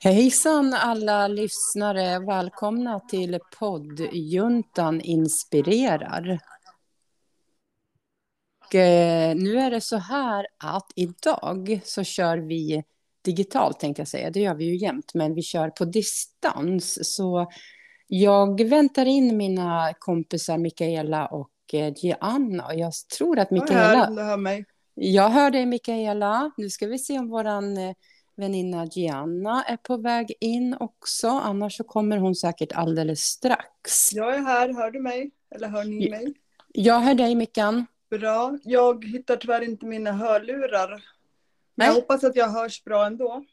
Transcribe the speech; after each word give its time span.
Hejsan 0.00 0.74
alla 0.74 1.28
lyssnare, 1.28 2.18
välkomna 2.18 3.00
till 3.00 3.38
poddjuntan 3.58 5.00
inspirerar. 5.00 6.38
Och, 8.66 8.74
eh, 8.74 9.36
nu 9.36 9.58
är 9.58 9.70
det 9.70 9.80
så 9.80 9.96
här 9.96 10.46
att 10.58 10.92
idag 10.94 11.80
så 11.84 12.04
kör 12.04 12.38
vi 12.38 12.84
digitalt 13.24 13.80
tänkte 13.80 14.00
jag 14.00 14.08
säga, 14.08 14.30
det 14.30 14.40
gör 14.40 14.54
vi 14.54 14.64
ju 14.64 14.76
jämt, 14.76 15.14
men 15.14 15.34
vi 15.34 15.42
kör 15.42 15.70
på 15.70 15.84
distans. 15.84 17.14
Så 17.14 17.50
jag 18.06 18.64
väntar 18.64 19.06
in 19.06 19.36
mina 19.36 19.94
kompisar 19.98 20.58
Mikaela 20.58 21.26
och 21.26 21.50
eh, 21.72 21.92
Gianna 21.96 22.66
och 22.66 22.74
jag 22.74 22.92
tror 23.18 23.38
att 23.38 23.50
Mikaela... 23.50 24.10
Jag 24.10 24.24
hör 24.24 24.36
mig. 24.36 24.64
Jag 24.94 25.28
hör 25.28 25.50
dig 25.50 25.66
Mikaela. 25.66 26.50
Nu 26.56 26.70
ska 26.70 26.86
vi 26.86 26.98
se 26.98 27.18
om 27.18 27.28
våran 27.28 27.76
eh, 27.76 27.94
väninna 28.36 28.84
Gianna 28.84 29.64
är 29.64 29.76
på 29.76 29.96
väg 29.96 30.32
in 30.40 30.76
också. 30.80 31.28
Annars 31.28 31.76
så 31.76 31.84
kommer 31.84 32.16
hon 32.18 32.34
säkert 32.34 32.72
alldeles 32.72 33.20
strax. 33.20 34.12
Jag 34.12 34.34
är 34.34 34.38
här, 34.38 34.74
hör 34.74 34.90
du 34.90 35.00
mig? 35.00 35.30
Eller 35.54 35.68
hör 35.68 35.84
ni 35.84 36.10
mig? 36.10 36.34
Jag 36.68 37.00
hör 37.00 37.14
dig 37.14 37.34
Mickan. 37.34 37.86
Bra. 38.10 38.58
Jag 38.62 39.04
hittar 39.04 39.36
tyvärr 39.36 39.62
inte 39.62 39.86
mina 39.86 40.12
hörlurar. 40.12 41.04
Men 41.74 41.86
jag 41.86 41.94
hoppas 41.94 42.24
att 42.24 42.36
jag 42.36 42.48
hörs 42.48 42.84
bra 42.84 43.06
ändå. 43.06 43.44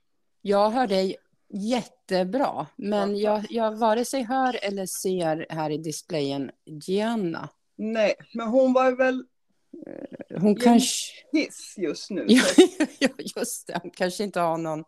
Jag 0.41 0.70
hör 0.70 0.88
dig 0.88 1.18
jättebra. 1.49 2.68
Men 2.76 3.20
jag, 3.20 3.45
jag 3.49 3.77
vare 3.77 4.05
sig 4.05 4.23
hör 4.23 4.59
eller 4.62 4.85
ser 4.85 5.45
här 5.49 5.70
i 5.70 5.77
displayen 5.77 6.52
Gianna. 6.66 7.49
Nej, 7.76 8.13
men 8.34 8.48
hon 8.48 8.73
var 8.73 8.91
väl 8.91 9.23
hon 10.40 10.55
kanske... 10.55 11.13
hiss 11.31 11.76
just 11.77 12.09
nu. 12.09 12.26
ja, 12.99 13.09
just 13.35 13.67
det. 13.67 13.80
Hon 13.81 13.91
kanske 13.91 14.23
inte 14.23 14.40
har 14.40 14.57
någon, 14.57 14.84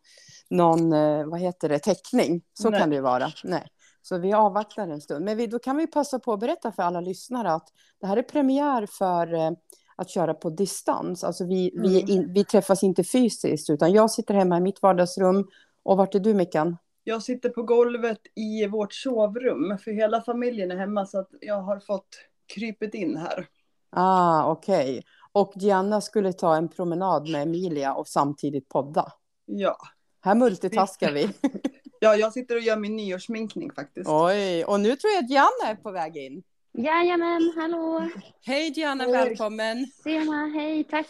någon 0.49 0.93
eh, 0.93 1.25
vad 1.25 1.39
heter 1.39 1.69
det, 1.69 1.79
täckning. 1.79 2.41
Så 2.53 2.69
Nej. 2.69 2.79
kan 2.79 2.89
det 2.89 2.95
ju 2.95 3.01
vara. 3.01 3.31
Nej. 3.43 3.67
Så 4.01 4.17
vi 4.17 4.33
avvaktar 4.33 4.87
en 4.87 5.01
stund. 5.01 5.25
Men 5.25 5.37
vi, 5.37 5.47
då 5.47 5.59
kan 5.59 5.77
vi 5.77 5.87
passa 5.87 6.19
på 6.19 6.33
att 6.33 6.39
berätta 6.39 6.71
för 6.71 6.83
alla 6.83 7.01
lyssnare 7.01 7.51
att 7.51 7.67
det 8.01 8.07
här 8.07 8.17
är 8.17 8.23
premiär 8.23 8.85
för 8.85 9.33
eh, 9.33 9.51
att 9.95 10.09
köra 10.09 10.33
på 10.33 10.49
distans. 10.49 11.23
Alltså 11.23 11.45
vi, 11.45 11.71
mm. 11.75 11.91
vi, 11.91 12.13
in, 12.13 12.33
vi 12.33 12.45
träffas 12.45 12.83
inte 12.83 13.03
fysiskt, 13.03 13.69
utan 13.69 13.91
jag 13.91 14.11
sitter 14.11 14.33
hemma 14.33 14.57
i 14.57 14.61
mitt 14.61 14.81
vardagsrum. 14.81 15.47
Och 15.83 15.97
vart 15.97 16.15
är 16.15 16.19
du, 16.19 16.33
Mickan? 16.33 16.77
Jag 17.03 17.23
sitter 17.23 17.49
på 17.49 17.63
golvet 17.63 18.19
i 18.35 18.67
vårt 18.67 18.93
sovrum, 18.93 19.77
för 19.77 19.91
hela 19.91 20.21
familjen 20.21 20.71
är 20.71 20.77
hemma, 20.77 21.05
så 21.05 21.19
att 21.19 21.29
jag 21.41 21.61
har 21.61 21.79
fått 21.79 22.07
krypet 22.53 22.93
in 22.93 23.17
här. 23.17 23.47
Ah, 23.95 24.51
okej. 24.51 24.89
Okay. 24.89 25.01
Och 25.31 25.53
Gianna 25.55 26.01
skulle 26.01 26.33
ta 26.33 26.55
en 26.55 26.69
promenad 26.69 27.29
med 27.29 27.43
Emilia 27.43 27.93
och 27.93 28.07
samtidigt 28.07 28.69
podda. 28.69 29.11
Ja. 29.45 29.77
Här 30.21 30.35
multitaskar 30.35 31.11
vi. 31.11 31.29
ja, 31.99 32.15
jag 32.15 32.33
sitter 32.33 32.55
och 32.55 32.61
gör 32.61 32.77
min 32.77 32.95
nyårssminkning 32.95 33.71
faktiskt. 33.71 34.09
Oj, 34.09 34.65
och 34.65 34.79
nu 34.79 34.95
tror 34.95 35.13
jag 35.13 35.23
att 35.23 35.29
Gianna 35.29 35.71
är 35.71 35.75
på 35.75 35.91
väg 35.91 36.17
in. 36.17 36.43
Jajamän, 36.77 37.53
hallå! 37.55 38.09
Hej 38.45 38.71
Diana, 38.71 39.03
hej. 39.03 39.13
välkommen! 39.13 39.87
Tjena, 40.03 40.45
hej, 40.45 40.83
tack! 40.83 41.07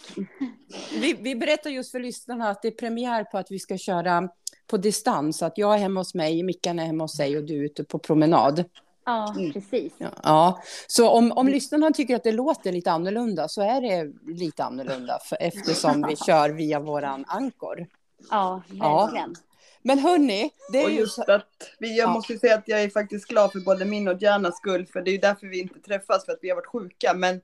Vi, 0.91 1.13
vi 1.13 1.35
berättar 1.35 1.69
just 1.69 1.91
för 1.91 1.99
lyssnarna 1.99 2.49
att 2.49 2.61
det 2.61 2.67
är 2.67 2.71
premiär 2.71 3.23
på 3.23 3.37
att 3.37 3.51
vi 3.51 3.59
ska 3.59 3.77
köra 3.77 4.29
på 4.67 4.77
distans. 4.77 5.43
Att 5.43 5.57
jag 5.57 5.73
är 5.73 5.77
hemma 5.77 5.99
hos 5.99 6.13
mig, 6.13 6.43
Mickan 6.43 6.79
är 6.79 6.85
hemma 6.85 7.03
hos 7.03 7.17
sig 7.17 7.37
och 7.37 7.43
du 7.43 7.59
är 7.59 7.63
ute 7.63 7.83
på 7.83 7.99
promenad. 7.99 8.63
Ja, 9.05 9.33
mm. 9.35 9.53
precis. 9.53 9.93
Ja, 9.97 10.09
ja. 10.23 10.61
så 10.87 11.09
om, 11.09 11.31
om 11.31 11.47
lyssnarna 11.47 11.91
tycker 11.91 12.15
att 12.15 12.23
det 12.23 12.31
låter 12.31 12.71
lite 12.71 12.91
annorlunda 12.91 13.47
så 13.47 13.61
är 13.61 13.81
det 13.81 14.13
lite 14.33 14.63
annorlunda 14.63 15.19
för, 15.19 15.37
eftersom 15.41 16.05
vi 16.09 16.15
kör 16.25 16.49
via 16.49 16.79
våran 16.79 17.25
ankor. 17.27 17.87
Ja, 18.29 18.61
verkligen. 18.67 19.35
Ja. 19.37 19.53
Men 19.81 19.99
hörni, 19.99 20.51
det 20.71 20.81
är 20.81 20.85
och 20.85 20.91
just 20.91 21.17
ju... 21.17 21.33
att 21.33 21.71
vi, 21.79 21.97
jag 21.97 22.09
ja. 22.09 22.13
måste 22.13 22.37
säga 22.37 22.55
att 22.55 22.67
jag 22.67 22.83
är 22.83 22.89
faktiskt 22.89 23.27
glad 23.27 23.51
för 23.51 23.59
både 23.59 23.85
min 23.85 24.07
och 24.07 24.17
Dianas 24.17 24.57
skull, 24.57 24.85
för 24.85 25.01
det 25.01 25.11
är 25.11 25.21
därför 25.21 25.47
vi 25.47 25.59
inte 25.59 25.79
träffas, 25.79 26.25
för 26.25 26.31
att 26.31 26.39
vi 26.41 26.49
har 26.49 26.55
varit 26.55 26.67
sjuka. 26.67 27.13
Men 27.13 27.41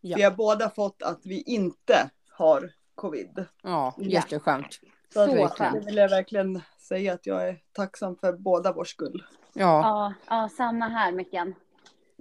ja. 0.00 0.16
vi 0.16 0.22
har 0.22 0.30
båda 0.30 0.70
fått 0.70 1.02
att 1.02 1.20
vi 1.22 1.42
inte 1.42 2.10
har 2.30 2.72
covid. 2.94 3.44
Ja, 3.62 3.94
jätteskönt. 3.98 4.80
Så, 5.12 5.26
så 5.26 5.48
skönt. 5.48 5.80
Det 5.80 5.86
vill 5.86 5.96
jag 5.96 6.08
verkligen 6.08 6.62
säga 6.88 7.12
att 7.12 7.26
jag 7.26 7.48
är 7.48 7.58
tacksam 7.72 8.16
för 8.16 8.32
båda 8.32 8.72
vår 8.72 8.84
skull. 8.84 9.24
Ja. 9.52 9.80
ja, 9.82 10.14
ja 10.28 10.48
samma 10.56 10.88
här 10.88 11.12
Mickan. 11.12 11.54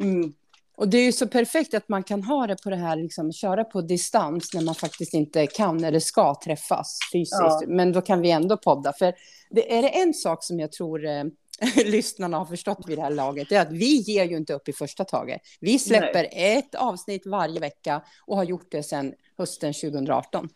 Mm. 0.02 0.34
Och 0.78 0.88
det 0.88 0.97
är 0.97 1.06
ju 1.06 1.12
så 1.12 1.28
perfekt 1.28 1.74
att 1.74 1.90
man 1.90 2.03
kan 2.03 2.24
ha 2.24 2.47
det 2.47 2.63
på 2.63 2.69
det 2.69 2.75
här, 2.75 2.96
liksom, 2.96 3.34
köra 3.34 3.63
på 3.63 3.81
distans 3.81 4.53
när 4.53 4.62
man 4.62 4.75
faktiskt 4.75 5.13
inte 5.13 5.47
kan 5.47 5.84
eller 5.84 6.00
ska 6.00 6.35
träffas 6.35 7.00
fysiskt. 7.13 7.41
Ja. 7.41 7.62
Men 7.68 7.91
då 7.91 8.02
kan 8.02 8.22
vi 8.22 8.31
ändå 8.31 8.57
podda. 8.57 8.94
För 8.94 9.13
det 9.50 9.78
är 9.78 9.81
det 9.81 9.90
en 9.90 10.13
sak 10.13 10.44
som 10.44 10.59
jag 10.59 10.72
tror 10.72 11.06
eh, 11.06 11.23
lyssnarna 11.85 12.38
har 12.38 12.46
förstått 12.46 12.79
vid 12.88 12.97
det 12.97 13.02
här 13.02 13.12
laget, 13.12 13.50
det 13.50 13.56
är 13.56 13.62
att 13.62 13.72
vi 13.72 13.96
ger 13.96 14.25
ju 14.25 14.38
inte 14.38 14.53
upp 14.53 14.69
i 14.69 14.73
första 14.73 15.06
taget. 15.06 15.41
Vi 15.59 15.79
släpper 15.79 16.22
Nej. 16.22 16.58
ett 16.58 16.75
avsnitt 16.75 17.25
varje 17.25 17.59
vecka 17.59 18.02
och 18.25 18.38
har 18.38 18.44
gjort 18.44 18.72
det 18.72 18.84
sedan 18.84 19.13
hösten 19.38 19.73
2018. 19.73 20.50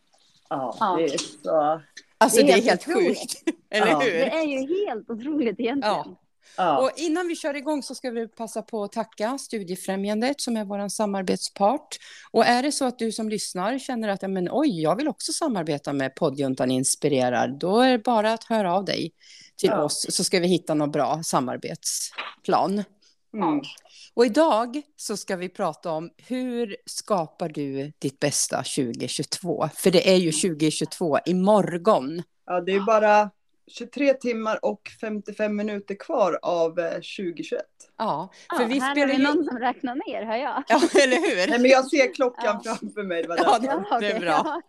Ja, 0.50 0.96
det 0.98 1.04
är 1.04 1.18
så... 1.18 1.82
Alltså 2.18 2.42
det 2.42 2.44
är, 2.44 2.46
det 2.48 2.52
är 2.52 2.64
helt, 2.64 2.84
helt 2.84 2.98
sjukt, 2.98 3.44
eller 3.70 3.88
ja. 3.88 4.00
hur? 4.00 4.12
Det 4.12 4.30
är 4.30 4.44
ju 4.44 4.86
helt 4.86 5.10
otroligt 5.10 5.60
egentligen. 5.60 5.96
Ja. 5.96 6.22
Ja. 6.58 6.78
Och 6.78 6.92
innan 6.96 7.28
vi 7.28 7.36
kör 7.36 7.54
igång 7.54 7.84
så 7.84 7.96
ska 7.96 8.10
vi 8.12 8.28
passa 8.28 8.62
på 8.62 8.84
att 8.84 8.92
tacka 8.92 9.38
Studiefrämjandet 9.38 10.42
som 10.42 10.58
är 10.58 10.66
vår 10.66 10.90
samarbetspart. 10.90 11.88
Och 12.32 12.46
är 12.46 12.64
det 12.64 12.72
så 12.72 12.86
att 12.86 13.00
du 13.00 13.12
som 13.12 13.30
lyssnar 13.30 13.80
känner 13.80 14.08
att 14.08 14.22
men, 14.22 14.50
oj, 14.52 14.82
jag 14.82 14.96
vill 14.96 15.08
också 15.08 15.32
samarbeta 15.32 15.94
med 15.94 16.16
poddjuntan 16.16 16.72
Inspirerar, 16.72 17.48
då 17.48 17.80
är 17.80 17.92
det 17.92 18.00
bara 18.00 18.34
att 18.34 18.44
höra 18.44 18.74
av 18.74 18.86
dig 18.86 19.12
till 19.58 19.70
ja. 19.70 19.84
oss 19.84 20.06
så 20.10 20.24
ska 20.24 20.40
vi 20.40 20.48
hitta 20.48 20.74
någon 20.74 20.92
bra 20.92 21.24
samarbetsplan. 21.24 22.84
Mm. 23.34 23.62
Och 24.16 24.26
idag 24.26 24.82
så 24.96 25.18
ska 25.18 25.36
vi 25.36 25.50
prata 25.50 25.92
om 25.92 26.10
hur 26.28 26.76
skapar 26.86 27.50
du 27.50 27.92
ditt 28.00 28.20
bästa 28.20 28.58
2022? 28.58 29.70
För 29.76 29.92
det 29.92 30.10
är 30.10 30.16
ju 30.16 30.32
2022 30.32 31.20
imorgon. 31.26 32.24
Ja, 32.46 32.62
det 32.62 32.72
är 32.72 32.80
bara 32.80 33.30
23 33.68 34.14
timmar 34.14 34.66
och 34.66 34.82
55 35.02 35.56
minuter 35.56 35.96
kvar 35.96 36.40
av 36.42 36.72
2021. 36.72 37.52
Eh, 37.52 37.66
ja, 37.98 38.32
för 38.56 38.62
ja, 38.62 38.68
vi 38.68 38.80
här 38.80 38.96
spelar 38.96 39.14
är 39.14 39.18
det 39.18 39.24
någon 39.24 39.46
som 39.46 39.60
räknar 39.60 39.96
ner, 39.96 40.26
hör 40.26 40.38
jag. 40.38 40.64
Ja, 40.68 40.82
eller 41.04 41.16
hur? 41.16 41.50
Nej, 41.50 41.60
men 41.60 41.72
jag 41.72 41.90
ser 41.90 42.14
klockan 42.14 42.62
ja. 42.64 42.78
framför 42.80 43.04
mig. 43.04 43.24
Det 43.24 43.36
ja, 43.38 43.60
det, 43.60 44.00
det, 44.00 44.12
är 44.12 44.20
bra. 44.20 44.62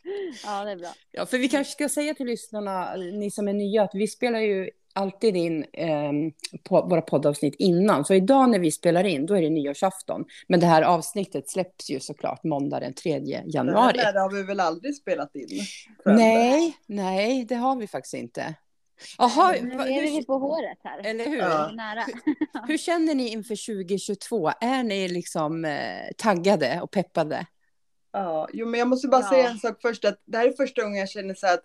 Ja, 0.44 0.64
det 0.64 0.70
är 0.70 0.76
bra. 0.76 0.92
Ja, 1.10 1.26
för 1.26 1.38
vi 1.38 1.48
kanske 1.48 1.72
ska 1.72 1.88
säga 1.88 2.14
till 2.14 2.26
lyssnarna, 2.26 2.96
ni 2.96 3.30
som 3.30 3.48
är 3.48 3.52
nya, 3.52 3.82
att 3.82 3.94
vi 3.94 4.06
spelar 4.06 4.38
ju 4.38 4.70
alltid 4.96 5.36
in 5.36 5.64
eh, 5.72 6.12
på 6.62 6.82
våra 6.82 7.02
poddavsnitt 7.02 7.54
innan. 7.58 8.04
Så 8.04 8.14
idag 8.14 8.50
när 8.50 8.58
vi 8.58 8.72
spelar 8.72 9.04
in, 9.04 9.26
då 9.26 9.34
är 9.34 9.42
det 9.42 9.50
nyårsafton. 9.50 10.24
Men 10.48 10.60
det 10.60 10.66
här 10.66 10.82
avsnittet 10.82 11.50
släpps 11.50 11.90
ju 11.90 12.00
såklart 12.00 12.44
måndag 12.44 12.80
den 12.80 12.94
3 12.94 13.42
januari. 13.46 13.96
Det 13.96 14.20
har 14.20 14.32
vi 14.32 14.42
väl 14.42 14.60
aldrig 14.60 14.96
spelat 14.96 15.34
in? 15.36 15.48
Nej, 16.04 16.76
nej, 16.86 17.44
det 17.44 17.54
har 17.54 17.76
vi 17.76 17.86
faktiskt 17.86 18.14
inte. 18.14 18.54
Jaha, 19.18 19.54
nu 19.62 19.74
är 19.74 20.02
vi 20.02 20.24
på 20.24 20.38
håret 20.38 20.78
här. 20.84 21.06
Eller 21.06 21.24
hur? 21.24 21.38
Ja. 21.38 21.72
hur? 22.24 22.68
hur? 22.68 22.78
känner 22.78 23.14
ni 23.14 23.28
inför 23.28 23.66
2022? 23.66 24.50
Är 24.60 24.82
ni 24.82 25.08
liksom 25.08 25.64
eh, 25.64 26.12
taggade 26.16 26.80
och 26.82 26.90
peppade? 26.90 27.46
Ja, 28.12 28.48
jo, 28.52 28.66
men 28.66 28.78
jag 28.78 28.88
måste 28.88 29.08
bara 29.08 29.20
ja. 29.20 29.28
säga 29.28 29.50
en 29.50 29.58
sak 29.58 29.78
först. 29.82 30.04
Att 30.04 30.22
det 30.24 30.38
här 30.38 30.48
är 30.48 30.52
första 30.52 30.82
gången 30.82 30.98
jag 30.98 31.08
känner 31.08 31.34
så 31.34 31.46
att 31.46 31.64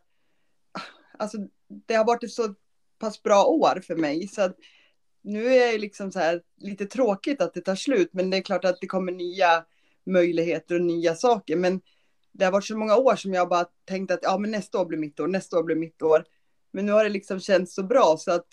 alltså, 1.17 1.37
det 1.87 1.95
har 1.95 2.05
varit 2.05 2.23
ett 2.23 2.31
så 2.31 2.55
pass 3.01 3.23
bra 3.23 3.45
år 3.45 3.81
för 3.87 3.95
mig. 3.95 4.27
Så 4.27 4.41
att 4.41 4.55
nu 5.21 5.53
är 5.53 5.71
det 5.71 5.77
liksom 5.77 6.11
så 6.11 6.19
här 6.19 6.41
lite 6.57 6.85
tråkigt 6.85 7.41
att 7.41 7.53
det 7.53 7.61
tar 7.61 7.75
slut. 7.75 8.09
Men 8.13 8.29
det 8.29 8.37
är 8.37 8.41
klart 8.41 8.65
att 8.65 8.77
det 8.81 8.87
kommer 8.87 9.11
nya 9.11 9.65
möjligheter 10.05 10.75
och 10.75 10.81
nya 10.81 11.15
saker. 11.15 11.55
Men 11.55 11.81
det 12.31 12.45
har 12.45 12.51
varit 12.51 12.65
så 12.65 12.77
många 12.77 12.97
år 12.97 13.15
som 13.15 13.33
jag 13.33 13.49
bara 13.49 13.65
tänkt 13.85 14.11
att 14.11 14.19
ja, 14.21 14.37
men 14.37 14.51
nästa 14.51 14.79
år 14.79 14.85
blir 14.85 14.97
mitt 14.97 15.19
år, 15.19 15.27
nästa 15.27 15.59
år 15.59 15.63
blir 15.63 15.75
mitt 15.75 16.01
år. 16.01 16.25
Men 16.71 16.85
nu 16.85 16.91
har 16.91 17.03
det 17.03 17.09
liksom 17.09 17.39
känts 17.39 17.75
så 17.75 17.83
bra 17.83 18.15
så 18.19 18.31
att 18.31 18.47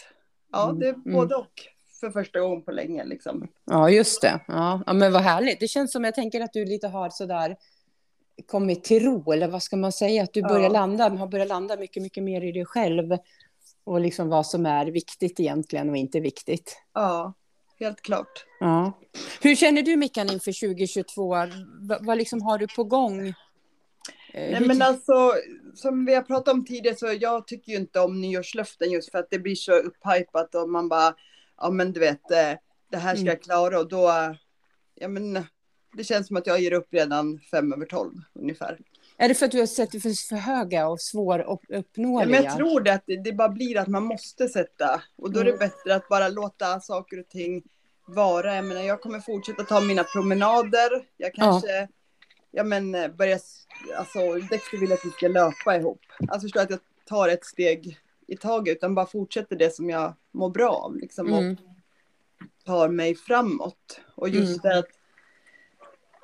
ja, 0.52 0.68
mm, 0.68 0.80
det 0.80 0.88
är 0.88 0.94
mm. 0.94 1.12
både 1.12 1.34
och 1.34 1.52
för 2.00 2.10
första 2.10 2.40
gången 2.40 2.62
på 2.62 2.70
länge 2.70 3.04
liksom. 3.04 3.48
Ja, 3.64 3.90
just 3.90 4.22
det. 4.22 4.40
Ja, 4.48 4.82
ja, 4.86 4.92
men 4.92 5.12
vad 5.12 5.22
härligt. 5.22 5.60
Det 5.60 5.68
känns 5.68 5.92
som 5.92 6.04
jag 6.04 6.14
tänker 6.14 6.40
att 6.40 6.52
du 6.52 6.64
lite 6.64 6.88
har 6.88 7.10
sådär 7.10 7.56
kommit 8.46 8.84
till 8.84 9.04
ro, 9.04 9.32
eller 9.32 9.48
vad 9.48 9.62
ska 9.62 9.76
man 9.76 9.92
säga, 9.92 10.22
att 10.22 10.32
du 10.32 10.42
börjar 10.42 10.62
ja. 10.62 10.68
landa, 10.68 11.08
har 11.08 11.26
börjat 11.26 11.48
landa 11.48 11.76
mycket, 11.76 12.02
mycket 12.02 12.22
mer 12.22 12.44
i 12.44 12.52
dig 12.52 12.64
själv 12.64 13.16
och 13.88 14.00
liksom 14.00 14.28
vad 14.28 14.46
som 14.46 14.66
är 14.66 14.86
viktigt 14.86 15.40
egentligen 15.40 15.90
och 15.90 15.96
inte 15.96 16.20
viktigt. 16.20 16.82
Ja, 16.94 17.32
helt 17.80 18.00
klart. 18.00 18.46
Ja. 18.60 18.98
Hur 19.42 19.56
känner 19.56 19.82
du 19.82 19.96
Mickan 19.96 20.32
inför 20.32 20.68
2022? 20.68 21.28
vad, 21.80 22.06
vad 22.06 22.18
liksom 22.18 22.42
har 22.42 22.58
du 22.58 22.66
på 22.66 22.84
gång? 22.84 23.28
Eh, 23.28 23.34
Nej 24.50 24.60
men 24.60 24.82
alltså, 24.82 25.32
som 25.74 26.04
vi 26.04 26.14
har 26.14 26.22
pratat 26.22 26.54
om 26.54 26.64
tidigare 26.64 26.96
så 26.96 27.06
jag 27.20 27.46
tycker 27.46 27.72
ju 27.72 27.78
inte 27.78 28.00
om 28.00 28.20
nyårslöften 28.20 28.90
just 28.90 29.10
för 29.10 29.18
att 29.18 29.30
det 29.30 29.38
blir 29.38 29.54
så 29.54 29.72
upphypat 29.72 30.54
och 30.54 30.70
man 30.70 30.88
bara, 30.88 31.14
ja 31.56 31.70
men 31.70 31.92
du 31.92 32.00
vet, 32.00 32.30
eh, 32.30 32.58
det 32.90 32.96
här 32.96 33.14
ska 33.14 33.20
mm. 33.20 33.26
jag 33.26 33.42
klara 33.42 33.78
och 33.78 33.88
då, 33.88 34.34
ja 34.94 35.08
men 35.08 35.44
det 35.96 36.04
känns 36.04 36.26
som 36.26 36.36
att 36.36 36.46
jag 36.46 36.60
ger 36.60 36.72
upp 36.72 36.88
redan 36.90 37.40
fem 37.50 37.72
över 37.72 37.86
tolv 37.86 38.12
ungefär. 38.34 38.78
Är 39.20 39.28
det 39.28 39.34
för 39.34 39.46
att 39.46 39.52
du 39.52 39.58
har 39.58 39.66
sett 39.66 39.90
det 39.92 40.00
för, 40.00 40.28
för 40.28 40.36
höga 40.36 40.88
och 40.88 41.00
svåruppnåeliga? 41.00 42.36
Ja, 42.36 42.42
men 42.42 42.44
jag 42.44 42.56
tror 42.56 42.80
det, 42.80 42.92
att 42.94 43.02
det, 43.06 43.22
det 43.22 43.32
bara 43.32 43.48
blir 43.48 43.78
att 43.78 43.88
man 43.88 44.04
måste 44.04 44.48
sätta. 44.48 45.02
Och 45.16 45.32
då 45.32 45.40
är 45.40 45.44
det 45.44 45.50
Mm. 45.50 45.58
bättre 45.58 45.94
att 45.94 46.08
bara 46.08 46.28
låta 46.28 46.80
saker 46.80 47.20
och 47.20 47.28
ting 47.28 47.62
vara. 48.06 48.54
Jag 48.56 48.64
menar, 48.64 48.82
jag 48.82 49.00
kommer 49.00 49.20
fortsätta 49.20 49.62
ta 49.64 49.80
mina 49.80 50.04
promenader. 50.04 50.90
Jag 51.16 51.34
kanske, 51.34 51.88
ja 52.50 52.64
men 52.64 52.94
eh, 52.94 53.08
börja, 53.08 53.38
alltså 53.96 54.18
Dexter 54.50 54.78
vill 54.78 54.92
att 54.92 55.04
vi 55.04 55.10
ska 55.10 55.28
löpa 55.28 55.76
ihop. 55.76 56.00
Alltså 56.28 56.44
förstår 56.44 56.60
att 56.60 56.70
jag 56.70 56.80
tar 57.06 57.28
ett 57.28 57.44
steg 57.44 57.98
i 58.26 58.36
taget, 58.36 58.76
utan 58.76 58.94
bara 58.94 59.06
fortsätter 59.06 59.56
det 59.56 59.74
som 59.74 59.90
jag 59.90 60.14
mår 60.32 60.50
bra 60.50 60.70
av. 60.70 60.96
Liksom, 60.96 61.32
och 61.32 61.38
Mm. 61.42 61.56
tar 62.66 62.88
mig 62.88 63.14
framåt. 63.14 64.00
Och 64.14 64.28
just 64.28 64.64
Mm. 64.64 64.72
det 64.72 64.78
att 64.78 64.88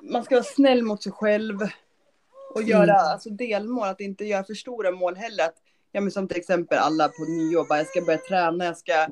man 0.01 0.23
ska 0.23 0.35
vara 0.35 0.43
snäll 0.43 0.83
mot 0.83 1.03
sig 1.03 1.11
själv. 1.11 1.59
Och 2.55 2.63
göra 2.63 2.83
Mm. 2.83 2.95
alltså 3.11 3.29
delmål, 3.29 3.87
att 3.87 4.01
inte 4.01 4.25
göra 4.25 4.43
för 4.43 4.53
stora 4.53 4.91
mål 4.91 5.15
heller. 5.15 5.43
Att, 5.45 5.55
ja, 5.91 6.01
men 6.01 6.11
som 6.11 6.27
till 6.27 6.37
exempel 6.37 6.77
alla 6.77 7.07
på 7.07 7.23
nyår, 7.23 7.65
bara, 7.69 7.77
jag 7.79 7.87
ska 7.87 8.01
börja 8.01 8.19
träna, 8.29 8.65
jag 8.65 8.77
ska 8.77 9.07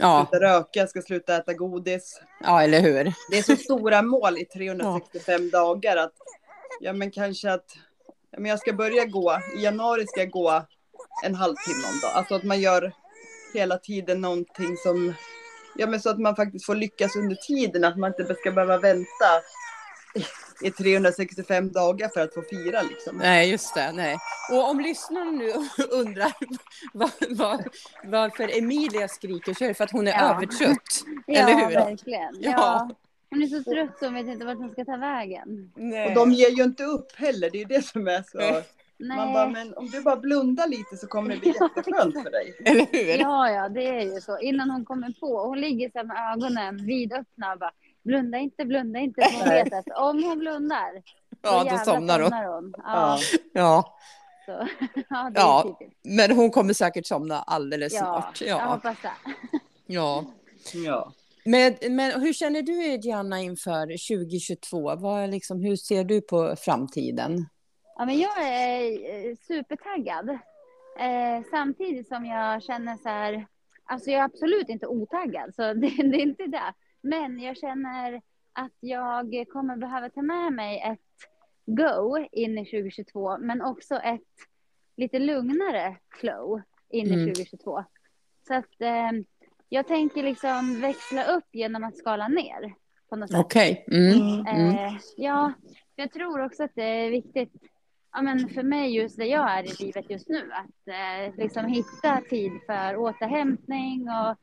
Ja, 0.00 0.26
sluta 0.30 0.44
röka, 0.44 0.80
jag 0.80 0.90
ska 0.90 1.02
sluta 1.02 1.36
äta 1.36 1.52
godis. 1.54 2.20
ja, 2.40 2.62
eller 2.62 2.80
hur? 2.80 3.12
Det 3.30 3.38
är 3.38 3.42
så 3.42 3.56
stora 3.56 4.02
mål 4.02 4.38
i 4.38 4.44
365 4.44 5.50
dagar 5.50 5.96
att 5.96 6.12
ja 6.80 6.92
men 6.92 7.10
kanske 7.10 7.52
att 7.52 7.64
ja, 8.30 8.38
men 8.40 8.50
jag 8.50 8.58
ska 8.58 8.72
börja 8.72 9.04
gå, 9.04 9.38
i 9.58 9.62
januari 9.62 10.06
ska 10.06 10.20
jag 10.20 10.30
gå 10.30 10.62
en 11.24 11.34
halvtimme 11.34 11.84
om 11.92 12.00
dagen. 12.02 12.12
Alltså 12.16 12.34
att 12.34 12.42
man 12.44 12.60
gör 12.60 12.92
hela 13.54 13.78
tiden 13.78 14.20
någonting 14.20 14.76
som, 14.76 15.14
ja 15.76 15.86
men 15.86 16.00
så 16.00 16.10
att 16.10 16.18
man 16.18 16.36
faktiskt 16.36 16.66
får 16.66 16.74
lyckas 16.74 17.16
under 17.16 17.36
tiden, 17.36 17.84
att 17.84 17.98
man 17.98 18.14
inte 18.20 18.34
ska 18.34 18.50
behöva 18.50 18.78
vänta 18.78 19.28
i- 20.62 20.66
i 20.66 20.70
365 20.70 21.72
dagar 21.72 22.08
för 22.08 22.20
att 22.20 22.34
få 22.34 22.42
fira 22.42 22.82
liksom. 22.82 23.16
Nej, 23.16 23.50
just 23.50 23.74
det. 23.74 23.92
Nej. 23.92 24.16
Och 24.52 24.70
om 24.70 24.80
lyssnarna 24.80 25.30
nu 25.30 25.52
undrar 25.90 26.32
var, 26.92 27.10
var, 27.36 27.64
varför 28.04 28.58
Emilia 28.58 29.08
skriker 29.08 29.54
så 29.54 29.64
är 29.64 29.68
det 29.68 29.74
för 29.74 29.84
att 29.84 29.90
hon 29.92 30.08
är 30.08 30.12
Ja. 30.12 30.34
övertrött. 30.34 31.04
Ja, 31.26 31.34
Eller 31.48 31.54
hur? 31.66 31.74
verkligen. 31.74 32.36
Ja. 32.40 32.50
Ja. 32.56 32.90
Hon 33.30 33.42
är 33.42 33.46
så 33.46 33.62
trött 33.70 33.98
så 33.98 34.04
hon 34.04 34.14
vet 34.14 34.26
inte 34.26 34.44
vart 34.46 34.56
hon 34.58 34.70
ska 34.72 34.84
ta 34.84 34.96
vägen. 34.96 35.72
Nej. 35.76 36.08
Och 36.08 36.14
de 36.14 36.32
ger 36.32 36.50
ju 36.50 36.62
inte 36.62 36.84
upp 36.84 37.12
heller, 37.16 37.50
det 37.50 37.56
är 37.58 37.60
ju 37.60 37.64
det 37.64 37.82
som 37.82 38.08
är 38.08 38.22
så. 38.32 38.38
Nej. 39.00 39.16
Man 39.16 39.32
bara, 39.32 39.48
men 39.48 39.74
om 39.76 39.86
du 39.90 40.02
bara 40.02 40.16
blundar 40.16 40.68
lite 40.68 40.96
så 40.96 41.06
kommer 41.06 41.34
det 41.34 41.40
bli 41.40 41.48
jätteskönt 41.48 42.14
för 42.22 42.30
dig. 42.30 42.54
Eller 42.64 42.86
hur? 42.92 43.18
Ja, 43.20 43.50
ja, 43.50 43.68
det 43.68 43.84
är 43.88 44.14
ju 44.14 44.20
så. 44.20 44.38
Innan 44.38 44.70
hon 44.70 44.84
kommer 44.84 45.12
på. 45.20 45.42
Hon 45.46 45.60
ligger 45.60 45.90
så 45.90 46.06
med 46.06 46.32
ögonen 46.32 46.86
vidöppna 46.86 47.52
och 47.52 47.58
bara 47.58 47.72
blunda 48.08 48.38
inte, 48.38 48.64
blunda 48.64 48.98
inte. 48.98 49.22
Så 49.22 49.38
Hon 49.38 49.48
vet 49.48 49.72
att 49.72 49.88
om 49.98 50.24
hon 50.24 50.38
blundar, 50.38 51.02
Ja, 51.42 51.58
då 51.60 51.66
jävlar 51.66 51.84
somnar 51.84 52.20
hon. 52.20 52.32
hon. 52.32 52.74
Ja, 52.84 53.18
Ja. 53.52 53.98
Så. 54.46 54.68
ja 55.08 55.30
Ja. 55.34 55.78
men 56.04 56.30
hon 56.36 56.50
kommer 56.50 56.72
säkert 56.74 57.06
somna 57.06 57.42
alldeles 57.42 57.92
Ja, 57.92 57.98
snart. 58.00 58.40
jag 58.40 58.60
Ja. 58.60 58.64
hoppas 58.74 58.96
det. 59.02 59.10
ja. 59.86 60.24
Ja. 60.74 61.12
Men, 61.44 61.74
men 61.90 62.20
hur 62.20 62.32
känner 62.32 62.62
du 62.62 62.96
Diana 62.96 63.40
inför 63.40 63.86
2022? 63.86 64.94
Vad 64.96 65.30
liksom, 65.30 65.60
hur 65.60 65.76
ser 65.76 66.04
du 66.04 66.20
på 66.20 66.56
framtiden? 66.58 67.46
Ja, 67.98 68.04
men 68.06 68.18
jag 68.18 68.42
är 68.42 68.82
eh, 69.30 69.36
supertaggad. 69.48 70.28
Eh, 70.98 71.44
samtidigt 71.50 72.08
som 72.08 72.24
jag 72.26 72.62
känner 72.62 72.96
så 72.96 73.08
här, 73.08 73.46
alltså 73.84 74.10
jag 74.10 74.20
är 74.20 74.24
absolut 74.24 74.68
inte 74.68 74.86
otaggad, 74.86 75.54
så 75.54 75.62
det, 75.74 75.88
det 75.88 76.16
är 76.16 76.22
inte 76.22 76.46
det. 76.46 76.74
Men 77.08 77.40
jag 77.40 77.56
känner 77.56 78.22
att 78.52 78.72
jag 78.80 79.46
kommer 79.52 79.76
behöva 79.76 80.08
ta 80.10 80.22
med 80.22 80.52
mig 80.52 80.80
ett 80.80 81.28
go 81.66 82.26
in 82.32 82.58
i 82.58 82.64
2022, 82.64 83.38
men 83.38 83.62
också 83.62 83.94
ett 83.94 84.20
lite 84.96 85.18
lugnare 85.18 85.96
flow 86.20 86.62
in 86.88 87.06
i 87.06 87.12
Mm. 87.12 87.26
2022. 87.26 87.84
Så 88.46 88.54
att 88.54 88.80
eh, 88.80 89.10
jag 89.68 89.86
tänker 89.86 90.22
liksom 90.22 90.80
växla 90.80 91.24
upp 91.36 91.44
genom 91.52 91.84
att 91.84 91.96
skala 91.96 92.28
ner 92.28 92.74
på 93.08 93.16
något 93.16 93.30
sätt. 93.30 93.40
Okej. 93.40 93.84
Mm. 93.88 94.46
Mm. 94.46 94.68
Eh, 94.74 94.92
ja, 95.16 95.52
jag 95.96 96.12
tror 96.12 96.44
också 96.44 96.64
att 96.64 96.74
det 96.74 96.82
är 97.06 97.10
viktigt 97.10 97.52
ja, 98.12 98.22
men 98.22 98.48
för 98.48 98.62
mig 98.62 98.96
just 98.96 99.16
där 99.16 99.24
jag 99.24 99.50
är 99.58 99.62
i 99.64 99.84
livet 99.84 100.10
just 100.10 100.28
nu. 100.28 100.50
Att 100.52 100.88
eh, 100.88 101.36
liksom 101.36 101.66
hitta 101.66 102.20
tid 102.30 102.52
för 102.66 102.96
återhämtning 102.96 104.08
och 104.08 104.36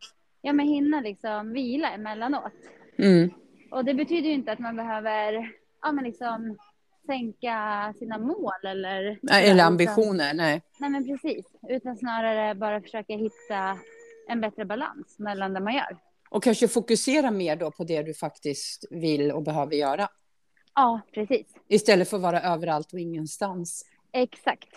ja, 0.45 0.53
men 0.53 0.67
hinna 0.67 1.01
liksom 1.01 1.53
vila 1.53 1.91
emellanåt. 1.91 2.53
Mm. 2.97 3.29
Och 3.71 3.85
det 3.85 3.93
betyder 3.93 4.27
ju 4.29 4.33
inte 4.33 4.51
att 4.51 4.59
man 4.59 4.75
behöver 4.75 5.51
ja, 5.81 5.91
men 5.91 6.03
liksom 6.03 6.57
sänka 7.05 7.93
sina 7.99 8.17
mål 8.17 8.65
eller... 8.67 9.19
Nej, 9.21 9.43
Eller 9.43 9.55
utan- 9.55 9.67
ambitioner, 9.67 10.33
nej. 10.33 10.61
Nej, 10.79 10.89
men 10.89 11.05
precis. 11.05 11.45
Utan 11.69 11.97
snarare 11.97 12.55
bara 12.55 12.81
försöka 12.81 13.13
hitta 13.13 13.77
en 14.27 14.41
bättre 14.41 14.65
balans 14.65 15.19
mellan 15.19 15.53
det 15.53 15.59
man 15.59 15.73
gör. 15.73 15.97
Och 16.29 16.43
kanske 16.43 16.67
fokusera 16.67 17.31
mer 17.31 17.55
då 17.55 17.71
på 17.71 17.83
det 17.83 18.03
du 18.03 18.13
faktiskt 18.13 18.85
vill 18.91 19.31
och 19.31 19.43
behöver 19.43 19.75
göra. 19.75 20.07
Ja, 20.75 21.01
precis. 21.13 21.47
Istället 21.67 22.09
för 22.09 22.17
att 22.17 22.23
vara 22.23 22.41
överallt 22.41 22.93
och 22.93 22.99
ingenstans. 22.99 23.85
Exakt. 24.11 24.69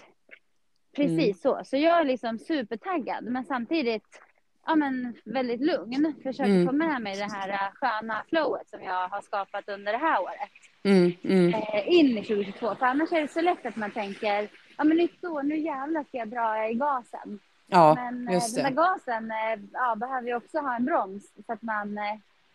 Precis 0.96 1.18
Mm. 1.18 1.34
så. 1.34 1.60
Så 1.64 1.76
jag 1.76 2.00
är 2.00 2.04
liksom 2.04 2.38
supertaggad, 2.38 3.24
men 3.24 3.44
samtidigt 3.44 4.20
ja, 4.68 4.74
men 4.74 5.14
väldigt 5.24 5.60
lugn. 5.60 6.14
Försöker 6.22 6.50
Mm. 6.50 6.66
få 6.66 6.72
med 6.72 7.02
mig 7.02 7.16
det 7.16 7.32
här 7.32 7.48
äh, 7.48 7.70
sköna 7.74 8.22
flowet 8.28 8.68
som 8.70 8.82
jag 8.82 9.08
har 9.08 9.20
skapat 9.22 9.68
under 9.68 9.92
det 9.92 9.98
här 9.98 10.22
året 10.22 10.50
Mm. 10.84 11.12
Mm. 11.24 11.54
eh, 11.54 11.88
in 11.88 12.18
i 12.18 12.22
2022. 12.24 12.74
För 12.74 12.86
annars 12.86 13.12
är 13.12 13.20
det 13.20 13.28
så 13.28 13.40
lätt 13.40 13.66
att 13.66 13.76
man 13.76 13.90
tänker, 13.90 14.48
ja 14.78 14.84
men 14.84 14.96
nytt 14.96 15.24
år, 15.24 15.42
nu 15.42 15.58
jävlar 15.58 16.04
ska 16.04 16.18
jag 16.18 16.28
dra 16.28 16.68
i 16.68 16.74
gasen. 16.74 17.38
Ja, 17.66 17.94
men 17.94 18.28
eh, 18.28 18.34
just 18.34 18.54
den 18.54 18.64
där 18.64 18.70
det. 18.70 18.76
gasen 18.76 19.30
eh, 19.30 19.60
ja, 19.72 19.94
behöver 19.96 20.28
ju 20.28 20.34
också 20.36 20.58
ha 20.58 20.76
en 20.76 20.84
broms 20.84 21.32
så 21.46 21.52
att 21.52 21.62
man 21.62 21.98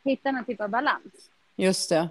hittar 0.04 0.31
någon 0.31 0.45
typ 0.45 0.62
av 0.62 0.69
balans. 0.69 1.30
Just 1.56 1.89
det. 1.89 2.10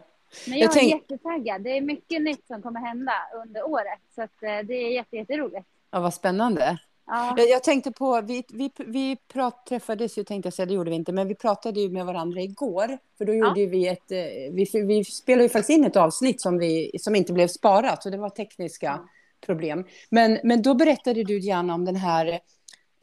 Men 0.49 0.59
Jag 0.59 0.65
jag, 0.67 0.73
tänk- 0.73 0.93
är 0.93 0.97
jättetaggad. 0.97 1.63
Det 1.63 1.71
är 1.77 1.81
mycket 1.81 2.23
nytt 2.23 2.47
som 2.47 2.63
kommer 2.63 2.81
hända 2.81 3.13
under 3.45 3.63
året. 3.69 4.01
Så 4.15 4.23
att, 4.23 4.41
det 4.41 4.75
är 4.75 4.93
jätte, 4.95 5.17
jätteroligt. 5.17 5.67
Ja, 5.91 6.01
vad 6.01 6.15
spännande. 6.15 6.79
Ja. 7.15 7.35
Jag, 7.37 7.49
jag 7.49 7.63
tänkte 7.65 7.93
på, 7.93 8.21
vi, 8.21 8.45
vi, 8.49 8.71
vi 8.77 9.17
prat, 9.33 9.67
träffades 9.67 10.19
ju, 10.19 10.25
tänkte 10.25 10.47
jag 10.47 10.55
säga, 10.55 10.67
det 10.67 10.75
gjorde 10.75 10.91
vi 10.91 10.97
inte, 10.97 11.13
men 11.13 11.29
vi 11.29 11.35
pratade 11.35 11.81
ju 11.81 11.91
med 11.91 12.07
varandra 12.07 12.41
igår. 12.41 12.99
För 13.19 13.25
då 13.25 13.35
gjorde 13.35 13.61
ju 13.61 13.67
vi 13.67 13.89
ett, 13.89 14.13
eh, 14.13 14.19
vi, 14.53 14.67
vi 14.87 15.05
spelade 15.05 15.43
ju 15.43 15.49
faktiskt 15.49 15.71
in 15.71 15.85
ett 15.85 15.97
avsnitt 15.97 16.41
som, 16.41 16.59
vi, 16.59 16.91
som 16.99 17.17
inte 17.17 17.33
blev 17.33 17.49
sparat, 17.49 18.03
så 18.03 18.11
det 18.11 18.17
var 18.17 18.31
tekniska 18.31 18.87
Ja. 18.87 19.09
problem. 19.47 19.85
Men, 20.11 20.39
men 20.45 20.63
då 20.63 20.75
berättade 20.75 21.25
du 21.25 21.39
gärna 21.41 21.75
om 21.75 21.85
den 21.85 21.97
här, 21.97 22.27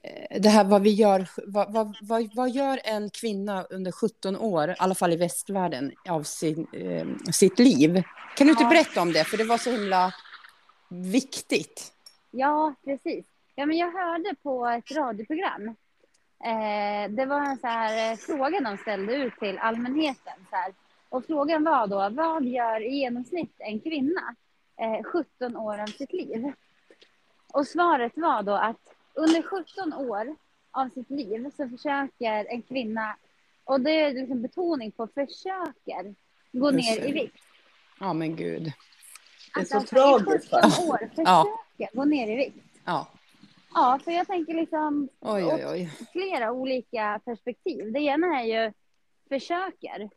eh, 0.03 0.41
det 0.41 0.49
här 0.49 0.63
vad 0.63 0.81
vi 0.81 0.89
gör, 0.91 1.27
vad, 1.47 1.73
vad, 1.73 1.95
vad, 2.01 2.29
vad 2.35 2.49
gör 2.49 2.79
en 2.83 3.09
kvinna 3.09 3.63
under 3.69 3.91
17 3.91 4.37
år, 4.37 4.69
i 4.69 4.75
alla 4.77 4.95
fall 4.95 5.13
i 5.13 5.15
västvärlden, 5.15 5.91
av 6.09 6.23
sin, 6.23 6.67
eh, 6.73 7.31
sitt 7.31 7.59
liv? 7.59 8.03
Kan 8.37 8.47
du 8.47 8.51
inte 8.51 8.63
Ja. 8.63 8.69
berätta 8.69 9.01
om 9.01 9.13
det? 9.13 9.23
För 9.23 9.37
det 9.37 9.43
var 9.43 9.57
så 9.57 9.71
himla 9.71 10.13
viktigt. 10.89 11.91
Ja, 12.31 12.73
precis. 12.85 13.25
Ja, 13.59 13.65
men 13.65 13.77
jag 13.77 13.91
hörde 13.91 14.35
på 14.43 14.67
ett 14.67 14.91
radioprogram. 14.91 15.67
Eh, 16.43 17.11
det 17.11 17.25
var 17.25 17.41
en 17.41 17.57
så 17.57 17.67
här, 17.67 18.11
eh, 18.11 18.17
fråga 18.17 18.59
de 18.59 18.77
ställde 18.77 19.15
ut 19.15 19.33
till 19.39 19.57
allmänheten. 19.57 20.33
Så 20.49 20.55
här. 20.55 20.73
Och 21.09 21.25
frågan 21.25 21.63
var 21.63 21.87
då, 21.87 22.09
vad 22.09 22.45
gör 22.45 22.81
i 22.81 22.95
genomsnitt 22.95 23.55
en 23.57 23.79
kvinna 23.79 24.35
eh, 24.81 25.03
17 25.03 25.57
år 25.57 25.81
av 25.81 25.85
sitt 25.85 26.13
liv? 26.13 26.51
Och 27.53 27.67
svaret 27.67 28.11
var 28.15 28.43
då 28.43 28.53
att 28.53 28.93
under 29.13 29.41
17 29.41 29.93
år 29.93 30.35
av 30.71 30.89
sitt 30.89 31.09
liv 31.09 31.51
så 31.57 31.69
försöker 31.69 32.45
en 32.45 32.61
kvinna, 32.61 33.15
och 33.63 33.81
det 33.81 33.91
är 33.91 34.13
liksom 34.13 34.41
betoning 34.41 34.91
på 34.91 35.07
försöker, 35.07 36.15
gå 36.51 36.71
ner 36.71 37.07
i 37.07 37.11
vikt. 37.11 37.43
Ja, 37.99 38.13
men 38.13 38.35
gud. 38.35 38.63
Det 38.63 39.59
är 39.59 39.61
Att 39.61 39.67
så 39.67 39.77
alltså 39.77 39.95
tragiskt, 39.95 40.53
I 40.53 40.55
17 40.55 40.89
år 40.89 40.97
försöka 40.97 41.45
Ja. 41.77 41.89
gå 41.93 42.05
ner 42.05 42.31
i 42.31 42.35
vikt. 42.35 42.65
Ja. 42.85 43.07
Ja, 43.73 43.99
för 44.03 44.11
jag 44.11 44.27
tänker 44.27 44.53
liksom 44.53 45.09
Oj, 45.19 45.43
oj, 45.45 45.65
oj. 45.67 45.91
flera 46.11 46.51
olika 46.51 47.21
perspektiv. 47.25 47.91
Det 47.93 47.99
ena 47.99 48.41
är 48.41 48.45
ju 48.45 48.73
försöker. 49.29 50.09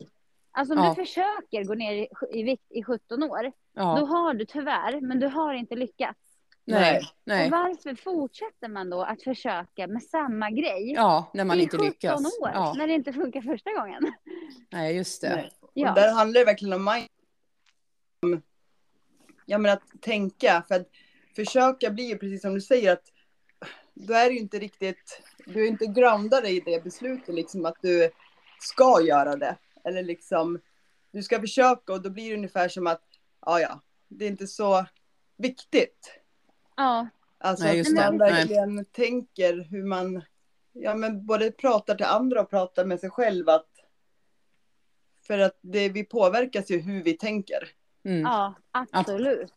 Alltså 0.51 0.75
om 0.75 0.85
Ja. 0.85 0.89
du 0.89 0.95
försöker 1.07 1.65
gå 1.65 1.75
ner 1.75 1.93
i, 1.93 2.09
i 2.33 2.43
vikt 2.43 2.67
i 2.73 2.83
17 2.85 3.23
år, 3.23 3.43
då 3.43 3.51
Ja. 3.75 3.85
har 3.85 4.35
du 4.35 4.45
tyvärr, 4.45 5.01
men 5.01 5.21
du 5.21 5.27
har 5.27 5.55
inte 5.55 5.75
lyckats. 5.77 6.19
Nej. 6.65 6.99
Och 6.99 7.05
Nej. 7.25 7.51
varför 7.51 7.95
fortsätter 7.95 8.69
man 8.69 8.91
då 8.91 9.03
att 9.03 9.23
försöka 9.23 9.87
med 9.87 10.03
samma 10.03 10.51
grej 10.51 10.93
Ja, 10.93 11.31
när 11.35 11.45
man 11.45 11.59
i 11.59 11.63
inte 11.63 11.77
17 11.77 11.87
lyckas. 11.89 12.21
år, 12.41 12.51
Ja. 12.55 12.75
när 12.77 12.87
det 12.87 12.95
inte 12.95 13.13
funkar 13.13 13.41
första 13.41 13.71
gången? 13.73 14.13
Nej, 14.73 14.97
just 14.97 15.21
det. 15.23 15.37
Nej. 15.37 15.51
Och 15.91 15.95
där 15.95 16.15
handlar 16.15 16.41
det 16.41 16.45
verkligen 16.47 16.73
om 16.75 16.85
mind. 16.85 18.43
Ja 19.47 19.59
men 19.59 19.73
att 19.73 19.83
tänka. 20.01 20.65
För 20.69 20.75
att 20.75 20.89
försöka 21.37 21.91
blir 21.91 22.09
ju 22.09 22.19
precis 22.19 22.43
som 22.43 22.55
du 22.55 22.61
säger 22.61 22.93
att 22.93 23.05
då 23.95 24.15
är 24.15 24.29
det 24.29 24.35
ju 24.35 24.41
inte 24.41 24.59
riktigt, 24.59 25.23
du 25.47 25.65
är 25.65 25.69
inte 25.69 25.87
groundad 25.87 26.47
i 26.47 26.61
det 26.61 26.85
beslutet 26.85 27.35
liksom 27.35 27.67
att 27.67 27.77
du 27.81 28.11
ska 28.61 29.01
göra 29.03 29.37
det. 29.37 29.57
Eller 29.85 30.03
liksom, 30.03 30.61
du 31.11 31.23
ska 31.23 31.41
försöka 31.41 31.93
och 31.93 32.03
då 32.03 32.11
blir 32.11 32.29
det 32.29 32.37
ungefär 32.37 32.69
som 32.69 32.87
att, 32.87 33.03
ja 33.47 33.61
ja, 33.61 33.81
det 34.09 34.25
är 34.25 34.29
inte 34.29 34.47
så 34.47 34.87
viktigt. 35.37 36.19
Ja, 36.77 37.09
Alltså 37.45 37.65
Nej, 37.65 37.81
att 37.81 37.87
det. 37.87 37.95
man 37.95 38.17
Nej. 38.17 38.33
verkligen 38.33 38.85
tänker 38.85 39.67
hur 39.71 39.85
man 39.85 40.23
ja, 40.73 40.95
men 40.95 41.27
både 41.27 41.51
pratar 41.51 41.95
till 41.95 42.07
andra 42.07 42.41
och 42.41 42.51
pratar 42.51 42.85
med 42.85 43.01
sig 43.01 43.11
själv. 43.11 43.49
Att, 43.49 43.69
för 45.27 45.39
att 45.39 45.59
det, 45.61 45.89
vi 45.89 46.05
påverkas 46.05 46.71
ju 46.71 46.79
hur 46.81 47.03
vi 47.03 47.13
tänker. 47.13 47.69
Mm. 48.05 48.21
ja, 48.21 48.55
absolut. 48.71 49.53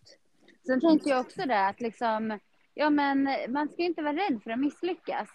Sen 0.65 0.81
tänker 0.81 1.09
jag 1.09 1.19
också 1.19 1.41
det 1.45 1.67
att 1.67 1.81
liksom, 1.81 2.39
ja 2.75 2.89
men 2.89 3.29
man 3.49 3.69
ska 3.69 3.83
inte 3.83 4.01
vara 4.01 4.13
rädd 4.15 4.39
för 4.43 4.51
att 4.51 4.59
misslyckas. 4.59 5.29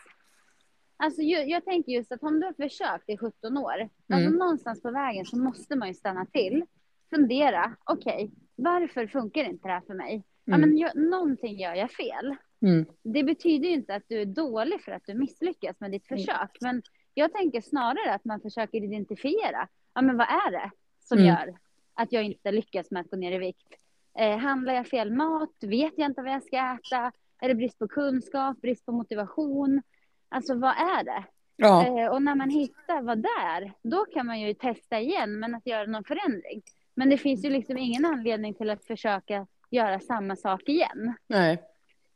Alltså 0.97 1.23
jag, 1.23 1.49
jag 1.49 1.65
tänker 1.65 1.93
just 1.93 2.13
att 2.13 2.23
om 2.23 2.41
du 2.41 2.47
har 2.47 2.53
försökt 2.53 3.09
i 3.09 3.17
17 3.17 3.57
år, 3.59 3.81
alltså 4.13 4.29
Mm. 4.29 4.39
någonstans 4.39 4.83
på 4.83 4.91
vägen 4.91 5.25
så 5.27 5.37
måste 5.39 5.77
man 5.77 5.89
ju 5.89 5.95
stanna 5.95 6.27
till, 6.27 6.65
fundera, 7.11 7.77
okej, 7.85 8.31
varför 8.57 9.07
funkar 9.07 9.45
inte 9.45 9.69
det 9.69 9.73
här 9.73 9.81
för 9.81 9.95
mig? 9.95 10.25
Ja 10.45 10.55
Mm. 10.55 10.69
men 10.71 10.79
jag, 10.79 10.97
någonting 10.97 11.59
gör 11.59 11.75
jag 11.75 11.91
fel. 11.91 12.37
Mm. 12.63 12.87
Det 13.03 13.25
betyder 13.25 13.69
ju 13.69 13.75
inte 13.75 13.95
att 13.95 14.03
du 14.09 14.21
är 14.21 14.25
dålig 14.27 14.83
för 14.83 14.93
att 14.93 15.03
du 15.07 15.15
misslyckas 15.15 15.81
med 15.81 15.91
ditt 15.91 16.11
Mm. 16.11 16.19
försök. 16.19 16.51
Men 16.61 16.83
jag 17.15 17.33
tänker 17.33 17.61
snarare 17.61 18.15
att 18.15 18.25
man 18.25 18.41
försöker 18.41 18.85
identifiera. 18.85 19.69
Ja, 19.95 20.03
men 20.03 20.17
vad 20.17 20.27
är 20.27 20.51
det 20.51 20.71
som 21.01 21.19
Mm. 21.19 21.29
gör 21.29 21.59
att 21.95 22.13
jag 22.13 22.25
inte 22.25 22.53
lyckas 22.53 22.91
med 22.91 23.01
att 23.01 23.11
gå 23.11 23.17
ner 23.17 23.33
i 23.33 23.39
vikt? 23.39 23.75
Eh, 24.19 24.37
handlar 24.39 24.75
jag 24.75 24.87
fel 24.87 25.13
mat? 25.13 25.55
Vet 25.61 25.93
jag 25.97 26.07
inte 26.11 26.23
vad 26.23 26.33
jag 26.33 26.43
ska 26.43 26.57
äta? 26.57 27.13
Är 27.41 27.49
det 27.49 27.55
brist 27.55 27.79
på 27.79 27.89
kunskap? 27.89 28.61
Brist 28.61 28.87
på 28.87 28.93
motivation? 28.93 29.83
Alltså 30.29 30.55
vad 30.55 30.71
är 30.71 31.05
det? 31.05 31.25
Ja. 31.57 31.87
Eh, 32.01 32.07
och 32.11 32.23
när 32.23 32.35
man 32.35 32.51
hittar 32.51 33.03
vad 33.03 33.19
det 33.23 33.29
är, 33.47 33.73
då 33.83 34.05
kan 34.05 34.27
man 34.27 34.41
ju 34.41 34.55
testa 34.55 35.01
igen, 35.01 35.39
men 35.39 35.55
att 35.55 35.67
göra 35.67 35.87
någon 35.87 36.05
förändring. 36.05 36.63
Men 36.95 37.11
det 37.11 37.17
finns 37.19 37.45
ju 37.45 37.51
liksom 37.51 37.79
ingen 37.79 38.05
anledning 38.05 38.55
till 38.55 38.71
att 38.71 38.85
försöka 38.85 39.47
göra 39.71 40.01
samma 40.01 40.37
sak 40.37 40.63
igen. 40.69 41.15
Nej. 41.27 41.63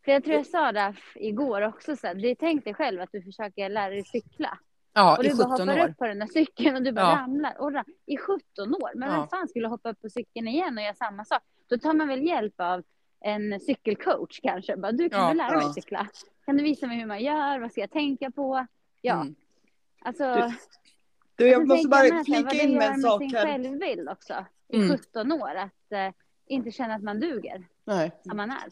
För 0.04 0.12
jag 0.12 0.24
tror 0.24 0.36
jag 0.36 0.46
sa 0.46 0.72
det 0.72 0.94
igår 1.14 1.62
också, 1.62 1.96
så 1.96 2.06
här, 2.06 2.14
det 2.14 2.34
tänk 2.34 2.64
dig 2.64 2.74
själv 2.74 3.00
att 3.00 3.12
du 3.12 3.22
försöker 3.22 3.68
lära 3.68 3.90
dig 3.90 4.04
cykla. 4.04 4.58
Ja, 4.92 5.16
Och 5.18 5.24
i 5.24 5.28
du 5.28 5.36
bara 5.36 5.48
17 5.50 5.68
hoppar 5.68 5.84
år. 5.84 5.88
upp 5.90 5.96
på 5.98 6.06
den 6.06 6.18
där 6.18 6.26
cykeln 6.26 6.76
och 6.76 6.82
du 6.82 6.92
bara 6.92 7.06
Ja. 7.06 7.16
ramlar. 7.18 7.54
Och 7.60 7.72
ra- 7.72 7.84
I 8.06 8.16
17 8.16 8.74
år, 8.74 8.90
men 8.94 9.08
Ja. 9.08 9.16
vem 9.20 9.28
fan 9.28 9.48
skulle 9.48 9.68
hoppa 9.68 9.90
upp 9.90 10.00
på 10.02 10.08
cykeln 10.08 10.48
igen 10.48 10.78
och 10.78 10.84
göra 10.84 10.94
samma 10.94 11.24
sak? 11.24 11.42
Då 11.68 11.78
tar 11.78 11.92
man 11.92 12.08
väl 12.08 12.26
hjälp 12.26 12.54
av 12.60 12.82
en 13.24 13.60
cykelcoach 13.60 14.40
kanske. 14.42 14.76
Bara, 14.76 14.92
du 14.92 15.10
kan 15.10 15.20
Ja. 15.22 15.28
du 15.30 15.34
lära 15.36 15.56
mig 15.56 15.66
Ja. 15.66 15.72
cykla? 15.72 16.08
Kan 16.46 16.56
du 16.56 16.62
visa 16.64 16.86
mig 16.86 16.98
hur 16.98 17.06
man 17.06 17.22
gör? 17.22 17.58
Vad 17.60 17.70
ska 17.72 17.80
jag 17.80 17.90
tänka 17.90 18.30
på? 18.30 18.66
Ja, 19.00 19.14
Mm. 19.20 19.34
alltså. 20.04 20.24
Du, 20.34 20.52
Du, 21.36 21.48
jag 21.48 21.60
sen 21.60 21.68
måste 21.68 21.88
tänker 21.88 22.04
jag 22.04 22.10
bara 22.10 22.16
med 22.16 22.26
så 22.26 22.32
här, 22.32 22.42
vad 22.42 22.50
flika 22.52 22.64
det 22.64 22.70
in 22.72 22.78
med 22.78 22.84
gör 22.86 22.92
en 22.92 23.00
sak 23.00 23.20
sin 23.22 23.30
självbild 23.32 24.08
också. 24.08 24.44
I 24.68 24.76
Mm. 24.76 24.88
17 24.98 25.32
år, 25.32 25.54
att 25.54 25.92
eh, 25.92 26.10
inte 26.46 26.70
känna 26.70 26.94
att 26.94 27.02
man 27.02 27.20
duger 27.20 27.66
Nej. 27.84 28.10
som 28.22 28.36
man 28.36 28.50
är. 28.50 28.64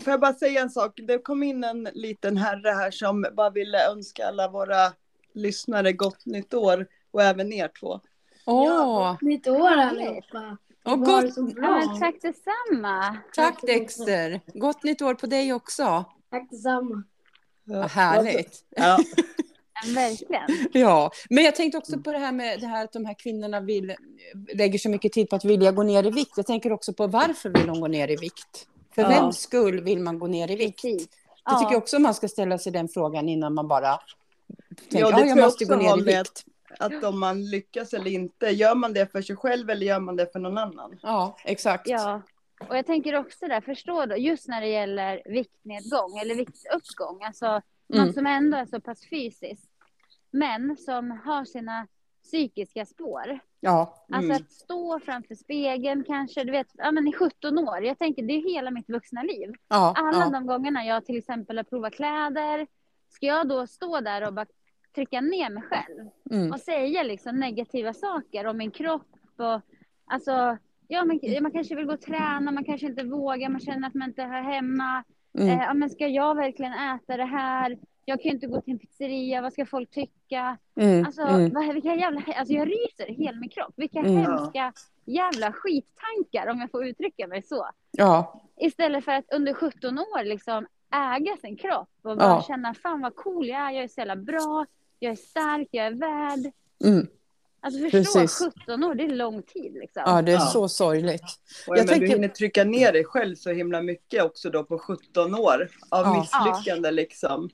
Får 0.00 0.10
jag 0.10 0.20
bara 0.20 0.34
säga 0.34 0.60
en 0.60 0.70
sak? 0.70 1.00
Det 1.06 1.18
kom 1.18 1.42
in 1.42 1.64
en 1.64 1.88
liten 1.94 2.36
herre 2.36 2.70
här 2.70 2.90
som 2.90 3.26
bara 3.32 3.50
ville 3.50 3.90
önska 3.90 4.26
alla 4.28 4.48
våra 4.48 4.92
lyssnare 5.32 5.92
gott 5.92 6.26
nytt 6.26 6.54
år 6.54 6.86
och 7.10 7.22
även 7.22 7.52
er 7.52 7.68
två. 7.80 8.00
Åh, 8.46 8.66
Ja, 8.66 9.10
gott 9.12 9.22
nytt 9.22 9.46
år 9.48 9.68
allihopa. 9.70 10.56
Och 10.92 10.98
det 10.98 11.04
gott, 11.06 11.34
så 11.34 11.40
Ja, 11.56 11.60
bra. 11.60 11.96
tack 12.00 12.14
detsamma. 12.22 13.16
tack 13.34 13.62
Dexter. 13.62 14.40
Gott 14.54 14.82
nytt 14.82 15.02
år 15.02 15.14
på 15.14 15.26
dig 15.26 15.52
också. 15.52 16.04
Tack 16.30 16.50
detsamma. 16.50 17.02
Vad 17.64 17.90
härligt. 17.90 18.64
Ja. 18.76 18.98
Verkligen. 19.94 20.68
Ja, 20.72 21.10
men 21.30 21.44
jag 21.44 21.56
tänkte 21.56 21.78
också 21.78 21.98
på 21.98 22.12
det 22.12 22.18
här 22.18 22.32
med 22.32 22.60
det 22.60 22.66
här 22.66 22.84
att 22.84 22.92
de 22.92 23.04
här 23.04 23.14
kvinnorna 23.14 23.60
vill, 23.60 23.94
lägger 24.54 24.78
så 24.78 24.88
mycket 24.88 25.12
tid 25.12 25.30
på 25.30 25.36
att 25.36 25.44
vilja 25.44 25.72
gå 25.72 25.82
ner 25.82 26.06
i 26.06 26.10
vikt. 26.10 26.32
Jag 26.36 26.46
tänker 26.46 26.72
också 26.72 26.92
på 26.92 27.06
varför 27.06 27.50
vill 27.50 27.66
de 27.66 27.80
gå 27.80 27.86
ner 27.88 28.10
i 28.10 28.16
vikt? 28.16 28.66
För 28.94 29.02
Ja. 29.02 29.08
vems 29.08 29.38
skull 29.40 29.80
vill 29.84 30.00
man 30.00 30.18
gå 30.18 30.26
ner 30.26 30.50
i 30.50 30.56
vikt? 30.56 30.82
Precis. 30.82 31.08
Jag 31.44 31.60
tycker 31.60 31.76
också 31.76 31.98
man 31.98 32.14
ska 32.14 32.28
ställa 32.28 32.58
sig 32.58 32.72
den 32.72 32.88
frågan 32.88 33.28
innan 33.28 33.54
man 33.54 33.68
bara 33.68 33.98
tänker, 34.90 34.98
Ja, 34.98 35.00
ja, 35.00 35.04
det 35.06 35.10
jag 35.10 35.18
tror 35.18 35.28
jag 35.38 35.44
måste 35.44 35.64
gå 35.64 35.76
ner 35.76 35.98
i 35.98 36.04
med- 36.04 36.18
vikt. 36.18 36.44
Att 36.78 37.04
om 37.04 37.20
man 37.20 37.44
lyckas 37.50 37.94
eller 37.94 38.10
inte, 38.10 38.46
gör 38.50 38.74
man 38.74 38.92
det 38.92 39.12
för 39.12 39.22
sig 39.22 39.36
själv 39.36 39.70
eller 39.70 39.86
gör 39.86 40.00
man 40.00 40.16
det 40.16 40.32
för 40.32 40.38
någon 40.38 40.58
annan? 40.58 40.98
Ja, 41.02 41.36
exakt. 41.44 41.88
Ja, 41.88 42.22
och 42.68 42.76
jag 42.76 42.86
tänker 42.86 43.14
också 43.16 43.48
där, 43.48 43.60
förstå 43.60 44.06
då, 44.06 44.16
just 44.16 44.48
när 44.48 44.60
det 44.60 44.66
gäller 44.68 45.22
viktnedgång 45.24 46.18
eller 46.18 46.34
viktuppgång, 46.34 47.22
alltså 47.24 47.46
Mm. 47.94 48.06
något 48.06 48.14
som 48.14 48.26
ändå 48.26 48.56
är 48.56 48.66
så 48.66 48.80
pass 48.80 49.08
fysiskt, 49.10 49.70
men 50.30 50.76
som 50.76 51.10
har 51.10 51.44
sina 51.44 51.86
psykiska 52.22 52.86
spår. 52.86 53.38
Ja, 53.60 54.04
Alltså 54.12 54.30
Mm. 54.32 54.36
att 54.36 54.52
stå 54.52 55.00
framför 55.00 55.34
spegeln 55.34 56.04
kanske, 56.04 56.44
du 56.44 56.52
vet, 56.52 56.66
ja 56.74 56.90
men 56.90 57.08
i 57.08 57.12
17 57.12 57.58
år, 57.58 57.84
jag 57.84 57.98
tänker 57.98 58.22
det 58.22 58.32
är 58.32 58.54
hela 58.54 58.70
mitt 58.70 58.88
vuxna 58.88 59.22
liv. 59.22 59.52
ja, 59.68 59.94
Alla 59.96 60.24
ja. 60.24 60.30
de 60.30 60.46
gångerna 60.46 60.84
jag 60.84 61.04
till 61.06 61.18
exempel 61.18 61.56
har 61.56 61.64
provat 61.64 61.92
kläder, 61.94 62.66
ska 63.08 63.26
jag 63.26 63.48
då 63.48 63.66
stå 63.66 64.00
där 64.00 64.26
och 64.26 64.34
bara 64.34 64.46
trycka 64.98 65.20
ner 65.20 65.50
mig 65.50 65.62
själv? 65.62 66.08
Mm. 66.30 66.52
och 66.52 66.60
säga 66.60 67.02
liksom 67.02 67.36
negativa 67.40 67.92
saker 67.92 68.46
om 68.46 68.56
min 68.56 68.70
kropp 68.70 69.06
och 69.36 69.60
alltså 70.06 70.56
ja, 70.88 71.04
men, 71.04 71.20
man 71.42 71.52
kanske 71.52 71.74
vill 71.74 71.86
gå 71.86 71.92
och 71.92 72.00
träna, 72.00 72.50
man 72.50 72.64
kanske 72.64 72.86
inte 72.86 73.04
vågar, 73.04 73.48
man 73.48 73.60
känner 73.60 73.88
att 73.88 73.94
man 73.94 74.08
inte 74.08 74.22
hör 74.22 74.42
hemma. 74.42 75.04
Mm. 75.38 75.48
Eh, 75.48 75.64
ja, 75.64 75.74
men 75.74 75.90
ska 75.90 76.06
jag 76.06 76.34
verkligen 76.34 76.72
äta 76.72 77.16
det 77.16 77.24
här? 77.24 77.78
Jag 78.04 78.20
kan 78.22 78.28
ju 78.28 78.34
inte 78.34 78.46
gå 78.46 78.60
till 78.60 78.72
en 78.72 78.78
pizzeria, 78.78 79.40
vad 79.42 79.52
ska 79.52 79.66
folk 79.66 79.90
tycka? 79.90 80.56
Mm. 80.80 81.04
Alltså, 81.06 81.22
Mm. 81.22 81.52
vad, 81.54 81.74
vilka 81.74 81.94
jävla, 81.94 82.22
alltså 82.36 82.54
jag 82.54 82.68
ryser 82.68 83.10
i 83.10 83.14
hela 83.14 83.38
min 83.40 83.50
kropp. 83.50 83.74
Vilka 83.76 83.98
Mm. 83.98 84.16
hemska 84.16 84.72
jävla 85.04 85.52
skittankar 85.52 86.50
om 86.50 86.60
jag 86.60 86.70
får 86.70 86.86
uttrycka 86.86 87.26
mig 87.26 87.42
så. 87.42 87.68
Ja, 87.90 88.42
Istället 88.60 89.04
för 89.04 89.12
att 89.12 89.32
under 89.32 89.54
17 89.54 89.98
år 89.98 90.24
liksom 90.24 90.66
äga 90.94 91.36
sin 91.36 91.56
kropp 91.56 91.88
och 92.02 92.16
bara 92.16 92.28
Ja. 92.28 92.44
känna 92.48 92.74
fan 92.74 93.00
vad 93.00 93.14
cool 93.16 93.48
jag 93.48 93.60
är, 93.60 93.70
jag 93.70 93.84
är 93.84 93.88
så 93.88 94.00
jävla 94.00 94.16
bra, 94.16 94.66
jag 94.98 95.12
är 95.12 95.16
stark, 95.16 95.68
jag 95.70 95.86
är 95.86 95.90
värd. 95.94 96.52
mm. 96.84 97.06
Alltså 97.60 97.80
förstå, 97.90 98.18
Precis. 98.20 98.38
17 98.64 98.84
år, 98.84 98.94
det 98.94 99.04
är 99.04 99.08
lång 99.08 99.42
tid 99.42 99.72
liksom. 99.72 100.02
ja, 100.06 100.22
det 100.22 100.32
är 100.32 100.36
Ja. 100.36 100.40
så 100.46 100.68
sorgligt. 100.68 101.22
Och 101.68 101.76
Jag 101.76 101.78
jag 101.78 101.88
tänker- 101.88 102.06
Du 102.06 102.12
hinner 102.12 102.28
trycka 102.28 102.64
ner 102.64 102.92
dig 102.92 103.04
själv 103.04 103.34
så 103.36 103.50
himla 103.50 103.82
mycket 103.82 104.22
också 104.22 104.50
då 104.50 104.64
på 104.64 104.78
17 104.78 105.34
år 105.34 105.68
av 105.88 106.04
Ja. 106.06 106.20
misslyckande 106.20 106.90
liksom. 106.90 107.50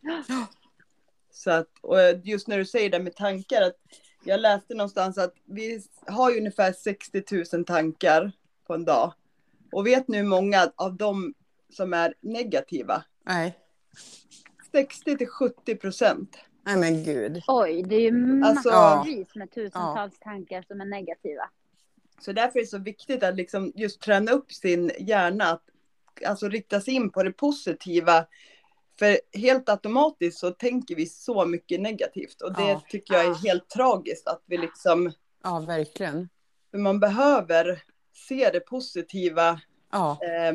Så 1.30 1.50
att, 1.50 1.68
och 1.80 1.98
just 2.24 2.48
när 2.48 2.58
du 2.58 2.64
säger 2.66 2.90
det 2.90 2.98
med 2.98 3.16
tankar, 3.16 3.62
att 3.62 3.76
jag 4.24 4.40
läste 4.40 4.74
någonstans 4.74 5.18
att 5.18 5.34
vi 5.44 5.82
har 6.06 6.30
ju 6.30 6.38
ungefär 6.38 6.72
60 6.72 7.22
000 7.56 7.64
tankar 7.64 8.32
på 8.66 8.74
en 8.74 8.84
dag. 8.84 9.12
Och 9.72 9.86
vet 9.86 10.08
nu 10.08 10.22
många 10.22 10.72
av 10.76 10.96
dem 10.96 11.34
som 11.72 11.92
är 11.94 12.14
negativa? 12.20 13.04
Nej. 13.26 13.58
60 14.72 15.16
till 15.18 15.26
70 15.28 15.74
procent. 15.76 16.36
Nej, 16.66 16.76
men 16.76 17.04
gud. 17.04 17.42
Oj, 17.46 17.82
det 17.82 17.94
är 17.96 18.00
ju 18.00 18.42
Alltså- 18.44 18.70
massvis 18.70 19.34
med 19.34 19.50
tusentals 19.50 20.18
tankar 20.18 20.62
som 20.68 20.80
är 20.80 20.84
negativa. 20.84 21.50
Så 22.20 22.32
därför 22.32 22.58
är 22.58 22.62
det 22.62 22.68
så 22.68 22.78
viktigt 22.78 23.22
att 23.22 23.34
liksom 23.36 23.72
just 23.74 24.00
träna 24.00 24.30
upp 24.32 24.52
sin 24.52 24.90
hjärna, 24.98 25.44
att 25.44 25.62
alltså 26.26 26.48
rikta 26.48 26.80
sig 26.80 26.94
in 26.94 27.10
på 27.10 27.22
det 27.22 27.32
positiva. 27.32 28.26
För 28.98 29.18
helt 29.38 29.68
automatiskt 29.68 30.38
så 30.38 30.50
tänker 30.50 30.94
vi 30.96 31.06
så 31.06 31.44
mycket 31.46 31.80
negativt 31.80 32.40
och 32.42 32.52
det 32.52 32.62
Ja. 32.68 32.82
tycker 32.88 33.14
jag 33.14 33.24
är 33.26 33.34
helt 33.34 33.68
tragiskt 33.68 34.28
att 34.28 34.42
vi 34.46 34.58
liksom, 34.58 35.12
Ja, 35.42 35.60
verkligen. 35.60 36.28
för 36.70 36.78
man 36.78 37.00
behöver 37.00 37.82
se 38.12 38.50
det 38.52 38.60
positiva. 38.60 39.60
Ja, 39.92 40.18
Eh, 40.22 40.54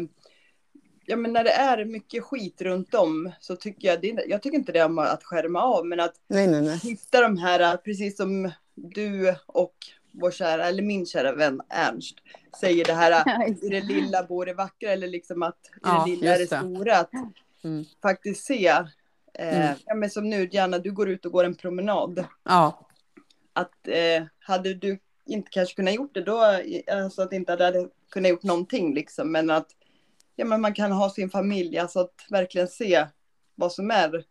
ja 1.09 1.15
men 1.15 1.33
när 1.33 1.43
det 1.43 1.51
är 1.51 1.85
mycket 1.85 2.23
skit 2.23 2.61
runt 2.61 2.93
om 2.95 3.31
så 3.39 3.55
tycker 3.55 3.87
jag, 3.87 4.01
det, 4.01 4.23
jag 4.27 4.41
tycker 4.41 4.57
inte 4.57 4.71
det 4.71 4.79
är 4.79 4.99
att 5.05 5.23
skärma 5.23 5.61
av 5.61 5.85
men 5.85 5.99
att 5.99 6.13
nej, 6.27 6.47
nej, 6.47 6.61
nej. 6.61 6.77
hitta 6.77 7.21
de 7.21 7.37
här, 7.37 7.77
precis 7.77 8.17
som 8.17 8.51
du 8.75 9.35
och 9.45 9.75
vår 10.11 10.31
kära, 10.31 10.65
eller 10.65 10.83
min 10.83 11.05
kära 11.05 11.35
vän 11.35 11.61
Ernst 11.69 12.15
säger 12.61 12.85
det 12.85 12.93
här, 12.93 13.47
i 13.63 13.69
det 13.69 13.81
lilla 13.81 14.23
bor 14.23 14.45
det 14.45 14.53
vackra, 14.53 14.91
eller 14.91 15.07
liksom 15.07 15.43
att 15.43 15.57
i 15.75 15.79
Ja, 15.83 16.03
det 16.07 16.11
lilla 16.15 16.35
är 16.35 16.39
det. 16.39 16.45
stora. 16.47 16.97
Att 16.97 17.11
Mm. 17.63 17.85
faktiskt 18.01 18.45
se, 18.45 18.67
eh, 18.67 18.85
Mm. 19.65 19.77
ja, 19.85 19.95
men 19.95 20.09
som 20.09 20.29
nu 20.29 20.47
Diana, 20.47 20.77
du 20.79 20.91
går 20.91 21.09
ut 21.09 21.25
och 21.25 21.31
går 21.31 21.43
en 21.43 21.55
promenad. 21.55 22.25
Ja, 22.43 22.87
Att 23.53 23.87
eh, 23.87 24.23
hade 24.39 24.73
du 24.73 24.99
inte 25.25 25.49
kanske 25.51 25.75
kunnat 25.75 25.93
gjort 25.93 26.13
det 26.13 26.21
då, 26.21 26.61
alltså 26.91 27.21
att 27.21 27.33
inte 27.33 27.51
hade 27.51 27.89
kunnat 28.11 28.29
gjort 28.29 28.43
någonting 28.43 28.93
liksom, 28.93 29.31
men 29.31 29.49
att 29.49 29.67
ja, 30.39 30.45
men 30.45 30.61
man 30.61 30.73
kan 30.73 30.91
ha 30.91 31.09
sin 31.09 31.29
familj, 31.29 31.77
alltså 31.77 31.99
att 31.99 32.13
verkligen 32.29 32.67
se 32.67 33.05
vad 33.55 33.71
som 33.71 33.91
är 33.91 34.23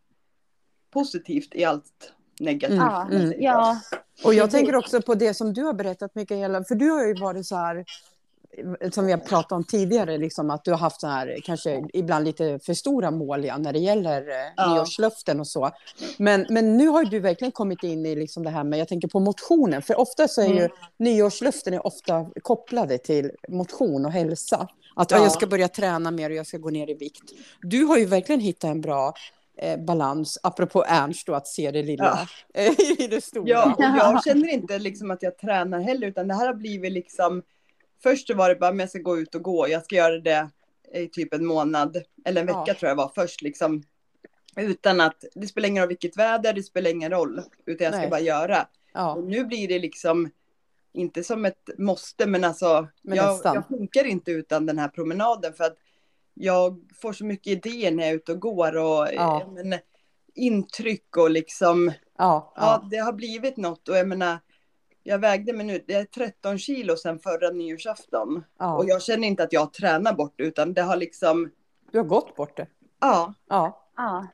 positivt 0.92 1.54
i 1.54 1.64
allt 1.64 2.12
negativt. 2.40 2.78
Ja, 2.78 3.08
Mm. 3.10 3.32
ja, 3.38 3.80
och 4.24 4.34
jag 4.34 4.50
tänker 4.50 4.76
också 4.76 5.02
på 5.02 5.14
det 5.14 5.34
som 5.34 5.52
du 5.52 5.62
har 5.62 5.72
berättat, 5.72 6.14
Mikaela, 6.14 6.64
för 6.64 6.74
du 6.74 6.90
har 6.90 7.06
ju 7.06 7.14
varit 7.14 7.46
så 7.46 7.56
här, 7.56 7.84
som 8.90 9.06
vi 9.06 9.12
har 9.12 9.18
pratat 9.18 9.52
om 9.52 9.64
tidigare, 9.64 10.18
liksom, 10.18 10.50
att 10.50 10.64
du 10.64 10.70
har 10.70 10.78
haft 10.78 11.00
så 11.00 11.06
här, 11.06 11.36
kanske 11.44 11.84
ibland 11.92 12.24
lite 12.24 12.58
för 12.58 12.74
stora 12.74 13.10
mål 13.10 13.44
ja, 13.44 13.58
när 13.58 13.72
det 13.72 13.78
gäller 13.78 14.20
eh, 14.28 14.52
Ja. 14.56 14.74
nyårslöften 14.74 15.40
och 15.40 15.46
så. 15.46 15.70
Men, 16.18 16.46
men 16.50 16.76
nu 16.76 16.88
har 16.88 17.02
ju 17.02 17.08
du 17.10 17.20
verkligen 17.20 17.52
kommit 17.52 17.82
in 17.82 18.06
i 18.06 18.16
liksom 18.16 18.42
det 18.42 18.50
här 18.50 18.64
med, 18.64 18.78
jag 18.78 18.88
tänker 18.88 19.08
på 19.08 19.20
motionen, 19.20 19.82
för 19.82 20.00
ofta 20.00 20.28
så 20.28 20.40
är 20.42 20.46
ju 20.46 20.58
Mm. 20.58 20.70
nyårslöften 20.98 21.74
är 21.74 21.86
ofta 21.86 22.26
kopplade 22.42 22.98
till 22.98 23.30
motion 23.48 24.06
och 24.06 24.12
hälsa. 24.12 24.68
Att 24.98 25.10
ja. 25.10 25.16
Ja. 25.16 25.22
jag 25.22 25.32
ska 25.32 25.46
börja 25.46 25.68
träna 25.68 26.10
mer 26.10 26.30
och 26.30 26.36
jag 26.36 26.46
ska 26.46 26.58
gå 26.58 26.70
ner 26.70 26.90
i 26.90 26.94
vikt. 26.94 27.32
Du 27.62 27.84
har 27.84 27.98
ju 27.98 28.04
verkligen 28.04 28.40
hittat 28.40 28.70
en 28.70 28.80
bra 28.80 29.14
eh, 29.58 29.80
balans, 29.80 30.38
apropå 30.42 30.84
Ernst 30.88 31.26
då, 31.26 31.34
att 31.34 31.46
se 31.46 31.70
det 31.70 31.82
lilla 31.82 32.28
i 32.98 33.06
det 33.06 33.24
stora. 33.24 33.48
Ja, 33.48 33.74
och 33.74 33.82
jag 33.82 34.24
känner 34.24 34.48
inte 34.48 34.78
liksom 34.78 35.10
att 35.10 35.22
jag 35.22 35.38
tränar 35.38 35.80
heller, 35.80 36.06
utan 36.06 36.28
det 36.28 36.34
här 36.34 36.46
har 36.46 36.54
blivit 36.54 36.92
liksom. 36.92 37.42
Först 38.02 38.34
var 38.34 38.48
det 38.48 38.54
bara, 38.54 38.70
men 38.70 38.80
jag 38.80 38.88
ska 38.88 38.98
gå 38.98 39.18
ut 39.18 39.34
och 39.34 39.42
gå. 39.42 39.68
Jag 39.68 39.84
ska 39.84 39.96
göra 39.96 40.18
det 40.18 40.48
i 40.94 41.06
typ 41.06 41.34
en 41.34 41.46
månad 41.46 41.96
eller 42.24 42.40
en 42.40 42.46
vecka 42.46 42.64
Ja. 42.66 42.74
tror 42.74 42.88
jag 42.88 42.96
var 42.96 43.12
först 43.14 43.42
liksom. 43.42 43.82
Utan 44.56 45.00
att 45.00 45.24
det 45.34 45.46
spelar 45.46 45.68
ingen 45.68 45.82
roll 45.82 45.88
vilket 45.88 46.16
väder, 46.16 46.52
det 46.52 46.62
spelar 46.62 46.90
ingen 46.90 47.10
roll, 47.10 47.40
utan 47.66 47.84
jag 47.84 47.94
ska 47.94 48.00
Nej. 48.00 48.10
bara 48.10 48.20
göra. 48.20 48.66
Ja, 48.94 49.22
nu 49.26 49.44
blir 49.44 49.68
det 49.68 49.78
liksom 49.78 50.30
inte 50.92 51.25
som 51.25 51.45
ett 51.45 51.71
måste, 51.78 52.26
men 52.26 52.45
alltså 52.45 52.88
Men 53.02 53.16
jag, 53.16 53.40
jag 53.45 53.68
funkar 53.68 54.04
inte 54.04 54.30
utan 54.30 54.66
den 54.66 54.78
här 54.78 54.88
promenaden 54.88 55.52
för 55.52 55.64
att 55.64 55.76
jag 56.35 56.80
får 56.95 57.12
så 57.12 57.25
mycket 57.25 57.47
idéer 57.66 57.90
när 57.90 58.02
jag 58.02 58.11
är 58.12 58.16
ute 58.16 58.33
och 58.33 58.40
går 58.40 58.76
och 58.76 59.09
Ja. 59.14 59.50
men, 59.64 59.78
intryck 60.35 61.16
och 61.16 61.30
liksom 61.30 61.87
ja, 62.18 62.52
Ja, 62.57 62.83
ja. 62.83 62.88
det 62.90 62.97
har 62.97 63.12
blivit 63.12 63.57
något 63.57 63.88
och 63.88 63.97
jag 63.97 64.09
menar, 64.09 64.38
jag 65.02 65.18
vägde 65.18 65.52
mig 65.52 65.66
nu, 65.66 65.85
det 65.87 65.95
är 65.95 66.04
13 66.04 66.59
kilo 66.59 66.97
sedan 66.97 67.18
förra 67.18 67.50
nyårsafton. 67.50 68.45
ja. 68.59 68.76
Och 68.76 68.85
jag 68.88 69.02
känner 69.02 69.28
inte 69.28 69.42
att 69.42 69.52
jag 69.52 69.73
tränar 69.73 70.12
bort 70.12 70.35
utan 70.40 70.75
det 70.75 70.83
har 70.83 70.97
liksom, 70.97 71.50
Du 71.92 71.99
har 71.99 72.04
gått 72.04 72.37
bort 72.37 72.57
det. 72.57 72.66
ja. 73.00 73.35
Ja, 73.49 73.85
Ja. 73.97 74.26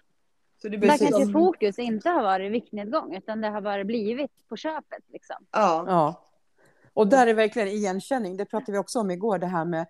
Så 0.62 0.68
det 0.68 0.76
Där 0.76 0.96
som, 0.96 1.06
kanske 1.08 1.32
fokus 1.32 1.78
inte 1.78 2.08
har 2.08 2.22
varit 2.22 2.52
viktnedgång 2.52 3.14
utan 3.16 3.40
det 3.40 3.48
har 3.48 3.60
bara 3.60 3.84
blivit 3.84 4.30
på 4.48 4.56
köpet 4.56 5.02
liksom. 5.08 5.36
ja, 5.52 5.84
ja. 5.86 6.20
Och 6.94 7.08
där 7.08 7.26
är 7.26 7.34
verkligen 7.34 7.68
igenkänning. 7.68 8.36
Det 8.36 8.44
pratade 8.44 8.72
vi 8.72 8.78
också 8.78 9.00
om 9.00 9.10
igår, 9.10 9.38
det 9.38 9.46
här 9.46 9.64
med 9.64 9.86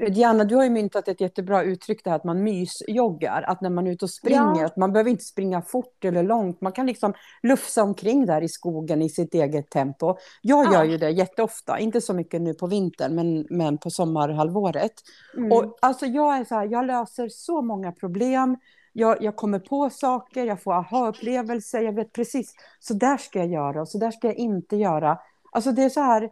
eh, 0.00 0.12
Diana, 0.12 0.44
du 0.44 0.56
har 0.56 0.64
ju 0.64 0.70
myntat 0.70 1.08
ett 1.08 1.20
jättebra 1.20 1.62
uttryck 1.62 2.04
det 2.04 2.10
här 2.10 2.16
att 2.16 2.24
man 2.24 2.42
mysjoggar. 2.42 3.42
Att 3.42 3.60
när 3.60 3.70
man 3.70 3.86
är 3.86 3.90
ute 3.92 4.04
och 4.04 4.10
springer, 4.10 4.60
Ja. 4.60 4.66
att 4.66 4.76
man 4.76 4.92
behöver 4.92 5.10
inte 5.10 5.24
springa 5.24 5.62
fort 5.62 6.04
eller 6.04 6.22
långt. 6.22 6.60
Man 6.60 6.72
kan 6.72 6.86
liksom 6.86 7.12
lufsa 7.42 7.82
omkring 7.82 8.26
där 8.26 8.42
i 8.42 8.48
skogen 8.48 9.02
i 9.02 9.08
sitt 9.08 9.34
eget 9.34 9.70
tempo. 9.70 10.16
Jag 10.42 10.66
Ja. 10.66 10.72
gör 10.72 10.84
ju 10.84 10.98
det 10.98 11.10
jätteofta, 11.10 11.78
inte 11.78 12.00
så 12.00 12.14
mycket 12.14 12.40
nu 12.40 12.54
på 12.54 12.66
vintern, 12.66 13.14
men, 13.14 13.46
men 13.50 13.78
på 13.78 13.90
sommarhalvåret. 13.90 14.92
Mm. 15.36 15.52
Och 15.52 15.78
alltså 15.82 16.06
jag 16.06 16.36
är 16.36 16.44
så 16.44 16.54
här, 16.54 16.68
jag 16.70 16.86
löser 16.86 17.28
så 17.28 17.62
många 17.62 17.92
problem. 17.92 18.56
Jag, 18.92 19.22
jag 19.22 19.36
kommer 19.36 19.58
på 19.58 19.90
saker, 19.90 20.44
jag 20.44 20.62
får 20.62 20.72
aha-upplevelser, 20.72 21.80
jag 21.82 21.92
vet 21.92 22.12
precis, 22.12 22.54
så 22.80 22.94
där 22.94 23.16
ska 23.16 23.38
jag 23.38 23.48
göra 23.48 23.80
och 23.80 23.88
så 23.88 23.98
där 23.98 24.10
ska 24.10 24.26
jag 24.26 24.36
inte 24.36 24.76
göra. 24.76 25.18
Alltså 25.50 25.72
det 25.72 25.82
är 25.82 25.88
så 25.88 26.00
här, 26.00 26.30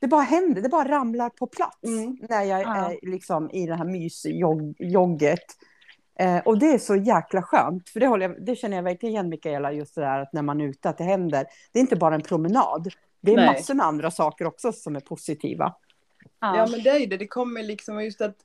det 0.00 0.06
bara 0.06 0.22
händer, 0.22 0.62
det 0.62 0.68
bara 0.68 0.88
ramlar 0.88 1.28
på 1.30 1.46
plats 1.46 1.78
Mm. 1.84 2.18
när 2.28 2.42
jag 2.42 2.62
Ja. 2.62 2.90
är 2.92 2.98
liksom 3.10 3.50
i 3.50 3.66
det 3.66 3.74
här 3.74 3.84
mysjogget. 3.84 5.44
Eh, 6.18 6.38
och 6.38 6.58
det 6.58 6.66
är 6.66 6.78
så 6.78 6.96
jäkla 6.96 7.42
skönt, 7.42 7.88
för 7.88 8.00
det, 8.00 8.06
håller 8.06 8.28
jag, 8.28 8.44
det 8.46 8.56
känner 8.56 8.76
jag 8.76 8.82
verkligen 8.84 9.12
igen 9.12 9.28
Mikaela, 9.28 9.72
just 9.72 9.94
det 9.94 10.00
där 10.00 10.18
att 10.18 10.32
när 10.32 10.42
man 10.42 10.60
är 10.60 10.64
ute, 10.64 10.88
att 10.88 10.98
det 10.98 11.04
händer. 11.04 11.46
Det 11.72 11.78
är 11.78 11.80
inte 11.80 11.96
bara 11.96 12.14
en 12.14 12.22
promenad, 12.22 12.88
det 13.20 13.32
är 13.32 13.36
Nej. 13.36 13.46
massor 13.46 13.74
med 13.74 13.86
andra 13.86 14.10
saker 14.10 14.44
också 14.46 14.72
som 14.72 14.96
är 14.96 15.00
positiva. 15.00 15.74
ja. 16.40 16.56
ja 16.56 16.66
men 16.70 16.82
det 16.82 16.90
är 16.90 16.98
ju 16.98 17.06
det, 17.06 17.16
det 17.16 17.26
kommer 17.26 17.62
liksom 17.62 18.04
just 18.04 18.20
att 18.20 18.36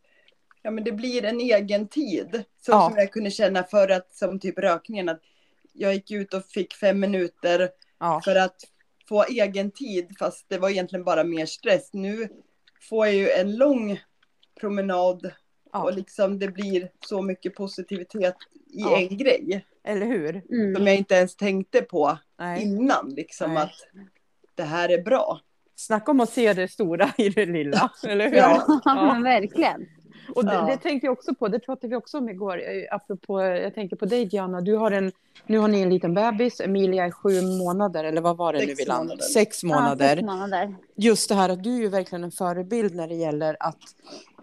Ja 0.65 0.71
men 0.71 0.83
det 0.83 0.91
blir 0.91 1.25
en 1.25 1.39
egen 1.39 1.87
tid. 1.87 2.43
Så 2.61 2.71
Ja. 2.71 2.89
som 2.89 2.97
jag 2.97 3.11
kunde 3.11 3.31
känna 3.31 3.63
för 3.63 3.89
att 3.89 4.13
som 4.15 4.39
typ 4.39 4.59
rökningen 4.59 5.09
att 5.09 5.19
jag 5.73 5.93
gick 5.93 6.11
ut 6.11 6.33
och 6.33 6.45
fick 6.45 6.73
fem 6.73 6.99
minuter 6.99 7.69
Ja, 7.99 8.21
för 8.25 8.35
att 8.35 8.55
få 9.09 9.23
egen 9.23 9.71
tid 9.71 10.15
fast 10.19 10.45
det 10.49 10.57
var 10.57 10.69
egentligen 10.69 11.03
bara 11.03 11.23
mer 11.23 11.45
stress. 11.45 11.89
Nu 11.93 12.27
får 12.89 13.05
jag 13.05 13.15
ju 13.15 13.29
en 13.29 13.55
lång 13.55 13.99
promenad 14.59 15.31
ja. 15.73 15.83
och 15.83 15.93
liksom 15.93 16.39
det 16.39 16.47
blir 16.47 16.89
så 17.05 17.21
mycket 17.21 17.55
positivitet 17.55 18.35
i 18.69 18.81
Ja. 18.81 18.97
en 18.97 19.17
grej 19.17 19.65
eller 19.83 20.05
hur? 20.05 20.43
Mm. 20.51 20.75
som 20.75 20.87
jag 20.87 20.95
inte 20.95 21.15
ens 21.15 21.35
tänkte 21.35 21.81
på 21.81 22.17
Nej. 22.39 22.63
innan 22.63 23.09
liksom 23.09 23.53
Nej. 23.53 23.63
att 23.63 23.71
det 24.55 24.63
här 24.63 24.89
är 24.89 25.01
bra. 25.03 25.39
Snacka 25.75 26.11
om 26.11 26.19
att 26.19 26.29
se 26.29 26.53
det 26.53 26.67
stora 26.67 27.09
i 27.17 27.29
det 27.29 27.45
lilla, 27.45 27.91
eller 28.07 28.29
hur? 28.29 28.37
Ja. 28.37 28.81
Ja, 28.85 29.19
verkligen. 29.23 29.85
Och 30.35 30.45
det, 30.45 30.53
Ja. 30.53 30.61
det 30.65 30.77
tänkte 30.77 31.05
jag 31.07 31.13
också 31.13 31.35
på, 31.35 31.47
det 31.47 31.59
pratade 31.59 31.87
vi 31.87 31.95
också 31.95 32.17
om 32.17 32.29
igår, 32.29 32.57
eh, 32.57 32.95
apropå, 32.95 33.41
jag 33.41 33.75
tänker 33.75 33.95
på 33.95 34.05
dig 34.05 34.25
Diana, 34.25 34.61
du 34.61 34.75
har 34.75 34.91
en, 34.91 35.11
nu 35.47 35.57
har 35.57 35.67
ni 35.67 35.81
en 35.81 35.89
liten 35.89 36.13
bebis, 36.13 36.59
Emilia 36.61 37.05
är 37.05 37.11
sju 37.11 37.41
månader, 37.41 38.03
eller 38.03 38.21
vad 38.21 38.37
var 38.37 38.53
det 38.53 38.59
Sex 38.59 38.67
nu 38.69 38.75
vi 38.77 38.85
landade? 38.85 39.07
månader. 39.07 39.23
Sex 39.23 39.63
månader. 39.63 40.05
Ja, 40.09 40.15
sex 40.15 40.21
månader. 40.25 40.75
Just 40.95 41.29
det 41.29 41.35
här 41.35 41.49
att 41.49 41.63
du 41.63 41.75
är 41.75 41.79
ju 41.81 41.87
verkligen 41.89 42.23
en 42.23 42.31
förebild 42.31 42.95
när 42.95 43.07
det 43.07 43.15
gäller 43.15 43.57
att 43.59 43.79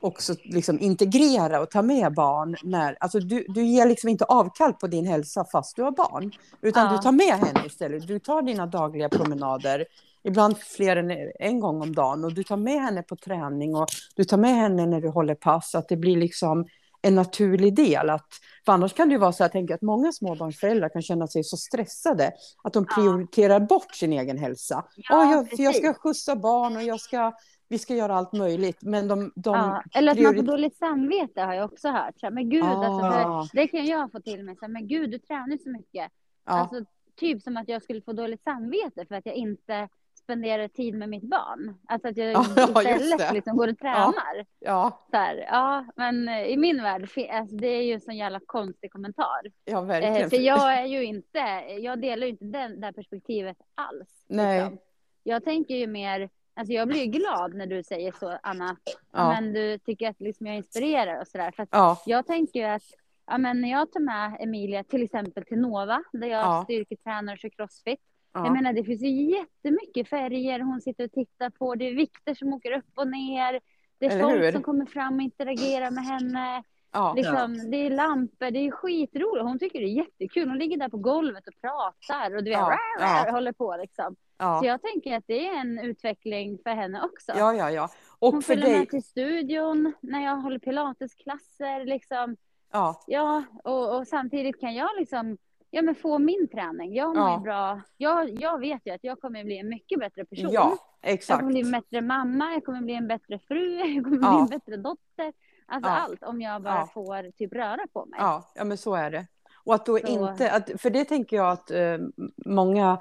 också 0.03 0.35
liksom 0.45 0.81
integrera 0.81 1.61
och 1.61 1.71
ta 1.71 1.83
med 1.83 2.15
barn. 2.15 2.57
När, 2.63 2.97
alltså 3.01 3.19
du, 3.21 3.45
du 3.49 3.65
ger 3.65 3.87
liksom 3.87 4.09
inte 4.09 4.25
avkall 4.25 4.73
på 4.73 4.87
din 4.87 5.07
hälsa 5.07 5.45
fast 5.53 5.77
du 5.77 5.83
har 5.83 5.91
barn. 5.91 6.33
Utan 6.63 6.87
Ja. 6.87 6.93
du 6.93 6.99
tar 6.99 7.13
med 7.13 7.47
henne 7.47 7.67
istället. 7.67 8.07
Du 8.07 8.19
tar 8.19 8.43
dina 8.43 8.67
dagliga 8.67 9.09
promenader. 9.09 9.85
Ibland 10.23 10.59
fler 10.59 10.97
än 10.97 11.31
en 11.39 11.61
gång 11.61 11.83
om 11.83 11.95
dagen. 11.95 12.25
Och 12.25 12.35
du 12.35 12.43
tar 12.45 12.57
med 12.57 12.81
henne 12.83 13.03
på 13.03 13.17
träning. 13.17 13.75
Och 13.75 13.87
du 14.17 14.25
tar 14.25 14.37
med 14.37 14.55
henne 14.55 14.87
när 14.87 15.01
du 15.01 15.09
håller 15.09 15.35
pass. 15.35 15.75
Att 15.75 15.89
det 15.89 15.97
blir 15.97 16.17
liksom 16.17 16.67
en 17.03 17.15
naturlig 17.15 17.75
del. 17.75 18.11
Att, 18.11 18.27
för 18.65 18.73
annars 18.73 18.93
kan 18.95 19.09
det 19.09 19.19
vara 19.19 19.33
så, 19.33 19.43
jag 19.43 19.53
tänker 19.53 19.75
att 19.75 19.83
många 19.83 20.13
småbarnsföräldrar 20.13 20.89
kan 20.89 21.03
känna 21.03 21.27
sig 21.27 21.45
så 21.45 21.57
stressade. 21.57 22.33
Att 22.65 22.73
de 22.73 22.87
Ja. 22.89 22.95
prioriterar 22.95 23.61
bort 23.61 23.95
sin 23.95 24.13
egen 24.13 24.39
hälsa. 24.39 24.85
Ja, 24.97 25.05
Ja, 25.09 25.33
jag, 25.33 25.61
jag 25.61 25.75
ska 25.77 25.95
skjutsa 25.95 26.37
barn 26.37 26.77
och 26.77 26.83
jag 26.83 27.01
ska, 27.01 27.33
vi 27.69 27.79
ska 27.79 27.95
göra 27.95 28.15
allt 28.17 28.33
möjligt. 28.33 28.79
Men 28.83 29.09
de... 29.09 29.33
de 29.37 29.57
Ja, 29.57 29.83
eller 29.95 30.13
att 30.13 30.21
man 30.21 30.35
får 30.35 30.43
dåligt 30.43 30.77
samvete 30.77 31.41
har 31.41 31.55
jag 31.55 31.73
också 31.73 31.89
hört. 31.89 32.15
Så 32.21 32.27
här, 32.27 32.31
men 32.31 32.49
gud, 32.51 32.65
alltså, 32.65 33.07
Ah. 33.07 33.47
för, 33.51 33.57
det 33.57 33.69
kan 33.69 33.87
jag 33.87 34.13
få 34.13 34.21
till 34.21 34.45
mig. 34.45 34.57
Så 34.57 34.61
här, 34.65 34.73
men 34.73 34.89
gud, 34.89 35.11
du 35.11 35.19
tränar 35.19 35.59
så 35.65 35.71
mycket. 35.71 36.13
ja, 36.47 36.53
Alltså, 36.53 36.85
typ 37.17 37.43
som 37.43 37.57
att 37.57 37.69
jag 37.69 37.83
skulle 37.83 38.03
få 38.03 38.13
dåligt 38.13 38.43
samvete 38.43 39.05
för 39.09 39.15
att 39.15 39.27
jag 39.27 39.35
inte 39.35 39.89
spenderar 40.23 40.69
tid 40.69 40.95
med 40.95 41.09
mitt 41.09 41.23
barn. 41.23 41.75
Alltså 41.89 42.09
att 42.09 42.17
jag 42.17 42.33
Ja, 42.33 42.45
ja, 42.57 42.83
istället 42.83 43.33
liksom 43.33 43.57
går 43.57 43.69
och 43.69 43.79
tränar. 43.79 44.47
ja, 44.59 45.07
Så 45.11 45.17
här, 45.17 45.37
ja, 45.37 45.85
men 45.97 46.29
eh, 46.29 46.43
i 46.43 46.57
min 46.57 46.83
värld, 46.83 47.03
alltså, 47.31 47.57
det 47.57 47.67
är 47.67 47.83
ju 47.83 47.93
en 47.93 48.01
sån 48.01 48.17
jävla 48.17 48.41
konstig 48.47 48.93
kommentar. 48.93 49.41
ja, 49.65 49.79
Eh, 49.79 49.85
verkligen. 49.85 50.31
för 50.31 50.37
jag 50.37 50.79
är 50.79 50.85
ju 50.87 51.05
inte, 51.05 51.39
jag 51.81 52.01
delar 52.01 52.27
ju 52.27 52.31
inte 52.33 52.45
den, 52.45 52.81
det 52.81 52.87
här 52.87 52.93
perspektivet 52.93 53.57
alls. 53.75 54.25
Nej. 54.29 54.61
Liksom. 54.61 54.79
Jag 55.23 55.45
tänker 55.45 55.75
ju 55.75 55.87
mer, 55.87 56.31
alltså 56.55 56.73
jag 56.73 56.89
blir 56.89 57.01
ju 57.01 57.07
glad 57.07 57.55
när 57.55 57.67
du 57.67 57.83
säger 57.83 58.13
så 58.13 58.39
Anna, 58.43 58.77
ja, 59.13 59.29
men 59.29 59.53
du 59.53 59.79
tycker 59.79 60.11
att 60.11 60.21
liksom 60.21 60.47
jag 60.47 60.57
inspirerar 60.57 61.21
och 61.21 61.29
sådär. 61.29 61.51
För 61.57 61.67
ja, 61.71 62.03
jag 62.07 62.27
tänker 62.27 62.61
ju 62.61 62.67
att 62.67 62.83
ja, 63.27 63.39
men 63.39 63.61
när 63.61 63.71
jag 63.71 63.93
tar 63.93 64.01
med 64.01 64.37
Emilia 64.41 64.85
till 64.85 65.03
exempel 65.03 65.45
till 65.45 65.59
Nova, 65.59 66.03
där 66.13 66.27
jag 66.29 66.41
Ja. 66.45 66.61
styrketränar 66.65 67.33
och 67.33 67.39
kör 67.39 67.49
crossfit. 67.49 68.01
Jag 68.33 68.47
ja, 68.47 68.51
menar 68.53 68.73
det 68.73 68.85
finns 68.85 69.03
ju 69.03 69.09
jättemycket 69.09 70.09
färger 70.09 70.61
hon 70.61 70.81
sitter 70.81 71.05
och 71.05 71.13
tittar 71.13 71.51
på. 71.51 71.75
Det 71.75 71.89
är 71.89 71.95
vikter 71.95 72.35
som 72.35 72.53
åker 72.53 72.73
upp 72.73 72.91
och 72.95 73.09
ner. 73.09 73.61
Det 73.99 74.07
är 74.07 74.23
folk 74.23 74.53
som 74.53 74.63
kommer 74.63 74.87
fram 74.87 75.15
och 75.15 75.23
interagerar 75.23 75.91
med 75.91 76.05
henne. 76.05 76.63
ja, 76.93 77.15
Liksom, 77.17 77.71
Det 77.71 77.77
är 77.77 77.91
lampor, 77.91 78.51
det 78.51 78.59
är 78.59 78.71
skitroligt. 78.71 79.45
Hon 79.45 79.59
tycker 79.59 79.81
det 79.81 79.85
är 79.87 79.97
jättekul. 79.97 80.49
Hon 80.49 80.59
ligger 80.59 80.77
där 80.77 80.89
på 80.89 80.97
golvet 80.97 81.49
och 81.49 81.55
pratar 81.61 82.37
och 82.37 82.45
du 82.45 82.51
vet, 82.51 82.59
Ja, 82.59 82.79
rah, 83.01 83.25
ja. 83.27 83.33
håller 83.33 83.53
på 83.53 83.77
liksom. 83.81 84.17
Så 84.17 84.45
ja, 84.45 84.65
jag 84.65 84.83
tänker 84.83 85.17
att 85.17 85.25
det 85.27 85.49
är 85.49 85.61
en 85.61 85.79
utveckling 85.79 86.59
för 86.63 86.71
henne 86.71 87.03
också. 87.03 87.33
ja, 87.37 87.55
ja, 87.55 87.71
ja. 87.71 87.91
Hon 88.21 88.37
Och 88.37 88.45
för 88.45 88.55
följer 88.55 88.69
dig, 88.69 88.79
med 88.79 88.89
till 88.89 89.03
studion 89.03 89.93
när 90.01 90.25
jag 90.25 90.37
håller 90.37 90.59
pilatesklasser. 90.59 91.85
Liksom. 91.85 92.37
ja, 92.73 93.05
Ja, 93.07 93.45
och, 93.65 93.97
och 93.97 94.07
samtidigt 94.07 94.61
kan 94.61 94.75
jag 94.75 94.91
liksom 94.99 95.39
ja, 95.71 95.83
men 95.83 95.95
få 95.95 96.19
min 96.19 96.49
träning. 96.49 96.95
Jag 96.95 97.17
mår 97.17 97.29
Ja. 97.29 97.41
bra. 97.45 97.81
Jag, 97.97 98.41
jag 98.41 98.59
vet 98.61 98.87
ju 98.87 98.91
att 98.95 99.05
jag 99.05 99.21
kommer 99.21 99.45
bli 99.45 99.59
en 99.59 99.69
mycket 99.69 99.99
bättre 100.01 100.25
person. 100.25 100.51
ja, 100.53 100.77
Jag 101.03 101.13
exakt. 101.13 101.41
kommer 101.41 101.53
bli 101.53 101.61
en 101.61 101.71
bättre 101.73 102.01
mamma, 102.01 102.53
jag 102.53 102.65
kommer 102.65 102.81
bli 102.81 102.95
en 102.95 103.09
bättre 103.09 103.39
fru, 103.49 103.79
jag 103.95 104.05
kommer 104.05 104.19
Ja. 104.23 104.31
bli 104.33 104.41
en 104.55 104.59
bättre 104.61 104.77
dotter. 104.77 105.33
Alltså 105.67 105.91
Ja. 105.91 105.97
allt 105.97 106.23
om 106.23 106.41
jag 106.41 106.63
bara 106.63 106.87
får 106.87 107.31
typ 107.33 107.53
röra 107.53 107.87
på 107.93 108.07
mig. 108.07 108.19
Ja, 108.23 108.53
ja, 108.55 108.65
men 108.65 108.79
så 108.79 108.95
är 108.95 109.11
det. 109.11 109.27
Och 109.65 109.75
att 109.75 109.87
då 109.87 109.99
Så- 109.99 110.07
inte, 110.07 110.51
att, 110.53 110.71
för 110.81 110.91
det 110.91 111.05
tänker 111.05 111.37
jag 111.37 111.51
att 111.51 111.71
eh, 111.71 111.99
många, 112.47 113.01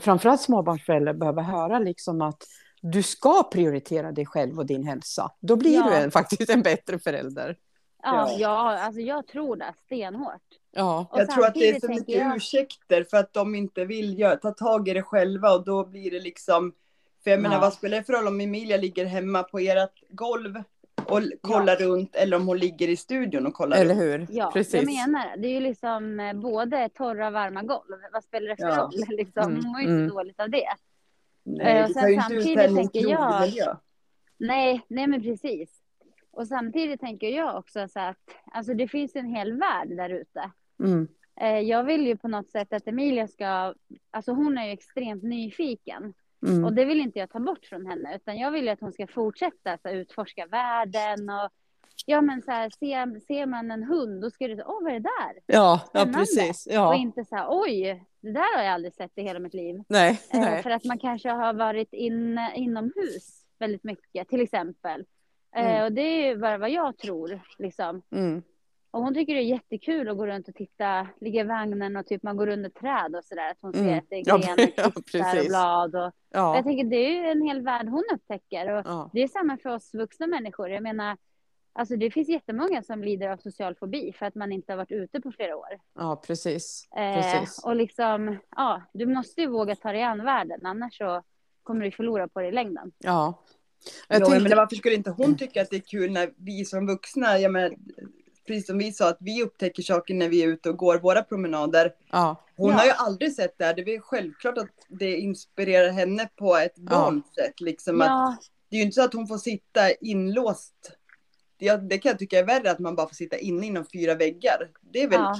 framförallt 0.00 0.40
småbarnsföräldrar, 0.40 1.14
behöver 1.14 1.42
höra 1.42 1.78
liksom 1.78 2.22
att 2.22 2.42
du 2.82 3.02
ska 3.02 3.42
prioritera 3.52 4.12
dig 4.12 4.26
själv 4.26 4.58
och 4.58 4.66
din 4.66 4.84
hälsa. 4.86 5.30
Då 5.40 5.56
blir 5.56 5.82
du 5.82 5.94
en, 5.94 6.10
faktiskt 6.10 6.50
en 6.50 6.62
bättre 6.62 6.98
förälder. 6.98 7.56
Ja, 8.06 8.30
Ja. 8.30 8.36
ja, 8.38 8.78
alltså 8.78 9.00
jag 9.00 9.26
tror 9.26 9.56
det 9.56 9.74
stenhårt. 9.86 10.42
Ja, 10.72 11.06
Och 11.12 11.20
jag 11.20 11.30
tror 11.30 11.46
att 11.46 11.54
det 11.54 11.68
är 11.68 11.80
så 11.80 11.88
mycket 11.88 12.08
jag- 12.08 12.36
ursäkter 12.36 13.04
för 13.04 13.16
att 13.16 13.32
de 13.32 13.54
inte 13.54 13.84
vill 13.84 14.18
göra, 14.18 14.36
ta 14.36 14.50
tag 14.50 14.88
i 14.88 14.92
det 14.92 15.02
själva 15.02 15.50
och 15.54 15.64
då 15.64 15.84
blir 15.86 16.10
det 16.10 16.20
liksom 16.20 16.72
för 17.24 17.30
jag 17.30 17.40
menar 17.42 17.56
Ja. 17.56 17.60
vad 17.60 17.72
spelar 17.72 17.98
det 17.98 18.04
för 18.04 18.12
roll 18.12 18.26
om 18.28 18.40
Emilia 18.40 18.76
ligger 18.76 19.04
hemma 19.04 19.42
på 19.42 19.58
ert 19.58 20.02
golv 20.08 20.62
och 21.06 21.20
kollar 21.40 21.76
runt 21.76 22.14
eller 22.16 22.36
om 22.36 22.46
hon 22.46 22.58
ligger 22.58 22.88
i 22.88 22.96
studion 22.96 23.46
och 23.46 23.54
kollar 23.54 23.76
eller 23.76 23.94
runt. 23.94 24.30
hur? 24.30 24.36
Ja, 24.36 24.50
Precis. 24.52 24.74
jag 24.74 24.86
menar 24.86 25.36
det. 25.36 25.48
är 25.48 25.52
ju 25.52 25.60
liksom 25.60 26.20
eh, 26.20 26.32
både 26.32 26.88
torra 26.88 27.26
och 27.26 27.32
varma 27.32 27.62
golv. 27.62 27.98
Vad 28.12 28.24
spelar 28.24 28.48
det 28.48 28.56
för 28.56 28.68
Ja. 28.68 28.76
roll? 28.76 28.92
Liksom, 29.16 29.42
Mm, 29.42 29.56
hon 29.64 29.72
mår 29.72 29.80
ju 29.80 29.86
inte 29.86 29.94
mm. 29.94 30.08
dåligt 30.08 30.40
av 30.40 30.50
det. 30.50 30.68
Nej, 31.44 31.82
och 31.82 31.88
det 31.88 31.94
sen 31.94 32.02
tar 32.02 32.08
ju 32.08 32.14
inte 32.14 32.34
ut 32.34 32.42
samtidigt 32.42 32.58
henne 32.58 32.80
i 32.80 32.88
tänker 32.88 33.10
jag-. 33.10 33.76
Nej, 34.38 34.80
nej 34.88 35.06
men 35.06 35.22
precis. 35.22 35.70
Och 36.36 36.48
samtidigt 36.48 37.00
tänker 37.00 37.28
jag 37.28 37.56
också 37.58 37.88
så 37.88 38.00
att 38.00 38.16
alltså 38.52 38.74
det 38.74 38.88
finns 38.88 39.16
en 39.16 39.26
hel 39.26 39.52
värld 39.58 39.88
där 39.96 40.10
ute. 40.10 40.50
Mm. 40.84 41.08
Eh, 41.40 41.58
jag 41.60 41.84
vill 41.84 42.06
ju 42.06 42.16
på 42.16 42.28
något 42.28 42.50
sätt 42.50 42.72
att 42.72 42.88
Emilia 42.88 43.28
ska, 43.28 43.74
alltså 44.10 44.32
hon 44.32 44.58
är 44.58 44.66
ju 44.66 44.72
extremt 44.72 45.22
nyfiken. 45.22 46.14
Mm. 46.46 46.64
Och 46.64 46.72
det 46.72 46.84
vill 46.84 47.00
inte 47.00 47.18
jag 47.18 47.30
ta 47.30 47.40
bort 47.40 47.66
från 47.66 47.86
henne, 47.86 48.16
utan 48.16 48.38
jag 48.38 48.50
vill 48.50 48.64
ju 48.64 48.70
att 48.70 48.80
hon 48.80 48.92
ska 48.92 49.06
fortsätta 49.06 49.78
så 49.78 49.88
utforska 49.88 50.46
världen 50.46 51.30
och 51.30 51.50
ja 52.06 52.20
men 52.20 52.42
så 52.42 52.50
här, 52.50 52.70
ser, 52.70 53.20
ser 53.20 53.46
man 53.46 53.70
en 53.70 53.82
hund 53.84 54.22
då 54.22 54.30
ska 54.30 54.48
det 54.48 54.64
åh 54.64 54.82
vad 54.82 54.92
är 54.92 55.00
det 55.00 55.08
där? 55.20 55.40
Ja, 55.46 55.80
ja, 55.92 56.06
precis. 56.14 56.66
Och 56.66 56.72
Ja. 56.72 56.94
inte 56.94 57.24
så 57.24 57.36
här, 57.36 57.46
oj, 57.50 58.04
det 58.20 58.32
där 58.32 58.56
har 58.56 58.64
jag 58.64 58.72
aldrig 58.74 58.94
sett 58.94 59.18
i 59.18 59.22
hela 59.22 59.38
mitt 59.38 59.54
liv. 59.54 59.82
Nej, 59.88 60.20
Eh, 60.32 60.40
nej. 60.40 60.62
för 60.62 60.70
att 60.70 60.84
man 60.84 60.98
kanske 60.98 61.30
har 61.30 61.54
varit 61.54 61.92
in, 61.92 62.38
inomhus 62.54 63.42
väldigt 63.58 63.84
mycket, 63.84 64.28
till 64.28 64.40
exempel. 64.40 65.04
Eh, 65.56 65.70
Mm. 65.70 65.84
och 65.84 65.92
det 65.92 66.00
är 66.02 66.26
ju 66.28 66.36
bara 66.38 66.58
vad 66.58 66.70
jag 66.70 66.98
tror, 66.98 67.40
liksom. 67.58 68.02
Mm. 68.10 68.42
Och 68.90 69.02
hon 69.02 69.14
tycker 69.14 69.34
det 69.34 69.40
är 69.40 69.44
jättekul 69.44 70.08
att 70.08 70.16
gå 70.16 70.26
runt 70.26 70.48
och 70.48 70.54
titta, 70.54 71.08
ligga 71.20 71.40
i 71.40 71.44
vagnen 71.44 71.96
och 71.96 72.06
typ 72.06 72.22
man 72.22 72.36
går 72.36 72.48
under 72.48 72.70
träd 72.70 73.16
och 73.16 73.24
sådär. 73.24 73.50
Att 73.50 73.56
hon 73.60 73.72
ser 73.72 73.80
Mm. 73.82 73.98
att 73.98 74.04
det 74.10 74.16
är 74.16 74.24
grenar, 74.38 74.70
ja, 74.76 74.90
kvistar 75.10 75.40
och 75.40 75.46
blad. 75.46 75.94
Och, 75.96 76.06
och 76.06 76.12
Ja. 76.30 76.54
jag 76.56 76.64
tänker 76.64 76.84
det 76.84 76.96
är 76.96 77.10
ju 77.22 77.28
en 77.30 77.42
hel 77.42 77.60
värld 77.62 77.88
hon 77.88 78.04
upptäcker. 78.14 78.72
Och 78.72 78.82
Ja. 78.86 79.10
det 79.12 79.22
är 79.22 79.28
samma 79.28 79.56
för 79.56 79.70
oss 79.70 79.94
vuxna 79.94 80.26
människor. 80.26 80.70
Jag 80.70 80.82
menar, 80.82 81.16
alltså 81.72 81.96
det 81.96 82.10
finns 82.10 82.28
jättemånga 82.28 82.82
som 82.82 83.02
lider 83.04 83.28
av 83.28 83.36
social 83.36 83.74
fobi 83.74 84.12
för 84.18 84.26
att 84.26 84.34
man 84.34 84.52
inte 84.52 84.72
har 84.72 84.76
varit 84.76 84.92
ute 84.92 85.20
på 85.20 85.32
flera 85.32 85.56
år. 85.56 85.68
ja, 85.94 86.22
precis. 86.26 86.88
Eh, 86.96 87.14
precis. 87.14 87.64
och 87.64 87.76
liksom, 87.76 88.36
ja, 88.56 88.82
du 88.92 89.06
måste 89.06 89.40
ju 89.40 89.46
våga 89.46 89.76
ta 89.76 89.92
dig 89.92 90.02
an 90.02 90.24
världen, 90.24 90.60
annars 90.66 90.98
så 90.98 91.22
kommer 91.62 91.84
du 91.84 91.90
förlora 91.90 92.28
på 92.28 92.40
det 92.40 92.48
i 92.48 92.52
längden. 92.52 92.92
Ja. 92.98 93.42
Jag 94.08 94.20
Jo, 94.20 94.26
tänkte, 94.26 94.48
men 94.48 94.56
varför 94.58 94.76
skulle 94.76 94.94
inte 94.94 95.10
hon 95.10 95.36
tycka 95.36 95.62
att 95.62 95.70
det 95.70 95.76
är 95.76 95.80
kul 95.80 96.10
när 96.12 96.30
vi 96.36 96.64
som 96.64 96.86
vuxna, 96.86 97.38
jag 97.38 97.52
menar, 97.52 97.74
precis 98.46 98.66
som 98.66 98.78
vi 98.78 98.92
sa, 98.92 99.08
att 99.08 99.16
vi 99.20 99.42
upptäcker 99.42 99.82
saker 99.82 100.14
när 100.14 100.28
vi 100.28 100.42
är 100.42 100.48
ute 100.48 100.68
och 100.70 100.76
går 100.76 100.98
våra 100.98 101.22
promenader. 101.22 101.92
ja. 102.12 102.42
Hon 102.56 102.70
Ja. 102.70 102.76
har 102.76 102.84
ju 102.84 102.90
aldrig 102.90 103.34
sett 103.34 103.58
det 103.58 103.64
här. 103.64 103.74
Det 103.74 103.82
är 103.82 103.86
väl 103.86 104.00
självklart 104.00 104.58
att 104.58 104.68
det 104.88 105.16
inspirerar 105.16 105.90
henne 105.92 106.28
på 106.36 106.56
ett 106.56 106.76
barns 106.76 107.24
sätt. 107.34 107.60
Liksom 107.60 108.00
att, 108.00 108.06
Ja, 108.06 108.36
det 108.70 108.76
är 108.76 108.78
ju 108.78 108.84
inte 108.84 108.94
så 108.94 109.02
att 109.02 109.12
hon 109.12 109.26
får 109.26 109.38
sitta 109.38 109.90
inlåst. 109.92 110.92
Det, 111.58 111.76
det 111.76 111.98
kan 111.98 112.10
jag 112.10 112.18
tycka 112.18 112.38
är 112.38 112.44
värre 112.44 112.70
att 112.70 112.78
man 112.78 112.96
bara 112.96 113.08
får 113.08 113.14
sitta 113.14 113.36
inne 113.36 113.66
inom 113.66 113.84
fyra 113.92 114.14
väggar. 114.14 114.70
Det 114.80 115.02
är 115.02 115.08
väl 115.08 115.20
ja, 115.20 115.36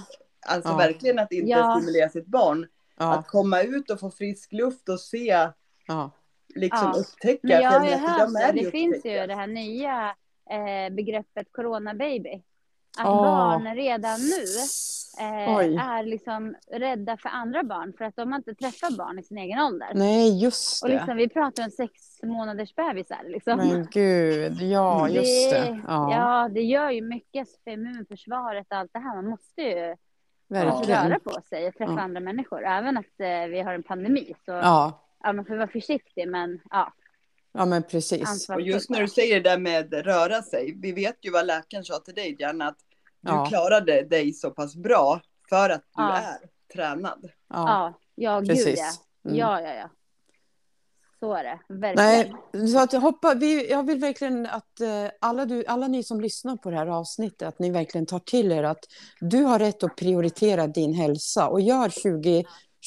alltså 0.46 0.70
Ja. 0.70 0.76
verkligen 0.76 1.18
att 1.18 1.32
inte 1.32 1.50
Ja. 1.50 1.76
stimulera 1.80 2.08
sitt 2.08 2.26
barn. 2.26 2.66
Ja. 2.98 3.14
Att 3.14 3.26
komma 3.28 3.62
ut 3.62 3.90
och 3.90 4.00
få 4.00 4.10
frisk 4.10 4.52
luft 4.52 4.88
och 4.88 5.00
se, 5.00 5.48
Ja. 5.86 6.10
Liksom 6.54 6.90
Ja. 6.94 7.00
upptäcka. 7.00 7.38
men 7.42 7.60
jag 7.62 7.70
har 7.70 7.86
ju 7.86 7.92
att 7.94 8.00
hört 8.00 8.54
det, 8.54 8.62
det 8.62 8.70
finns 8.70 9.04
ju 9.04 9.26
det 9.26 9.34
här 9.34 9.46
nya 9.46 10.14
eh, 10.50 10.94
begreppet 10.94 11.46
coronababy. 11.52 12.42
Att 12.98 13.06
Åh. 13.06 13.22
barn 13.22 13.74
redan 13.74 14.20
nu 14.20 14.42
eh, 15.20 15.86
är 15.88 16.02
liksom 16.02 16.54
rädda 16.72 17.16
för 17.16 17.28
andra 17.28 17.62
barn 17.62 17.92
för 17.98 18.04
att 18.04 18.16
de 18.16 18.32
har 18.32 18.36
inte 18.38 18.54
träffat 18.54 18.96
barn 18.96 19.18
i 19.18 19.22
sin 19.22 19.38
egen 19.38 19.58
ålder. 19.60 19.88
Nej, 19.94 20.42
just 20.42 20.82
Och 20.82 20.88
det. 20.88 20.94
liksom, 20.94 21.16
vi 21.16 21.28
pratar 21.28 21.64
om 21.64 21.70
sex 21.70 21.92
månaders 22.22 22.74
bebisar. 22.74 23.20
Liksom. 23.24 23.58
Men 23.58 23.86
gud, 23.90 24.62
ja, 24.62 25.08
just 25.10 25.50
det. 25.50 25.80
Ja, 25.86 26.10
ja, 26.12 26.48
det 26.54 26.62
gör 26.62 26.90
ju 26.90 27.02
mycket 27.02 27.48
för 27.64 27.70
immunförsvaret 27.70 28.66
och 28.70 28.76
allt 28.76 28.90
det 28.92 28.98
här. 28.98 29.14
Man 29.16 29.26
måste 29.30 29.62
ju 29.62 29.96
verkligen. 30.48 31.08
röra 31.08 31.18
på 31.18 31.40
sig 31.48 31.68
och 31.68 31.74
träffa 31.74 31.92
Ja. 31.92 32.00
andra 32.00 32.20
människor. 32.20 32.64
Även 32.66 32.96
att 32.98 33.20
eh, 33.20 33.46
vi 33.50 33.60
har 33.60 33.74
en 33.74 33.82
pandemi. 33.82 34.34
Så 34.44 34.50
Ja, 34.50 35.05
ja, 35.26 35.32
man 35.32 35.44
får 35.44 35.56
vara 35.56 35.68
försiktig, 35.68 36.28
men 36.28 36.60
ja, 36.70 36.92
ja 37.52 37.64
men 37.66 37.82
precis. 37.82 38.48
Och 38.48 38.60
just 38.60 38.90
när 38.90 39.00
du 39.00 39.08
säger 39.08 39.40
det 39.40 39.50
där 39.50 39.58
med 39.58 39.92
röra 40.06 40.42
sig. 40.42 40.74
Vi 40.82 40.92
vet 40.92 41.16
ju 41.22 41.30
vad 41.30 41.46
läkaren 41.46 41.84
sa 41.84 41.98
till 41.98 42.14
dig, 42.14 42.36
Diana, 42.36 42.68
att 42.68 42.78
du 43.20 43.32
Ja. 43.32 43.46
klarade 43.48 44.02
dig 44.02 44.32
så 44.32 44.50
pass 44.50 44.76
bra 44.76 45.20
för 45.48 45.70
att 45.70 45.82
du 45.96 46.02
Ja. 46.02 46.16
är 46.16 46.38
tränad. 46.74 47.20
Ja, 47.22 47.32
Ja, 47.48 47.94
ja 48.14 48.40
gud 48.40 48.48
precis. 48.48 48.78
ja. 49.22 49.30
Mm. 49.30 49.38
Ja, 49.38 49.60
ja, 49.60 49.74
ja. 49.74 49.90
Så 51.20 51.32
är 51.34 51.44
det, 51.44 51.58
verkligen. 51.68 52.32
Nej, 52.52 52.68
så 52.68 52.78
att 52.78 52.92
jag, 52.92 53.00
hoppa, 53.00 53.34
vi, 53.34 53.70
jag 53.70 53.86
vill 53.86 53.98
verkligen 53.98 54.46
att 54.46 54.80
eh, 54.80 55.10
alla, 55.20 55.44
du, 55.46 55.64
alla 55.66 55.88
ni 55.88 56.02
som 56.02 56.20
lyssnar 56.20 56.56
på 56.56 56.70
det 56.70 56.76
här 56.76 56.86
avsnittet, 56.86 57.48
att 57.48 57.58
ni 57.58 57.70
verkligen 57.70 58.06
tar 58.06 58.18
till 58.18 58.52
er 58.52 58.62
att 58.62 58.84
du 59.20 59.42
har 59.42 59.58
rätt 59.58 59.82
att 59.82 59.96
prioritera 59.96 60.66
din 60.66 60.94
hälsa 60.94 61.48
och 61.48 61.60
gör 61.60 61.88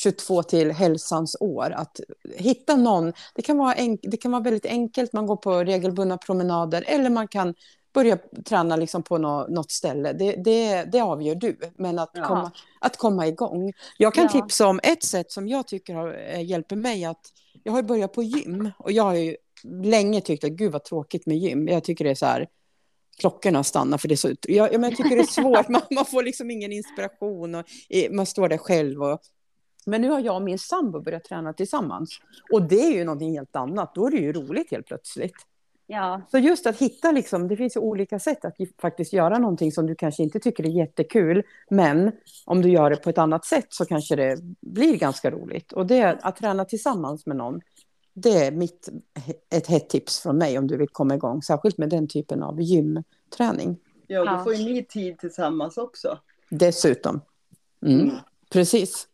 2022 0.03 0.43
till 0.43 0.71
hälsans 0.71 1.35
år. 1.39 1.71
Att 1.71 1.99
hitta 2.35 2.75
någon, 2.75 3.13
det 3.35 3.41
kan, 3.41 3.57
vara 3.57 3.73
enk, 3.75 3.99
det 4.03 4.17
kan 4.17 4.31
vara 4.31 4.43
väldigt 4.43 4.65
enkelt, 4.65 5.13
man 5.13 5.25
går 5.25 5.35
på 5.35 5.63
regelbundna 5.63 6.17
promenader 6.17 6.83
eller 6.87 7.09
man 7.09 7.27
kan 7.27 7.53
börja 7.93 8.17
träna 8.45 8.75
liksom 8.75 9.03
på 9.03 9.17
nå, 9.17 9.47
något 9.47 9.71
ställe. 9.71 10.13
Det, 10.13 10.31
det, 10.43 10.83
det 10.83 10.99
avgör 11.01 11.35
du, 11.35 11.57
men 11.77 11.99
att, 11.99 12.11
Ja. 12.13 12.23
komma, 12.27 12.51
att 12.79 12.97
komma 12.97 13.27
igång. 13.27 13.73
Jag 13.97 14.13
kan 14.13 14.23
Ja. 14.23 14.29
tipsa 14.29 14.67
om 14.67 14.79
ett 14.83 15.03
sätt 15.03 15.31
som 15.31 15.47
jag 15.47 15.67
tycker 15.67 15.95
har, 15.95 16.17
eh, 16.33 16.41
hjälper 16.45 16.75
mig 16.75 17.05
att 17.05 17.21
jag 17.63 17.71
har 17.73 17.83
börjat 17.83 18.13
på 18.13 18.23
gym 18.23 18.71
och 18.79 18.91
jag 18.91 19.03
har 19.03 19.15
ju 19.15 19.35
länge 19.83 20.21
tyckt 20.21 20.43
att 20.43 20.51
gud 20.51 20.71
vad 20.71 20.83
tråkigt 20.83 21.25
med 21.25 21.37
gym. 21.37 21.67
Jag 21.67 21.83
tycker 21.83 22.05
det 22.05 22.11
är 22.11 22.15
så 22.15 22.25
här, 22.25 22.47
klockorna 23.17 23.63
stannar 23.63 23.97
för 23.97 24.07
det 24.07 24.13
är 24.13 24.15
så... 24.15 24.29
Jag, 24.41 24.73
jag, 24.73 24.81
men 24.81 24.89
jag 24.89 24.97
tycker 24.97 25.15
det 25.15 25.21
är 25.21 25.41
svårt, 25.41 25.67
man, 25.69 25.81
man 25.91 26.05
får 26.05 26.23
liksom 26.23 26.51
ingen 26.51 26.71
inspiration 26.71 27.55
och 27.55 27.65
man 28.11 28.25
står 28.25 28.49
där 28.49 28.57
själv. 28.57 29.03
Och, 29.03 29.19
men 29.89 30.01
nu 30.01 30.09
har 30.09 30.19
jag 30.19 30.35
och 30.35 30.41
min 30.41 30.59
sambo 30.59 31.01
börjat 31.01 31.23
träna 31.23 31.53
tillsammans 31.53 32.19
och 32.51 32.61
det 32.61 32.81
är 32.81 32.91
ju 32.91 33.03
någonting 33.03 33.33
helt 33.33 33.55
annat. 33.55 33.95
Då 33.95 34.07
är 34.07 34.11
det 34.11 34.17
ju 34.17 34.33
roligt 34.33 34.71
helt 34.71 34.87
plötsligt. 34.87 35.35
Ja, 35.91 36.21
Så 36.31 36.37
just 36.37 36.65
att 36.67 36.77
hitta, 36.77 37.11
liksom, 37.11 37.47
det 37.47 37.57
finns 37.57 37.75
ju 37.75 37.79
olika 37.79 38.19
sätt 38.19 38.45
att 38.45 38.55
faktiskt 38.81 39.13
göra 39.13 39.37
någonting 39.37 39.71
som 39.71 39.85
du 39.85 39.95
kanske 39.95 40.23
inte 40.23 40.39
tycker 40.39 40.65
är 40.65 40.69
jättekul, 40.69 41.43
men 41.69 42.11
om 42.45 42.61
du 42.61 42.69
gör 42.69 42.89
det 42.89 42.95
på 42.95 43.09
ett 43.09 43.17
annat 43.17 43.45
sätt 43.45 43.65
så 43.69 43.85
kanske 43.85 44.15
det 44.15 44.39
blir 44.61 44.97
ganska 44.97 45.31
roligt. 45.31 45.71
Och 45.71 45.85
det 45.85 46.19
att 46.21 46.35
träna 46.35 46.65
tillsammans 46.65 47.25
med 47.25 47.37
någon, 47.37 47.61
det 48.13 48.45
är 48.45 48.51
mitt, 48.51 48.89
ett 49.49 49.67
hett 49.67 49.89
tips 49.89 50.19
från 50.19 50.37
mig 50.37 50.57
om 50.57 50.67
du 50.67 50.77
vill 50.77 50.89
komma 50.89 51.15
igång, 51.15 51.41
särskilt 51.41 51.77
med 51.77 51.89
den 51.89 52.07
typen 52.07 52.43
av 52.43 52.61
gymträning. 52.61 53.77
Ja, 54.07 54.37
då 54.37 54.43
får 54.43 54.53
ju 54.53 54.73
ni 54.73 54.83
tid 54.83 55.17
tillsammans 55.17 55.77
också. 55.77 56.19
Dessutom. 56.49 57.21
Mm. 57.85 57.99
Mm. 57.99 58.15
Precis. 58.49 59.07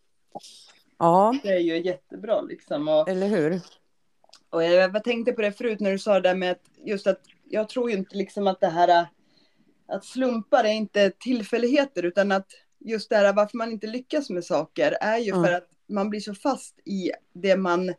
Ja, 0.97 1.35
Det 1.43 1.49
är 1.49 1.59
ju 1.59 1.77
jättebra 1.81 2.41
liksom. 2.41 2.87
Och, 2.87 3.09
eller 3.09 3.27
hur? 3.27 3.61
och 4.49 4.63
jag 4.63 5.03
tänkte 5.03 5.31
på 5.31 5.41
det 5.41 5.51
förut 5.51 5.79
när 5.79 5.91
du 5.91 5.99
sa 5.99 6.13
det 6.13 6.29
där 6.29 6.35
med 6.35 6.51
att 6.51 6.69
just 6.85 7.07
att 7.07 7.21
jag 7.43 7.69
tror 7.69 7.91
ju 7.91 7.97
inte 7.97 8.15
liksom 8.17 8.47
att 8.47 8.59
det 8.59 8.67
här 8.67 9.07
att 9.87 10.05
slumpar 10.05 10.63
är 10.63 10.71
inte 10.71 11.11
tillfälligheter 11.19 12.03
utan 12.03 12.31
att 12.31 12.47
just 12.79 13.09
det 13.09 13.15
här 13.15 13.33
varför 13.33 13.57
man 13.57 13.71
inte 13.71 13.87
lyckas 13.87 14.29
med 14.29 14.45
saker 14.45 14.97
är 15.01 15.17
ju 15.17 15.31
Mm. 15.31 15.43
för 15.43 15.53
att 15.53 15.69
man 15.87 16.09
blir 16.09 16.19
så 16.19 16.35
fast 16.35 16.79
i 16.85 17.11
det 17.33 17.55
man 17.55 17.93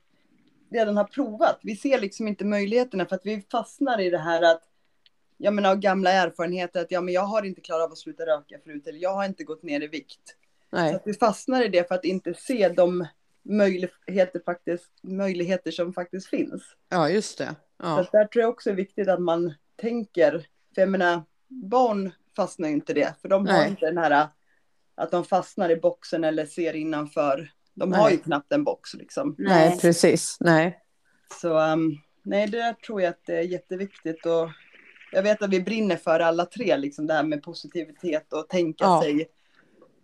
redan 0.71 0.97
har 0.97 1.05
provat. 1.05 1.59
Vi 1.63 1.77
ser 1.77 2.01
liksom 2.01 2.29
inte 2.29 2.45
möjligheterna 2.45 3.07
för 3.07 3.17
att 3.17 3.27
vi 3.27 3.45
fastnar 3.51 4.01
i 4.01 4.11
det 4.11 4.19
här 4.19 4.43
att 4.43 4.63
jag 5.37 5.55
menar 5.55 5.71
av 5.71 5.77
gamla 5.77 6.13
erfarenheter 6.13 6.81
att 6.81 6.91
ja 6.91 7.01
men 7.01 7.15
jag 7.15 7.23
har 7.23 7.43
inte 7.43 7.61
klarat 7.61 7.85
av 7.85 7.93
att 7.93 7.99
sluta 7.99 8.27
röka 8.27 8.59
förut 8.65 8.87
eller 8.87 8.99
jag 8.99 9.15
har 9.15 9.25
inte 9.25 9.45
gått 9.45 9.63
ner 9.63 9.81
i 9.83 9.87
vikt. 9.87 10.37
Så 10.71 10.77
Nej. 10.77 10.95
att 10.95 11.03
vi 11.05 11.15
fastnar 11.15 11.65
i 11.65 11.69
det 11.69 11.89
för 11.89 11.95
att 11.95 12.05
inte 12.05 12.35
se 12.35 12.69
de 12.69 13.07
möjligheter, 13.43 14.41
faktiskt, 14.45 14.91
möjligheter 15.03 15.71
som 15.71 15.93
faktiskt 15.93 16.27
finns. 16.29 16.63
Ja, 16.89 17.09
just 17.11 17.39
det. 17.39 17.47
Så 17.47 17.55
Ja. 17.83 18.01
att 18.01 18.13
där 18.13 18.25
tror 18.25 18.43
jag 18.43 18.51
också 18.51 18.71
är 18.71 18.75
viktigt 18.75 19.09
att 19.09 19.21
man 19.21 19.55
tänker, 19.81 20.31
för 20.75 20.83
jag 20.83 20.89
menar, 20.89 21.23
barn 21.49 22.13
fastnar 22.37 22.69
ju 22.69 22.75
inte 22.75 22.95
det, 22.95 23.15
för 23.23 23.29
de 23.29 23.47
har 23.47 23.53
Nej. 23.59 23.69
inte 23.71 23.87
den 23.87 23.99
här 23.99 24.29
att 24.95 25.11
de 25.11 25.25
fastnar 25.25 25.71
i 25.71 25.77
boxen 25.77 26.25
eller 26.25 26.47
ser 26.47 26.77
innanför. 26.77 27.51
De 27.75 27.93
har 27.93 28.03
Nej. 28.05 28.13
ju 28.13 28.19
knappt 28.19 28.53
en 28.53 28.65
box 28.65 28.95
liksom. 28.95 29.35
Nej, 29.39 29.69
nej. 29.71 29.79
precis. 29.81 30.37
Nej. 30.41 30.79
Så 31.43 31.59
um, 31.59 31.99
nej, 32.23 32.47
det 32.47 32.59
där 32.59 32.73
tror 32.73 33.03
jag 33.03 33.11
att 33.11 33.25
det 33.27 33.37
är 33.37 33.43
jätteviktigt 33.43 34.27
och 34.27 34.51
jag 35.13 35.23
vet 35.23 35.43
att 35.43 35.51
vi 35.51 35.61
brinner 35.61 35.97
för 35.97 36.21
alla 36.21 36.47
tre, 36.47 36.77
liksom 36.77 37.07
det 37.07 37.15
här 37.15 37.23
med 37.23 37.43
positivitet 37.43 38.33
och 38.33 38.49
tänka 38.49 38.85
Ja. 38.85 39.03
sig 39.03 39.27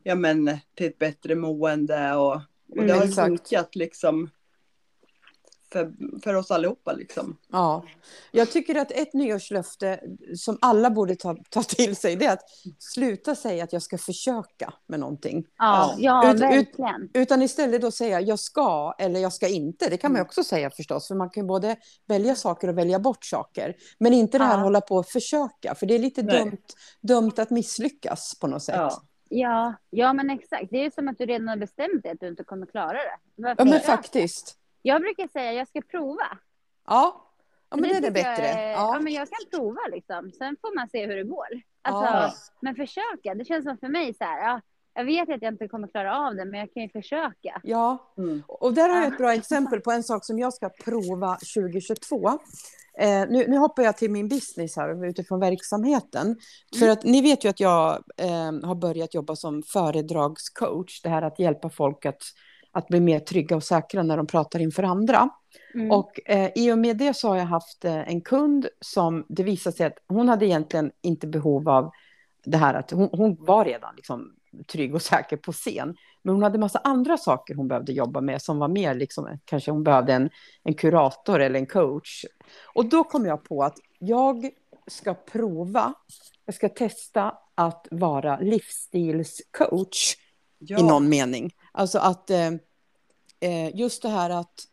ja, 0.02 0.14
men, 0.14 0.58
till 0.74 0.86
ett 0.86 0.98
bättre 0.98 1.34
mående 1.34 2.14
och, 2.14 2.34
och 2.34 2.40
det 2.68 2.80
Mm, 2.82 2.90
har 2.96 3.04
ju 3.04 3.08
exakt. 3.10 3.26
funkat 3.28 3.76
liksom 3.76 4.30
för, 5.72 5.92
för 6.22 6.34
oss 6.34 6.50
allihopa 6.50 6.92
liksom. 6.92 7.36
Ja, 7.52 7.84
jag 8.30 8.50
tycker 8.50 8.74
att 8.74 8.90
ett 8.90 9.12
nyårslöfte 9.14 10.00
som 10.36 10.58
alla 10.60 10.90
borde 10.90 11.16
ta, 11.16 11.36
ta 11.50 11.62
till 11.62 11.96
sig 11.96 12.16
det 12.16 12.26
är 12.26 12.32
att 12.32 12.44
sluta 12.78 13.34
säga 13.34 13.64
att 13.64 13.72
jag 13.72 13.82
ska 13.82 13.98
försöka 13.98 14.74
med 14.86 15.00
någonting. 15.00 15.44
Ja, 15.58 15.94
ja 15.98 16.28
Ut- 16.30 16.34
ut- 16.34 16.40
verkligen. 16.42 17.10
Utan 17.14 17.42
istället 17.42 17.80
då 17.80 17.90
säga 17.90 18.20
jag 18.20 18.38
ska 18.38 18.94
eller 18.98 19.20
jag 19.20 19.32
ska 19.32 19.48
inte. 19.48 19.88
Det 19.90 19.96
kan 19.96 20.12
man 20.12 20.16
Mm. 20.16 20.26
också 20.26 20.44
säga 20.44 20.70
förstås. 20.70 21.08
För 21.08 21.14
man 21.14 21.30
kan 21.30 21.46
både 21.46 21.76
välja 22.06 22.34
saker 22.34 22.68
och 22.68 22.78
välja 22.78 22.98
bort 22.98 23.24
saker. 23.24 23.76
Men 23.98 24.12
inte 24.12 24.38
det 24.38 24.44
här 24.44 24.58
Ja. 24.58 24.62
hålla 24.64 24.80
på 24.80 24.96
och 24.96 25.06
försöka. 25.06 25.74
För 25.74 25.86
det 25.86 25.94
är 25.94 25.98
lite 25.98 26.22
Nej. 26.22 26.38
dumt, 26.44 26.58
dumt 27.00 27.32
att 27.36 27.50
misslyckas 27.50 28.34
på 28.40 28.46
något 28.46 28.62
sätt. 28.62 28.76
Ja. 28.76 29.02
Ja, 29.34 29.74
ja, 29.90 30.12
men 30.12 30.30
exakt. 30.30 30.70
Det 30.70 30.84
är 30.84 30.90
som 30.90 31.08
att 31.08 31.18
du 31.18 31.26
redan 31.26 31.48
har 31.48 31.56
bestämt 31.56 32.02
dig 32.02 32.12
att 32.12 32.20
du 32.20 32.28
inte 32.28 32.44
kommer 32.44 32.66
klara 32.66 32.92
det. 32.92 33.16
Varför 33.34 33.60
Ja, 33.60 33.64
men 33.64 33.72
försöka? 33.80 33.96
faktiskt. 33.96 34.58
Jag 34.82 35.00
brukar 35.02 35.28
säga 35.28 35.52
jag 35.52 35.68
ska 35.68 35.80
prova. 35.80 36.38
Ja, 36.88 37.28
Ja, 37.70 37.76
men 37.76 37.82
det 37.90 37.96
är 37.96 38.00
det 38.00 38.06
tycker 38.08 38.20
jag 38.28 38.36
bättre. 38.36 38.46
är- 38.48 38.70
Ja. 38.72 38.94
Ja. 38.94 39.00
men 39.00 39.12
jag 39.12 39.28
kan 39.28 39.38
prova 39.60 39.80
liksom. 39.92 40.30
Sen 40.32 40.56
får 40.60 40.74
man 40.76 40.88
se 40.88 41.06
hur 41.06 41.16
det 41.16 41.24
går. 41.24 41.46
Alltså, 41.82 42.04
Ja. 42.16 42.32
Men 42.60 42.74
försöka. 42.76 43.34
Det 43.34 43.44
känns 43.44 43.64
som 43.64 43.78
för 43.78 43.88
mig 43.88 44.14
så 44.14 44.24
här. 44.24 44.40
Ja, 44.48 44.60
jag 44.94 45.04
vet 45.04 45.30
att 45.30 45.42
jag 45.42 45.52
inte 45.52 45.68
kommer 45.68 45.88
klara 45.88 46.18
av 46.18 46.34
det, 46.34 46.44
men 46.44 46.60
jag 46.60 46.72
kan 46.72 46.82
ju 46.82 46.88
försöka. 46.88 47.60
ja, 47.62 48.12
Mm. 48.18 48.42
och 48.48 48.74
där 48.74 48.88
har 48.88 48.96
jag 48.96 49.12
ett 49.12 49.18
bra 49.18 49.34
exempel 49.34 49.80
på 49.80 49.92
en 49.92 50.02
sak 50.02 50.24
som 50.24 50.38
jag 50.38 50.52
ska 50.52 50.68
prova 50.84 51.38
2022. 51.54 52.28
Eh, 52.98 53.28
nu, 53.28 53.46
nu 53.48 53.56
hoppar 53.56 53.82
jag 53.82 53.96
till 53.96 54.10
min 54.10 54.28
business 54.28 54.76
här 54.76 55.06
utifrån 55.06 55.40
verksamheten. 55.40 56.36
För 56.78 56.88
att 56.88 57.04
ni 57.04 57.22
vet 57.22 57.44
ju 57.44 57.48
att 57.48 57.60
jag 57.60 58.04
eh, 58.16 58.52
har 58.68 58.74
börjat 58.74 59.14
jobba 59.14 59.36
som 59.36 59.62
föredragscoach. 59.62 61.02
Det 61.02 61.08
här 61.08 61.22
att 61.22 61.38
hjälpa 61.38 61.70
folk 61.70 62.06
att, 62.06 62.22
att 62.72 62.88
bli 62.88 63.00
mer 63.00 63.20
trygga 63.20 63.56
och 63.56 63.64
säkra 63.64 64.02
när 64.02 64.16
de 64.16 64.26
pratar 64.26 64.60
inför 64.60 64.82
andra. 64.82 65.28
Mm. 65.74 65.90
Och 65.90 66.30
eh, 66.30 66.50
i 66.54 66.72
och 66.72 66.78
med 66.78 66.96
det 66.96 67.16
så 67.16 67.28
har 67.28 67.36
jag 67.36 67.44
haft 67.44 67.84
eh, 67.84 68.08
en 68.08 68.20
kund 68.20 68.66
som 68.80 69.26
det 69.28 69.42
visade 69.42 69.76
sig 69.76 69.86
att 69.86 69.98
hon 70.08 70.28
hade 70.28 70.46
egentligen 70.46 70.90
inte 71.02 71.26
behov 71.26 71.68
av 71.68 71.90
det 72.44 72.56
här 72.56 72.74
att 72.74 72.90
hon, 72.90 73.08
hon 73.12 73.36
var 73.40 73.64
redan 73.64 73.96
liksom 73.96 74.32
trygg 74.66 74.94
och 74.94 75.02
säker 75.02 75.36
på 75.36 75.52
scen. 75.52 75.96
Men 76.22 76.34
hon 76.34 76.42
hade 76.42 76.58
massa 76.58 76.78
andra 76.78 77.18
saker 77.18 77.54
hon 77.54 77.68
behövde 77.68 77.92
jobba 77.92 78.20
med 78.20 78.42
som 78.42 78.58
var 78.58 78.68
mer 78.68 78.94
liksom, 78.94 79.38
kanske 79.44 79.70
hon 79.70 79.84
behövde 79.84 80.12
en, 80.12 80.30
en 80.62 80.74
kurator 80.74 81.40
eller 81.40 81.58
en 81.58 81.66
coach. 81.66 82.24
Och 82.74 82.88
då 82.88 83.04
kom 83.04 83.26
jag 83.26 83.44
på 83.44 83.62
att 83.62 83.78
jag 83.98 84.50
ska 84.86 85.14
prova, 85.14 85.94
jag 86.44 86.54
ska 86.54 86.68
testa 86.68 87.34
att 87.54 87.86
vara 87.90 88.38
livsstilscoach 88.38 90.16
Ja. 90.64 90.78
i 90.78 90.82
någon 90.82 91.08
mening. 91.08 91.54
Alltså 91.72 91.98
att 91.98 92.30
eh, 92.30 92.50
eh, 93.40 93.76
just 93.76 94.02
det 94.02 94.08
här 94.08 94.30
att 94.30 94.64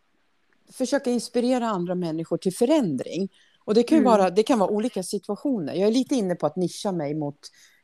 försöka 0.74 1.10
inspirera 1.10 1.68
andra 1.68 1.96
människor 1.96 2.38
till 2.38 2.54
förändring. 2.54 3.30
Och 3.66 3.74
det 3.74 3.84
kan, 3.84 3.98
ju 3.98 4.08
Mm. 4.08 4.36
det 4.36 4.44
kan 4.44 4.60
vara 4.60 4.70
olika 4.70 5.04
situationer. 5.04 5.74
Jag 5.74 5.88
är 5.88 5.92
lite 5.92 6.16
inne 6.16 6.36
på 6.36 6.46
att 6.46 6.56
nischa 6.56 6.92
mig 6.92 7.16
mot 7.16 7.40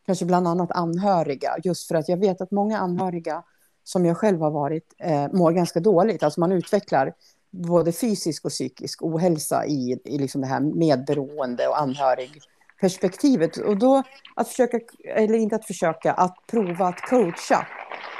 kanske 0.05 0.25
bland 0.25 0.47
annat 0.47 0.71
anhöriga. 0.71 1.55
Just 1.63 1.87
för 1.87 1.95
att 1.95 2.09
jag 2.09 2.17
vet 2.17 2.41
att 2.41 2.51
många 2.51 2.77
anhöriga 2.79 3.43
som 3.83 4.05
jag 4.05 4.17
själv 4.17 4.39
har 4.41 4.51
varit 4.51 4.93
eh, 4.99 5.27
mår 5.33 5.51
ganska 5.51 5.79
dåligt. 5.79 6.23
Alltså 6.23 6.39
man 6.39 6.51
utvecklar 6.51 7.13
både 7.51 7.91
fysisk 7.91 8.45
och 8.45 8.51
psykisk 8.51 9.03
ohälsa 9.03 9.65
i, 9.65 9.99
i 10.05 10.17
liksom 10.17 10.41
det 10.41 10.47
här 10.47 10.59
medberoende 10.59 11.67
och 11.67 11.79
anhörigperspektivet. 11.81 13.57
Och 13.57 13.77
då 13.77 14.03
att 14.35 14.47
försöka, 14.47 14.79
eller 15.15 15.33
inte 15.37 15.55
att 15.55 15.65
försöka, 15.65 16.13
att 16.13 16.35
prova 16.51 16.87
att 16.87 17.01
coacha 17.09 17.67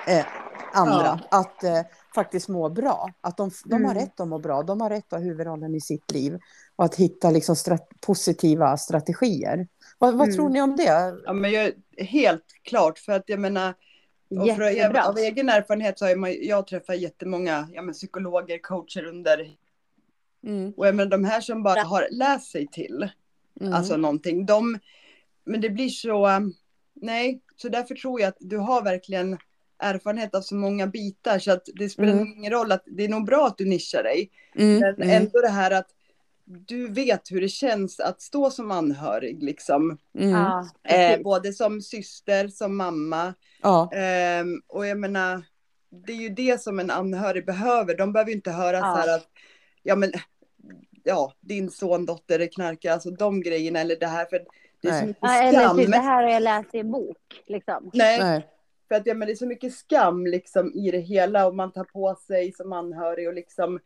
eh, 0.07 0.25
andra. 0.73 1.19
Att 1.31 1.63
eh, 1.63 1.81
faktiskt 2.15 2.49
må 2.49 2.69
bra. 2.69 3.09
Att 3.21 3.37
de, 3.37 3.51
de 3.65 3.73
har 3.85 3.91
Mm. 3.91 4.03
rätt 4.03 4.19
att 4.19 4.27
må 4.27 4.39
bra. 4.39 4.63
De 4.63 4.81
har 4.81 4.89
rätt 4.89 5.13
att 5.13 5.19
ha 5.19 5.25
huvudrollen 5.25 5.75
i 5.75 5.81
sitt 5.81 6.11
liv. 6.11 6.39
Och 6.75 6.85
att 6.85 6.95
hitta 6.95 7.31
liksom 7.31 7.55
strat- 7.55 7.89
positiva 8.05 8.77
strategier. 8.77 9.67
Vad, 9.97 10.13
vad 10.17 10.27
Mm. 10.27 10.35
tror 10.35 10.49
ni 10.49 10.61
om 10.61 10.75
det? 10.75 11.15
Ja, 11.25 11.33
men 11.33 11.51
jag, 11.51 11.71
helt 11.97 12.45
klart, 12.63 12.99
för 12.99 13.11
att 13.13 13.23
jag 13.29 13.39
menar, 13.39 13.73
och 14.29 14.47
för, 14.55 15.07
av 15.09 15.17
egen 15.17 15.49
erfarenhet 15.49 15.99
så 15.99 16.05
har 16.05 16.15
man, 16.15 16.35
jag 16.41 16.67
träffat 16.67 16.99
jättemånga 16.99 17.67
ja, 17.73 17.81
men 17.81 17.93
psykologer, 17.93 18.57
coacher 18.57 19.05
under, 19.05 19.55
Mm. 20.43 20.73
och 20.77 20.87
jag 20.87 20.95
menar, 20.95 21.11
de 21.11 21.23
här 21.25 21.41
som 21.41 21.63
bara 21.63 21.81
har 21.83 22.07
läst 22.11 22.51
sig 22.51 22.67
till, 22.67 23.09
Mm. 23.61 23.73
alltså 23.73 23.97
någonting, 23.97 24.45
de, 24.45 24.79
men 25.45 25.61
det 25.61 25.69
blir 25.69 25.89
så, 25.89 26.29
nej, 26.93 27.41
så 27.55 27.69
därför 27.69 27.95
tror 27.95 28.21
jag 28.21 28.27
att 28.27 28.37
du 28.39 28.57
har 28.57 28.81
verkligen 28.83 29.37
erfarenhet 29.79 30.35
av 30.35 30.41
så 30.41 30.55
många 30.55 30.87
bitar 30.87 31.39
så 31.39 31.51
att 31.51 31.65
det 31.75 31.89
spelar 31.89 32.13
Mm. 32.13 32.27
ingen 32.37 32.51
roll 32.51 32.71
att 32.71 32.83
det 32.85 33.03
är 33.03 33.09
nog 33.09 33.25
bra 33.25 33.47
att 33.47 33.57
du 33.57 33.65
nischar 33.65 34.03
dig, 34.03 34.31
Mm. 34.55 34.79
men 34.79 34.95
Mm. 34.95 35.09
ändå 35.09 35.41
det 35.41 35.49
här 35.49 35.71
att 35.71 35.87
du 36.45 36.87
vet 36.87 37.31
hur 37.31 37.41
det 37.41 37.49
känns 37.49 37.99
att 37.99 38.21
stå 38.21 38.49
som 38.49 38.71
anhörig 38.71 39.43
liksom. 39.43 39.97
Mm. 40.17 40.29
Ja, 40.29 40.69
Eh, 40.83 41.21
både 41.21 41.53
som 41.53 41.81
syster, 41.81 42.47
som 42.47 42.77
mamma. 42.77 43.33
Ja. 43.61 43.89
Ehm, 43.93 44.61
och 44.67 44.87
jag 44.87 44.97
menar, 44.99 45.41
det 46.05 46.11
är 46.13 46.17
ju 46.17 46.29
det 46.29 46.61
som 46.61 46.79
en 46.79 46.91
anhörig 46.91 47.45
behöver. 47.45 47.97
De 47.97 48.13
behöver 48.13 48.29
ju 48.31 48.35
inte 48.35 48.51
höra 48.51 48.77
Ja. 48.77 48.81
så 48.81 49.09
här 49.09 49.15
att, 49.15 49.27
ja 49.83 49.95
men, 49.95 50.11
ja, 51.03 51.33
din 51.39 51.69
son, 51.69 52.05
dotter 52.05 52.39
är 52.39 52.47
knarkare, 52.47 52.93
alltså 52.93 53.11
de 53.11 53.41
grejerna 53.41 53.79
eller 53.79 53.95
det 53.95 54.07
här, 54.07 54.25
för 54.25 54.39
det 54.81 54.87
är 54.87 54.91
så 54.91 54.97
Nej. 54.97 55.07
mycket 55.07 55.21
Ja, 55.21 55.41
eller 55.43 55.59
skam. 55.59 55.77
typ, 55.77 55.91
det 55.91 55.97
här 55.97 56.23
har 56.23 56.29
jag 56.31 56.43
läst 56.43 56.75
i 56.75 56.79
en 56.79 56.91
bok. 56.91 57.17
Liksom. 57.45 57.89
Nej, 57.93 58.19
Nej. 58.19 58.47
för 58.87 58.95
att 58.95 59.05
ja, 59.05 59.13
men 59.13 59.25
det 59.27 59.33
är 59.33 59.35
så 59.35 59.47
mycket 59.47 59.73
skam 59.73 60.25
liksom 60.27 60.73
i 60.73 60.91
det 60.91 60.99
hela 60.99 61.47
och 61.47 61.55
man 61.55 61.71
tar 61.71 61.83
på 61.83 62.15
sig 62.27 62.51
som 62.53 62.73
anhörig 62.73 63.27
och 63.27 63.33
liksom, 63.33 63.79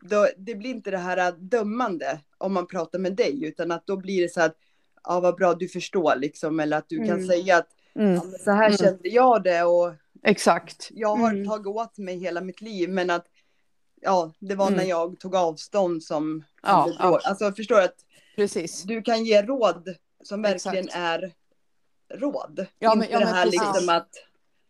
då, 0.00 0.28
det 0.36 0.54
blir 0.54 0.70
inte 0.70 0.90
det 0.90 0.98
här 0.98 1.32
dömande 1.32 2.20
om 2.38 2.52
man 2.52 2.66
pratar 2.66 2.98
med 2.98 3.16
dig, 3.16 3.44
utan 3.44 3.70
att 3.72 3.86
då 3.86 3.96
blir 3.96 4.22
det 4.22 4.28
så 4.32 4.40
att, 4.40 4.56
ja 5.04 5.20
vad 5.20 5.36
bra 5.36 5.54
du 5.54 5.68
förstår 5.68 6.16
liksom, 6.16 6.60
eller 6.60 6.76
att 6.78 6.88
du 6.88 6.96
kan 6.98 7.08
Mm. 7.10 7.26
säga 7.26 7.56
att 7.56 7.68
Mm. 7.94 8.14
ja, 8.14 8.22
men 8.24 8.38
så 8.38 8.50
här 8.50 8.66
Mm. 8.66 8.78
kände 8.78 9.08
jag 9.08 9.42
det 9.42 9.62
och 9.62 9.92
Exakt. 10.22 10.88
jag 10.90 11.16
har 11.16 11.30
Mm. 11.30 11.48
tagit 11.48 11.66
åt 11.66 11.98
mig 11.98 12.18
hela 12.18 12.40
mitt 12.40 12.60
liv, 12.60 12.90
men 12.90 13.10
att 13.10 13.26
ja, 14.00 14.32
det 14.38 14.54
var 14.54 14.66
Mm. 14.66 14.76
när 14.78 14.84
jag 14.84 15.20
tog 15.20 15.34
avstånd 15.34 16.02
som, 16.02 16.44
Ja, 16.62 16.90
ja. 16.98 17.20
Alltså 17.24 17.52
förstår 17.52 17.76
du 17.76 17.84
att 17.84 18.04
Precis. 18.36 18.82
du 18.82 19.02
kan 19.02 19.24
ge 19.24 19.42
råd 19.42 19.94
som 20.24 20.42
verkligen 20.42 20.84
Exakt. 20.84 20.96
är 20.98 21.32
råd. 22.14 22.66
Ja, 22.78 22.94
men- 22.94 23.02
Inte 23.02 23.12
ja, 23.12 23.18
det 23.18 23.24
men 23.24 23.34
här 23.34 23.44
precis. 23.44 23.60
liksom 23.60 23.88
att 23.88 24.08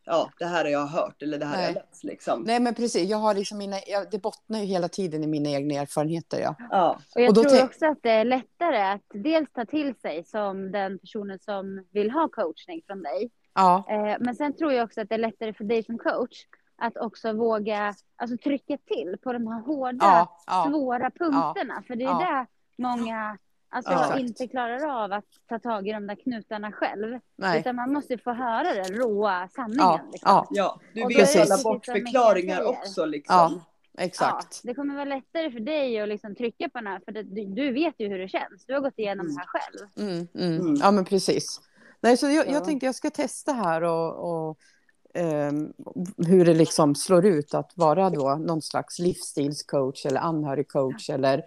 ja, 0.08 0.30
det 0.38 0.46
här 0.46 0.64
har 0.64 0.70
jag 0.70 0.86
hört 0.86 1.22
eller 1.22 1.38
det 1.38 1.46
här 1.46 1.56
har 1.56 1.62
jag 1.62 1.74
Nej. 1.74 1.82
läst 1.90 2.04
liksom. 2.04 2.42
Nej, 2.46 2.60
men 2.60 2.74
precis. 2.74 3.10
Jag 3.10 3.18
har 3.18 3.34
liksom 3.34 3.58
mina, 3.58 3.76
jag, 3.86 4.10
det 4.10 4.18
bottnar 4.18 4.58
ju 4.58 4.64
hela 4.64 4.88
tiden 4.88 5.24
i 5.24 5.26
mina 5.26 5.48
egna 5.50 5.74
erfarenheter. 5.74 6.40
Ja. 6.40 6.54
Ja, 6.70 6.98
Och 7.14 7.20
jag 7.20 7.28
Och 7.28 7.34
då 7.34 7.42
tror 7.44 7.64
också 7.64 7.86
att 7.86 7.98
det 8.02 8.10
är 8.10 8.24
lättare 8.24 8.82
att 8.92 9.02
dels 9.14 9.52
ta 9.52 9.64
till 9.64 9.94
sig 9.94 10.24
som 10.24 10.72
den 10.72 10.98
personen 10.98 11.38
som 11.38 11.84
vill 11.92 12.10
ha 12.10 12.28
coachning 12.28 12.82
från 12.86 13.02
dig. 13.02 13.30
Ja. 13.54 13.84
Eh, 13.88 14.16
men 14.20 14.34
sen 14.34 14.56
tror 14.56 14.72
jag 14.72 14.84
också 14.84 15.00
att 15.00 15.08
det 15.08 15.14
är 15.14 15.18
lättare 15.18 15.52
för 15.54 15.64
dig 15.64 15.82
som 15.84 15.98
coach 15.98 16.44
att 16.76 16.96
också 16.96 17.32
våga 17.32 17.94
alltså, 18.16 18.36
trycka 18.36 18.78
till 18.86 19.16
på 19.22 19.32
de 19.32 19.46
här 19.46 19.60
hårda, 19.60 19.98
Ja. 20.00 20.38
Ja. 20.46 20.66
svåra 20.70 21.10
punkterna. 21.10 21.82
För 21.86 21.96
det 21.96 22.04
är 22.04 22.08
Ja. 22.08 22.18
där 22.18 22.46
många 22.78 23.38
alltså, 23.70 23.92
Exakt. 23.92 24.18
inte 24.20 24.48
klarar 24.48 25.04
av 25.04 25.12
att 25.12 25.24
ta 25.48 25.58
tag 25.58 25.88
i 25.88 25.92
de 25.92 26.06
där 26.06 26.14
knutarna 26.14 26.72
själv. 26.72 27.18
Nej. 27.36 27.60
Utan 27.60 27.76
man 27.76 27.92
måste 27.92 28.18
få 28.18 28.32
höra 28.32 28.74
den 28.74 28.94
råa 28.96 29.48
sanningen. 29.48 29.78
Ja. 29.80 30.00
Liksom. 30.12 30.28
Ja. 30.30 30.46
ja. 30.50 30.80
Du 30.94 31.14
vet 31.14 31.36
alla 31.36 31.62
bortförklaringar 31.62 32.62
också 32.64 33.04
liksom. 33.04 33.36
Ja. 33.36 33.52
Ja, 33.92 34.04
Exakt. 34.04 34.60
det 34.64 34.74
kommer 34.74 34.94
vara 34.94 35.04
lättare 35.04 35.50
för 35.52 35.60
dig 35.60 36.00
att 36.00 36.08
liksom 36.08 36.34
trycka 36.34 36.68
på 36.68 36.78
den 36.78 36.86
här, 36.86 37.00
för 37.04 37.12
det, 37.12 37.22
du, 37.22 37.44
du 37.44 37.72
vet 37.72 37.94
ju 37.98 38.08
hur 38.08 38.18
det 38.18 38.28
känns. 38.28 38.64
Du 38.66 38.74
har 38.74 38.80
gått 38.80 38.98
igenom 38.98 39.26
Mm. 39.26 39.34
det 39.36 39.40
här 39.40 39.46
själv. 39.46 40.08
Mm, 40.08 40.28
mm. 40.34 40.60
Mm. 40.60 40.74
Ja, 40.74 40.90
men 40.90 41.04
precis. 41.04 41.60
Nej, 42.00 42.16
så 42.16 42.26
jag, 42.26 42.46
Ja. 42.46 42.52
jag 42.52 42.64
tänkte 42.64 42.86
jag 42.86 42.94
ska 42.94 43.10
testa 43.10 43.52
här 43.52 43.82
och, 43.82 44.48
och 44.48 44.58
ehm, 45.14 45.72
hur 46.26 46.44
det 46.44 46.54
liksom 46.54 46.94
slår 46.94 47.26
ut 47.26 47.54
att 47.54 47.72
vara 47.74 48.10
då 48.10 48.34
någon 48.34 48.62
slags 48.62 48.98
livsstilscoach 48.98 50.06
eller 50.06 50.20
anhörigcoach 50.20 51.10
eller 51.10 51.42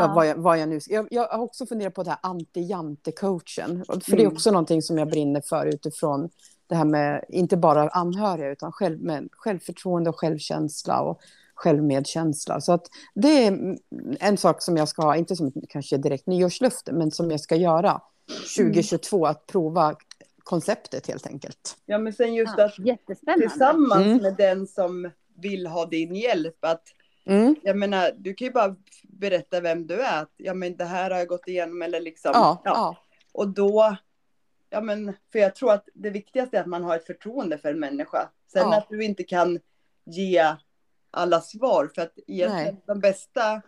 ja. 0.00 0.12
vad, 0.14 0.26
jag, 0.26 0.34
vad 0.36 0.58
jag 0.58 0.68
nu 0.68 0.80
jag, 0.88 1.08
jag 1.10 1.28
har 1.28 1.38
också 1.44 1.66
funderat 1.66 1.94
på 1.94 2.02
det 2.02 2.10
här 2.10 2.18
anti-jante-coachen. 2.22 3.84
För 3.86 3.96
det 4.16 4.16
är 4.16 4.20
Mm. 4.20 4.32
också 4.32 4.50
någonting 4.50 4.82
som 4.82 4.98
jag 4.98 5.08
brinner 5.08 5.40
för 5.40 5.66
utifrån 5.66 6.28
det 6.66 6.74
här 6.74 6.84
med 6.84 7.24
inte 7.28 7.56
bara 7.56 7.88
anhöriga 7.88 8.48
utan 8.50 8.72
själv, 8.72 9.00
med 9.02 9.28
självförtroende 9.32 10.10
och 10.10 10.18
självkänsla 10.20 11.00
och 11.00 11.20
självmedkänsla. 11.54 12.60
Så 12.60 12.72
att 12.72 12.86
det 13.14 13.46
är 13.46 13.76
en 14.20 14.36
sak 14.36 14.62
som 14.62 14.76
jag 14.76 14.88
ska 14.88 15.02
ha, 15.02 15.16
inte 15.16 15.36
som 15.36 15.52
kanske 15.68 15.96
direkt 15.96 16.26
nyårslöfte, 16.26 16.92
men 16.92 17.10
som 17.10 17.30
jag 17.30 17.40
ska 17.40 17.56
göra 17.56 18.00
2022, 18.56 19.26
att 19.26 19.46
prova 19.46 19.94
konceptet 20.44 21.06
helt 21.06 21.26
enkelt. 21.26 21.76
Ja, 21.86 21.98
men 21.98 22.12
sen 22.12 22.34
just 22.34 22.54
Ja, 22.56 22.64
att 22.64 23.38
tillsammans 23.40 24.06
Mm. 24.06 24.16
med 24.22 24.34
den 24.36 24.66
som 24.66 25.10
vill 25.36 25.66
ha 25.66 25.86
din 25.86 26.14
hjälp, 26.14 26.56
att 26.64 26.82
Mm. 27.24 27.56
jag 27.62 27.76
menar, 27.76 28.10
du 28.16 28.34
kan 28.34 28.46
ju 28.46 28.52
bara 28.52 28.76
berätta 29.02 29.60
vem 29.60 29.86
du 29.86 30.00
är, 30.02 30.22
att 30.22 30.32
ja 30.36 30.54
men 30.54 30.76
det 30.76 30.84
här 30.84 31.10
har 31.10 31.18
jag 31.18 31.28
gått 31.28 31.48
igenom 31.48 31.82
eller 31.82 32.00
liksom. 32.00 32.30
Ja, 32.34 32.62
ja. 32.64 32.96
Och 33.32 33.48
då, 33.48 33.96
ja 34.70 34.80
men, 34.80 35.12
för 35.32 35.38
jag 35.38 35.54
tror 35.54 35.72
att 35.72 35.88
det 35.94 36.10
viktigaste 36.10 36.56
är 36.56 36.60
att 36.60 36.66
man 36.66 36.84
har 36.84 36.96
ett 36.96 37.06
förtroende 37.06 37.58
för 37.58 37.70
en 37.70 37.80
människa. 37.80 38.28
Sen 38.52 38.70
Ja. 38.70 38.78
att 38.78 38.88
du 38.88 39.04
inte 39.04 39.24
kan 39.24 39.60
ge 40.04 40.54
alla 41.10 41.40
svar, 41.40 41.90
för 41.94 42.02
att 42.02 42.12
egentligen 42.26 42.76
de 42.86 43.00
bästa, 43.00 43.62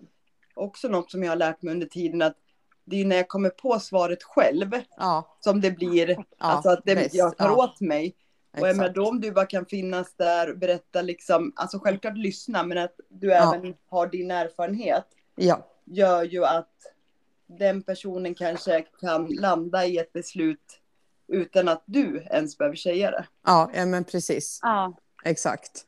också 0.54 0.88
något 0.88 1.10
som 1.10 1.22
jag 1.22 1.30
har 1.30 1.36
lärt 1.36 1.62
mig 1.62 1.72
under 1.74 1.86
tiden, 1.86 2.22
att 2.22 2.36
det 2.84 3.00
är 3.00 3.04
när 3.04 3.16
jag 3.16 3.28
kommer 3.28 3.50
på 3.50 3.80
svaret 3.80 4.22
själv 4.22 4.70
ja, 4.96 5.36
som 5.40 5.60
det 5.60 5.70
blir, 5.70 6.10
ja 6.10 6.24
alltså 6.38 6.70
att 6.70 6.84
det, 6.84 7.14
jag 7.14 7.36
tar 7.36 7.46
Ja, 7.46 7.64
åt 7.64 7.80
mig. 7.80 8.16
Och 8.60 8.68
exakt. 8.68 8.94
då 8.94 9.08
om 9.08 9.20
du 9.20 9.32
bara 9.32 9.46
kan 9.46 9.66
finnas 9.66 10.14
där 10.16 10.50
och 10.50 10.58
berätta 10.58 11.02
liksom, 11.02 11.52
alltså 11.56 11.78
självklart 11.78 12.16
lyssna, 12.16 12.62
men 12.62 12.78
att 12.78 12.94
du 13.08 13.26
Ja. 13.28 13.54
även 13.54 13.74
har 13.88 14.06
din 14.06 14.30
erfarenhet 14.30 15.06
Ja, 15.36 15.66
gör 15.84 16.22
ju 16.22 16.44
att 16.44 16.70
den 17.46 17.82
personen 17.82 18.34
kanske 18.34 18.80
kan 19.00 19.26
landa 19.26 19.86
i 19.86 19.98
ett 19.98 20.12
beslut 20.12 20.80
utan 21.28 21.68
att 21.68 21.82
du 21.86 22.26
ens 22.30 22.58
behöver 22.58 22.76
säga 22.76 23.10
det. 23.10 23.26
ja, 23.46 23.70
ja, 23.74 23.86
men 23.86 24.04
precis. 24.04 24.58
Ja, 24.62 24.96
Exakt. 25.24 25.86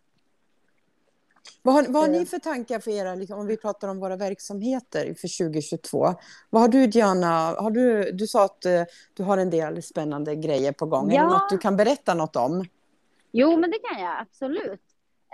Vad 1.66 1.74
har, 1.74 1.82
vad 1.88 2.02
har 2.02 2.08
Eh. 2.08 2.18
ni 2.20 2.26
för 2.26 2.38
tankar 2.38 2.78
för 2.80 2.90
era, 2.90 3.14
liksom, 3.14 3.38
om 3.40 3.46
vi 3.46 3.56
pratar 3.56 3.88
om 3.88 3.98
våra 4.00 4.16
verksamheter 4.16 5.14
för 5.14 5.44
2022? 5.44 6.14
Vad 6.50 6.62
har 6.62 6.68
du 6.68 6.86
Diana, 6.86 7.26
har 7.58 7.70
du, 7.70 8.12
du 8.12 8.26
sa 8.26 8.44
att 8.44 8.64
eh, 8.64 8.82
du 9.14 9.22
har 9.22 9.38
en 9.38 9.50
del 9.50 9.82
spännande 9.82 10.36
grejer 10.36 10.72
på 10.72 10.86
gång. 10.86 11.10
Är 11.10 11.14
Ja. 11.14 11.22
det 11.22 11.28
något 11.28 11.48
du 11.50 11.58
kan 11.58 11.76
berätta 11.76 12.14
något 12.14 12.36
om? 12.36 12.64
Jo, 13.32 13.56
men 13.56 13.70
det 13.70 13.78
kan 13.78 14.02
jag 14.04 14.20
absolut. 14.20 14.80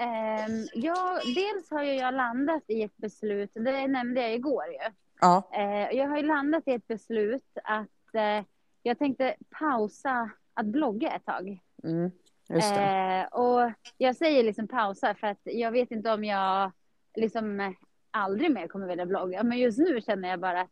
Ehm, 0.01 0.67
jag, 0.75 1.21
dels 1.35 1.71
har 1.71 1.83
jag 1.83 2.15
landat 2.15 2.63
i 2.67 2.83
ett 2.83 2.97
beslut, 2.97 3.51
det 3.55 3.87
nämnde 3.89 4.21
jag 4.21 4.35
igår 4.35 4.65
ju. 4.67 4.93
Ja. 5.21 5.43
Eh, 5.53 5.97
jag 5.99 6.09
har 6.09 6.17
ju 6.17 6.23
landat 6.27 6.63
i 6.69 6.73
ett 6.73 6.87
beslut 6.89 7.45
att 7.65 8.15
eh, 8.15 8.45
jag 8.83 8.99
tänkte 8.99 9.35
pausa 9.59 10.31
att 10.55 10.67
blogga 10.67 11.11
ett 11.17 11.25
tag. 11.25 11.59
Mm. 11.85 12.11
Eh, 12.51 13.25
och 13.27 13.73
jag 13.99 14.17
säger 14.17 14.43
liksom 14.43 14.69
pausa 14.69 15.15
för 15.15 15.27
att 15.27 15.41
jag 15.43 15.71
vet 15.71 15.91
inte 15.91 16.13
om 16.13 16.25
jag 16.25 16.73
liksom 17.17 17.75
aldrig 18.11 18.51
mer 18.53 18.69
kommer 18.69 18.87
vilja 18.87 19.07
blogga. 19.07 19.43
Men 19.43 19.59
just 19.59 19.79
nu 19.79 20.01
känner 20.01 20.29
jag 20.29 20.41
bara 20.41 20.61
att 20.61 20.71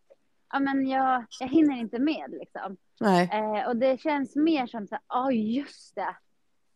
ja, 0.52 0.58
men 0.60 0.88
jag, 0.88 1.24
jag 1.40 1.48
hinner 1.48 1.76
inte 1.76 1.98
med 1.98 2.30
liksom. 2.30 2.76
Nej. 3.00 3.30
Eh, 3.32 3.68
och 3.68 3.76
det 3.76 4.00
känns 4.00 4.36
mer 4.36 4.66
som 4.66 4.86
så 4.86 4.94
här, 4.94 5.02
ja 5.08 5.32
just 5.32 5.94
det. 5.94 6.16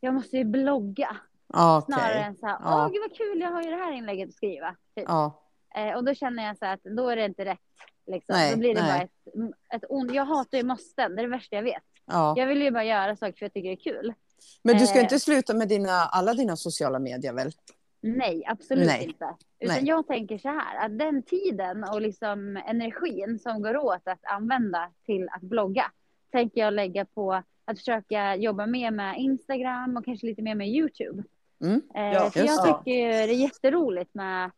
Jag 0.01 0.15
måste 0.15 0.37
ju 0.37 0.45
blogga. 0.45 1.17
Ja, 1.47 1.79
okej. 1.79 1.95
Snarare 1.95 2.19
än 2.25 2.37
så 2.37 2.47
här, 2.47 2.57
åh 2.61 2.71
Ja. 2.71 2.91
gud 2.93 3.03
vad 3.09 3.17
kul, 3.17 3.41
jag 3.41 3.51
har 3.51 3.63
ju 3.63 3.71
det 3.71 3.77
här 3.77 3.93
inlägget 3.93 4.29
att 4.29 4.35
skriva. 4.35 4.77
Typ. 4.97 5.05
Ja. 5.09 5.43
Eh, 5.75 5.97
och 5.97 6.05
då 6.05 6.15
känner 6.15 6.47
jag 6.47 6.59
så 6.59 6.65
här 6.65 6.75
att 6.75 6.85
då 6.85 7.09
är 7.09 7.17
det 7.17 7.25
inte 7.25 7.45
rätt. 7.45 7.59
Liksom. 8.07 8.33
Nej, 8.37 8.53
då 8.53 8.59
blir 8.59 8.75
det 8.75 8.83
nej. 8.83 8.93
bara 8.93 9.03
ett, 9.03 9.83
ett 9.83 9.91
ont. 9.91 10.15
Jag 10.15 10.25
hatar 10.25 10.59
ju 10.59 10.65
måsten, 10.65 11.15
det 11.17 11.21
är 11.21 11.27
det 11.27 11.31
värsta 11.31 11.57
jag 11.57 11.63
vet. 11.63 11.83
ja. 12.07 12.35
Jag 12.37 12.47
vill 12.47 12.63
ju 12.63 12.71
bara 12.71 12.85
göra 12.85 13.17
saker 13.17 13.33
för 13.39 13.45
jag 13.45 13.53
tycker 13.53 13.69
det 13.69 13.75
är 13.75 13.93
kul. 13.95 14.15
Men 14.63 14.79
du 14.79 14.87
ska 14.87 14.99
eh, 14.99 15.03
inte 15.03 15.19
sluta 15.21 15.55
med 15.55 15.69
dina, 15.69 15.91
alla 15.91 16.35
dina 16.35 16.57
sociala 16.57 16.99
medier 16.99 17.33
väl? 17.33 17.53
Nej, 18.01 18.45
absolut 18.47 18.87
Nej. 18.87 19.05
inte. 19.05 19.35
Utan 19.61 19.77
Nej. 19.77 19.85
jag 19.85 20.07
tänker 20.07 20.39
så 20.39 20.49
här, 20.49 20.87
att 20.87 20.99
den 20.99 21.23
tiden 21.23 21.85
och 21.85 22.01
liksom 22.01 22.57
energin 22.69 23.39
som 23.39 23.63
går 23.63 23.77
åt 23.77 24.09
att 24.09 24.25
använda 24.25 24.91
till 25.07 25.29
att 25.29 25.43
blogga, 25.43 25.85
tänker 26.33 26.61
jag 26.61 26.75
lägga 26.75 27.05
på 27.05 27.43
att 27.65 27.79
försöka 27.79 28.37
jobba 28.37 28.67
mer 28.67 28.91
med 28.91 29.19
Instagram 29.19 29.97
och 29.97 30.05
kanske 30.05 30.27
lite 30.27 30.43
mer 30.43 30.55
med 30.55 30.69
YouTube. 30.69 31.23
Mm. 31.65 31.83
Eh, 31.95 32.03
Ja, 32.13 32.31
för 32.31 32.41
jag 32.41 32.65
tycker 32.65 32.91
ju 33.01 33.09
det 33.13 33.33
är 33.33 33.43
jätteroligt 33.43 34.15
med 34.15 34.51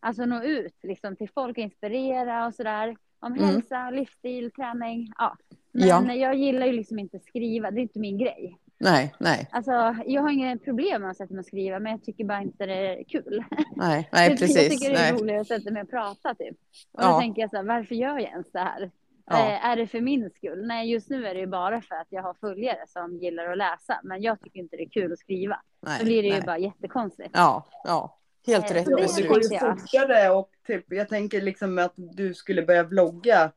alltså 0.00 0.24
nå 0.24 0.42
ut 0.42 0.76
liksom, 0.82 1.16
till 1.16 1.30
folk 1.30 1.58
och 1.58 1.62
inspirera 1.62 2.46
och 2.46 2.54
sådär. 2.54 2.96
Om 3.20 3.32
Mm. 3.32 3.44
hälsa, 3.44 3.90
livsstil, 3.90 4.50
träning. 4.50 5.12
Ja. 5.18 5.36
Ja. 5.72 6.00
Men 6.00 6.18
jag 6.18 6.34
gillar 6.34 6.66
ju 6.66 6.72
liksom 6.72 6.98
inte 6.98 7.18
skriva, 7.18 7.70
det 7.70 7.80
är 7.80 7.82
inte 7.82 7.98
min 7.98 8.18
grej. 8.18 8.58
Nej, 8.82 9.14
nej, 9.18 9.48
Alltså, 9.52 9.94
jag 10.06 10.22
har 10.22 10.30
inget 10.30 10.64
problem 10.64 11.02
med 11.02 11.10
att 11.10 11.16
sätta 11.16 11.34
mig 11.34 11.40
och 11.40 11.46
skriva, 11.46 11.78
men 11.78 11.92
jag 11.92 12.02
tycker 12.04 12.24
bara 12.24 12.40
inte 12.42 12.66
det 12.66 12.74
är 13.00 13.04
kul. 13.04 13.44
nej, 13.76 14.08
nej 14.12 14.28
jag 14.30 14.38
precis. 14.38 14.68
tycker 14.80 14.90
det 14.94 14.98
är 15.00 15.12
Nej. 15.12 15.20
roligare 15.22 15.40
att 15.40 15.46
sätta 15.46 15.70
mig 15.70 15.82
och 15.82 15.90
prata 15.90 16.34
typ. 16.34 16.56
Och 16.92 17.02
Ja. 17.02 17.12
då 17.12 17.20
tänker 17.20 17.42
jag 17.42 17.50
så 17.50 17.56
här, 17.56 17.64
varför 17.64 17.94
gör 17.94 18.18
jag 18.18 18.30
ens 18.30 18.52
det 18.52 18.58
här? 18.58 18.90
Ja. 19.26 19.38
Eh, 19.38 19.64
är 19.66 19.76
det 19.76 19.86
för 19.86 20.00
min 20.00 20.30
skull? 20.30 20.66
Nej, 20.66 20.90
just 20.92 21.10
nu 21.10 21.26
är 21.26 21.34
det 21.34 21.40
ju 21.40 21.46
bara 21.46 21.80
för 21.80 21.94
att 21.94 22.06
jag 22.10 22.22
har 22.22 22.34
följare 22.34 22.86
som 22.86 23.16
gillar 23.18 23.46
att 23.52 23.58
läsa, 23.58 24.00
men 24.02 24.22
jag 24.22 24.40
tycker 24.40 24.60
inte 24.60 24.76
det 24.76 24.82
är 24.82 24.88
kul 24.88 25.12
att 25.12 25.18
skriva. 25.18 25.60
Nej, 25.86 25.98
Då 25.98 26.04
blir 26.04 26.22
det 26.22 26.28
ju 26.28 26.34
nej. 26.34 26.42
bara 26.46 26.58
jättekonstigt. 26.58 27.30
Ja, 27.32 27.66
ja. 27.84 28.16
Helt 28.46 28.70
Eh, 28.70 28.74
rätt 28.74 28.84
det 28.86 28.90
det 28.96 29.28
går 29.28 29.42
ju 29.42 29.48
jag. 29.50 29.60
fortare 29.80 30.30
och 30.30 30.50
typ, 30.66 30.84
jag 30.92 31.08
tänker 31.08 31.40
liksom 31.40 31.78
att 31.78 31.92
du 31.96 32.34
skulle 32.34 32.62
börja 32.62 32.82
vlogga. 32.82 33.52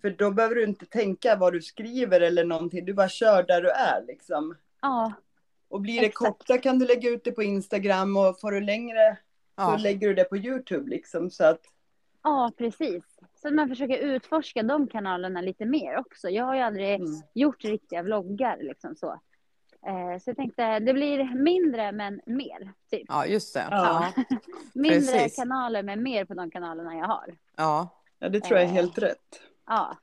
För 0.00 0.10
då 0.10 0.30
behöver 0.30 0.54
du 0.54 0.64
inte 0.64 0.86
tänka 0.86 1.36
vad 1.36 1.52
du 1.52 1.62
skriver 1.62 2.20
eller 2.20 2.44
någonting. 2.44 2.84
Du 2.84 2.94
bara 2.94 3.08
kör 3.08 3.42
där 3.42 3.62
du 3.62 3.70
är 3.70 4.04
liksom. 4.06 4.56
Ja, 4.82 5.12
Och 5.68 5.80
blir 5.80 6.00
det 6.00 6.06
Exakt. 6.06 6.38
korta 6.38 6.58
kan 6.58 6.78
du 6.78 6.86
lägga 6.86 7.10
ut 7.10 7.24
det 7.24 7.32
på 7.32 7.42
Instagram 7.42 8.16
och 8.16 8.40
får 8.40 8.50
du 8.52 8.60
längre 8.60 9.16
så 9.56 9.62
Ja. 9.62 9.76
lägger 9.76 10.08
du 10.08 10.14
det 10.14 10.24
på 10.24 10.36
Youtube 10.36 10.90
liksom. 10.90 11.30
Så 11.30 11.44
att, 11.44 11.60
ja, 12.22 12.52
precis. 12.58 13.04
Så 13.42 13.48
att 13.48 13.54
man 13.54 13.68
försöker 13.68 13.98
utforska 13.98 14.62
de 14.62 14.86
kanalerna 14.88 15.40
lite 15.40 15.64
mer 15.64 15.96
också. 15.98 16.28
Jag 16.28 16.44
har 16.44 16.54
ju 16.54 16.60
aldrig 16.60 16.94
mm. 16.94 17.06
gjort 17.34 17.64
riktiga 17.64 18.02
vloggar 18.02 18.58
liksom 18.60 18.96
så. 18.96 19.20
Eh, 19.86 20.18
så 20.20 20.30
jag 20.30 20.36
tänkte, 20.36 20.78
det 20.78 20.92
blir 20.94 21.34
mindre 21.34 21.92
men 21.92 22.20
mer. 22.26 22.72
Typ. 22.90 23.04
ja, 23.08 23.26
just 23.26 23.54
det. 23.54 23.66
Ja. 23.70 24.12
Ja. 24.16 24.22
Mindre 24.74 25.00
precis. 25.12 25.36
kanaler 25.36 25.82
men 25.82 26.02
mer 26.02 26.24
på 26.24 26.34
de 26.34 26.50
kanalerna 26.50 26.94
jag 26.96 27.06
har. 27.06 27.34
Ja. 27.56 27.88
ja, 28.18 28.28
det 28.28 28.40
tror 28.40 28.58
jag 28.58 28.64
är 28.66 28.70
Eh. 28.70 28.74
helt 28.74 28.98
rätt. 28.98 29.40
Ja. 29.70 29.96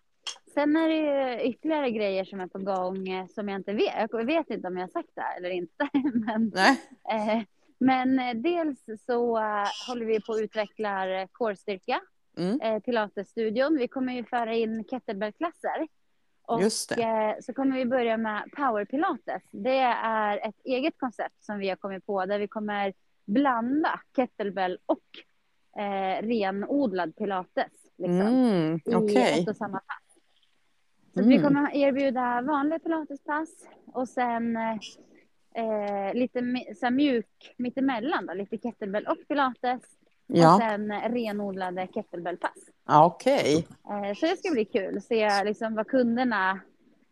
Sen 0.54 0.76
är 0.76 0.90
det 0.90 1.44
ytterligare 1.44 1.92
grejer 1.92 2.26
som 2.26 2.40
är 2.40 2.48
på 2.48 2.60
gång 2.60 3.10
eh, 3.10 3.28
som 3.28 3.50
jag 3.50 3.60
inte 3.60 3.74
vet. 3.74 4.10
Jag 4.12 4.26
vet 4.26 4.50
inte 4.50 4.68
om 4.68 4.78
jag 4.78 4.84
har 4.84 4.92
sagt 4.92 5.10
det 5.16 5.22
här 5.22 5.38
eller 5.38 5.50
inte. 5.50 5.90
Men, 6.14 6.54
eh, 7.10 7.44
men 7.80 8.20
eh, 8.20 8.34
dels 8.34 8.86
så 9.06 9.38
eh, 9.38 9.68
håller 9.88 10.06
vi 10.06 10.22
på 10.22 10.34
att 10.34 10.42
utveckla 10.42 11.28
core-styrka, 11.32 12.02
Mm. 12.38 12.62
eh, 12.62 12.80
Pilatesstudion. 12.80 13.78
Vi 13.78 13.88
kommer 13.88 14.14
ju 14.14 14.24
föra 14.24 14.54
in 14.54 14.84
kettlebellklasser. 14.84 15.88
Och 16.42 16.62
eh, 16.98 17.36
så 17.42 17.54
kommer 17.54 17.76
vi 17.76 17.86
börja 17.86 18.18
med 18.18 18.44
power 18.58 18.86
pilates. 18.86 19.44
Det 19.52 19.78
är 19.94 20.48
ett 20.48 20.56
eget 20.64 20.98
koncept 20.98 21.44
som 21.44 21.60
vi 21.60 21.70
har 21.70 21.76
kommit 21.76 22.06
på 22.06 22.26
där 22.26 22.40
vi 22.40 22.48
kommer 22.48 22.94
blanda 23.26 24.00
kettlebell 24.16 24.80
och 24.86 25.04
eh, 25.82 26.22
renodlad 26.22 27.16
pilates. 27.16 27.72
Liksom 27.98 28.28
Mm, 28.28 28.80
i 28.86 28.96
Okej. 28.96 29.42
ett 29.42 29.48
och 29.50 29.56
samma 29.58 29.80
pass. 29.80 30.04
Så 31.14 31.20
att 31.20 31.26
vi 31.26 31.36
Mm. 31.36 31.44
kommer 31.48 31.76
erbjuda 31.76 32.42
vanliga 32.42 32.80
pilatespass 32.80 33.50
och 33.94 34.10
sen 34.10 34.58
eh, 34.58 36.14
lite 36.14 36.42
så 36.76 36.90
mjuk 36.90 37.54
mittemellan 37.58 38.26
då, 38.26 38.34
lite 38.34 38.58
kettlebell 38.58 39.08
och 39.08 39.18
pilates. 39.28 39.82
Och 40.30 40.38
Ja, 40.38 40.58
sen 40.62 40.92
renodlade 41.02 41.88
kettlebellpass. 41.94 42.58
okej. 42.86 43.68
Eh, 43.90 44.14
så 44.16 44.26
det 44.26 44.38
ska 44.38 44.52
bli 44.52 44.66
kul, 44.66 45.02
se 45.02 45.44
liksom 45.44 45.76
vad 45.76 45.88
kunderna, 45.88 46.60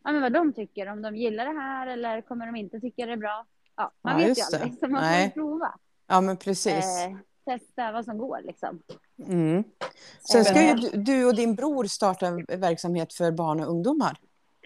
ja, 0.04 0.12
men 0.12 0.22
vad 0.22 0.34
de 0.34 0.54
tycker, 0.54 0.88
om 0.92 1.02
de 1.02 1.16
gillar 1.16 1.46
det 1.46 1.60
här 1.60 1.88
eller 1.88 2.22
kommer 2.22 2.46
de 2.46 2.56
inte 2.56 2.80
tycka 2.80 3.06
det 3.06 3.12
är 3.12 3.18
bra. 3.18 3.46
Ja, 3.76 3.92
man 4.02 4.22
Ja, 4.22 4.28
vet 4.28 4.38
ju 4.38 4.42
det. 4.52 4.58
aldrig, 4.64 4.80
så 4.80 4.88
man 4.88 5.04
får 5.26 5.30
prova. 5.34 5.74
Ja, 6.08 6.22
men 6.22 6.38
precis. 6.38 7.06
Eh, 7.06 7.18
testa 7.46 7.92
vad 7.92 8.06
som 8.06 8.18
går 8.18 8.42
liksom. 8.44 8.80
Mm. 9.28 9.64
Sen 10.32 10.46
ska 10.46 10.62
ju 10.68 10.74
du, 10.74 10.90
du 10.98 11.26
och 11.26 11.36
din 11.36 11.56
bror 11.56 11.84
starta 11.86 12.28
en 12.28 12.46
verksamhet 12.60 13.14
för 13.14 13.32
barn 13.32 13.60
och 13.60 13.70
ungdomar. 13.70 14.18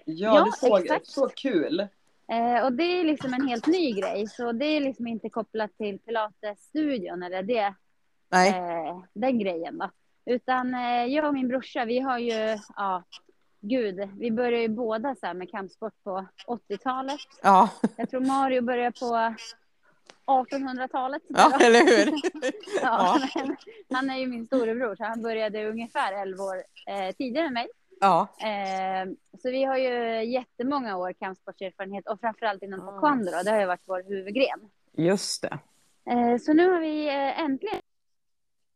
Ja, 0.06 0.36
Ja, 0.36 0.46
det 0.46 0.68
såg 0.68 0.70
jag. 0.80 0.86
exakt. 0.86 1.08
Så 1.08 1.30
kul. 1.30 1.80
Eh, 2.32 2.66
och 2.66 2.74
det 2.74 2.84
är 2.84 3.04
liksom 3.04 3.34
en 3.34 3.48
helt 3.48 3.68
ny 3.68 3.92
grej, 3.94 4.28
så 4.28 4.52
det 4.52 4.66
är 4.66 4.82
liksom 4.82 5.08
inte 5.08 5.30
kopplat 5.30 5.78
till 5.78 6.00
Pilates-studion 6.00 7.24
eller 7.24 7.44
det, 7.44 7.74
Nej, 8.32 8.50
eh, 8.50 9.02
den 9.14 9.40
grejen 9.40 9.78
då. 9.78 9.90
Utan 10.26 10.74
eh, 10.74 11.06
jag 11.06 11.26
och 11.28 11.34
min 11.34 11.48
brorsa, 11.48 11.86
vi 11.86 12.00
har 12.00 12.18
ju, 12.20 12.58
ja, 12.76 13.04
gud, 13.62 14.10
vi 14.20 14.32
började 14.32 14.58
ju 14.62 14.68
båda 14.68 15.16
så 15.16 15.26
här 15.26 15.34
med 15.34 15.52
kampsport 15.52 15.94
på 16.04 16.26
80-talet. 16.48 17.20
ja, 17.42 17.70
Jag 17.98 18.10
tror 18.10 18.22
Mario 18.22 18.62
började 18.62 19.00
på 19.00 19.34
1800-talet. 20.30 21.22
ja 21.28 21.58
eller 21.62 21.80
hur? 21.80 22.14
Ja, 22.82 23.20
men 23.36 23.56
han 23.98 24.10
är 24.10 24.18
ju 24.18 24.28
min 24.28 24.46
storebror, 24.48 24.96
så 24.96 25.04
han 25.04 25.22
började 25.22 25.70
ungefär 25.70 26.14
11 26.14 26.44
år 26.44 26.56
eh, 26.88 27.16
tidigare 27.16 27.48
än 27.48 27.54
mig. 27.54 27.68
Ja, 28.02 28.28
Eh, 28.42 29.10
så 29.42 29.50
vi 29.52 29.64
har 29.64 29.78
ju 29.78 30.24
jättemånga 30.32 30.98
år 30.98 31.14
kampsportserfarenhet 31.14 32.08
och 32.08 32.20
framförallt 32.20 32.64
inom 32.64 32.80
taekwondo 32.80 33.32
då, 33.32 33.42
det 33.44 33.52
har 33.52 33.60
ju 33.60 33.66
varit 33.66 33.84
vår 33.86 34.04
huvudgren. 34.08 34.60
just 34.98 35.42
det. 35.42 35.60
Eh, 36.12 36.38
så 36.38 36.54
nu 36.54 36.70
har 36.72 36.80
vi 36.80 37.08
eh, 37.08 37.40
äntligen, 37.40 37.82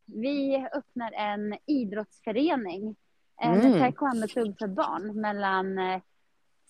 vi 0.06 0.68
öppnar 0.74 1.12
en 1.12 1.58
idrottsförening, 1.66 2.96
en 3.42 3.54
Mm. 3.62 3.80
taekwondo-klubb 3.80 4.56
för 4.60 4.68
barn 4.68 5.22
mellan 5.22 5.78
eh, 5.80 6.02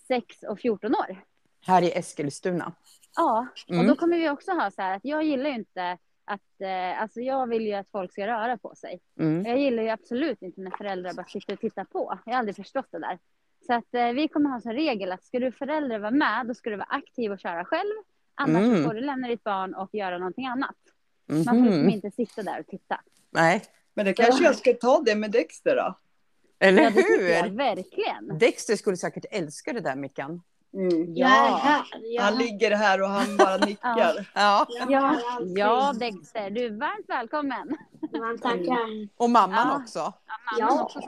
6 0.08 0.44
och 0.44 0.60
14 0.60 0.96
år. 0.96 1.24
Här 1.66 1.82
i 1.82 1.92
Eskilstuna. 1.98 2.72
Ja, 3.16 3.48
och 3.68 3.74
Mm. 3.74 3.88
då 3.88 3.96
kommer 3.96 4.18
vi 4.18 4.30
också 4.30 4.52
ha 4.52 4.72
så 4.72 4.82
här 4.82 4.96
att 4.96 5.06
jag 5.06 5.24
gillar 5.24 5.50
ju 5.50 5.56
inte 5.56 5.98
att, 6.26 6.62
eh, 6.62 7.02
alltså 7.02 7.20
jag 7.22 7.48
vill 7.48 7.66
ju 7.66 7.74
att 7.74 7.88
folk 7.92 8.12
ska 8.12 8.28
röra 8.28 8.58
på 8.58 8.76
sig. 8.76 9.00
Mm. 9.20 9.46
Jag 9.46 9.60
gillar 9.60 9.84
ju 9.84 9.90
absolut 9.90 10.42
inte 10.42 10.62
när 10.62 10.72
föräldrar 10.72 11.14
bara 11.14 11.26
sitter 11.26 11.54
och 11.54 11.60
tittar 11.60 11.84
på. 11.84 12.20
Jag 12.26 12.34
har 12.34 12.40
aldrig 12.40 12.56
förstått 12.56 12.88
det 12.92 13.00
där. 13.00 13.20
Så 13.68 13.74
att 13.74 13.94
eh, 13.96 14.08
vi 14.12 14.28
kommer 14.28 14.50
ha 14.50 14.62
som 14.62 14.72
regel 14.72 15.12
att 15.12 15.24
ska 15.24 15.40
du 15.40 15.52
föräldrar 15.52 16.00
vara 16.00 16.12
med, 16.12 16.46
då 16.48 16.54
ska 16.54 16.70
du 16.70 16.76
vara 16.76 16.88
aktiv 16.90 17.32
och 17.32 17.40
köra 17.40 17.66
själv. 17.66 17.92
Annars 18.36 18.64
Mm. 18.64 18.84
får 18.84 18.94
du 18.94 19.02
lämna 19.02 19.28
ditt 19.28 19.44
barn 19.44 19.74
och 19.76 19.90
göra 19.94 20.18
någonting 20.18 20.46
annat. 20.48 20.76
Man 21.26 21.44
får 21.44 21.54
liksom 21.54 21.80
Mhm. 21.80 21.90
inte 21.90 22.12
sitta 22.12 22.44
där 22.44 22.60
och 22.60 22.68
titta. 22.68 23.02
Nej, 23.32 23.62
Men 23.94 24.06
det 24.06 24.14
kanske 24.14 24.44
jag 24.44 24.56
ska 24.56 24.74
ta 24.74 25.02
det 25.06 25.16
med 25.16 25.32
Dexter 25.32 25.76
då. 25.76 25.98
eller 26.60 26.84
Ja, 26.84 26.90
det 26.90 26.96
tycker 26.96 27.30
jag 27.30 27.44
hur? 27.44 27.58
verkligen. 27.58 28.38
Dexter 28.40 28.76
skulle 28.76 28.98
säkert 28.98 29.26
älska 29.32 29.74
det 29.74 29.80
där, 29.80 29.96
Mickan. 29.96 30.42
Mm. 30.74 31.14
Jag 31.16 31.30
är 31.30 31.52
här. 31.52 31.84
Jag, 32.04 32.24
Han 32.24 32.38
ligger 32.38 32.72
här 32.76 33.02
och 33.02 33.08
han 33.10 33.38
bara 33.38 33.58
nickar. 33.66 34.28
Ja, 34.36 34.66
jag 34.80 34.92
Ja, 34.92 35.20
ja 35.56 35.94
Dexter, 36.00 36.50
du 36.50 36.66
är 36.66 36.70
varmt 36.72 37.06
välkommen. 37.10 37.78
Man 38.20 38.38
tackar. 38.40 39.08
och 39.18 39.30
mamman 39.30 39.68
Ja. 39.68 39.78
också. 39.82 40.00
Mamman 40.00 40.14
Ja. 40.78 40.84
också. 40.84 41.00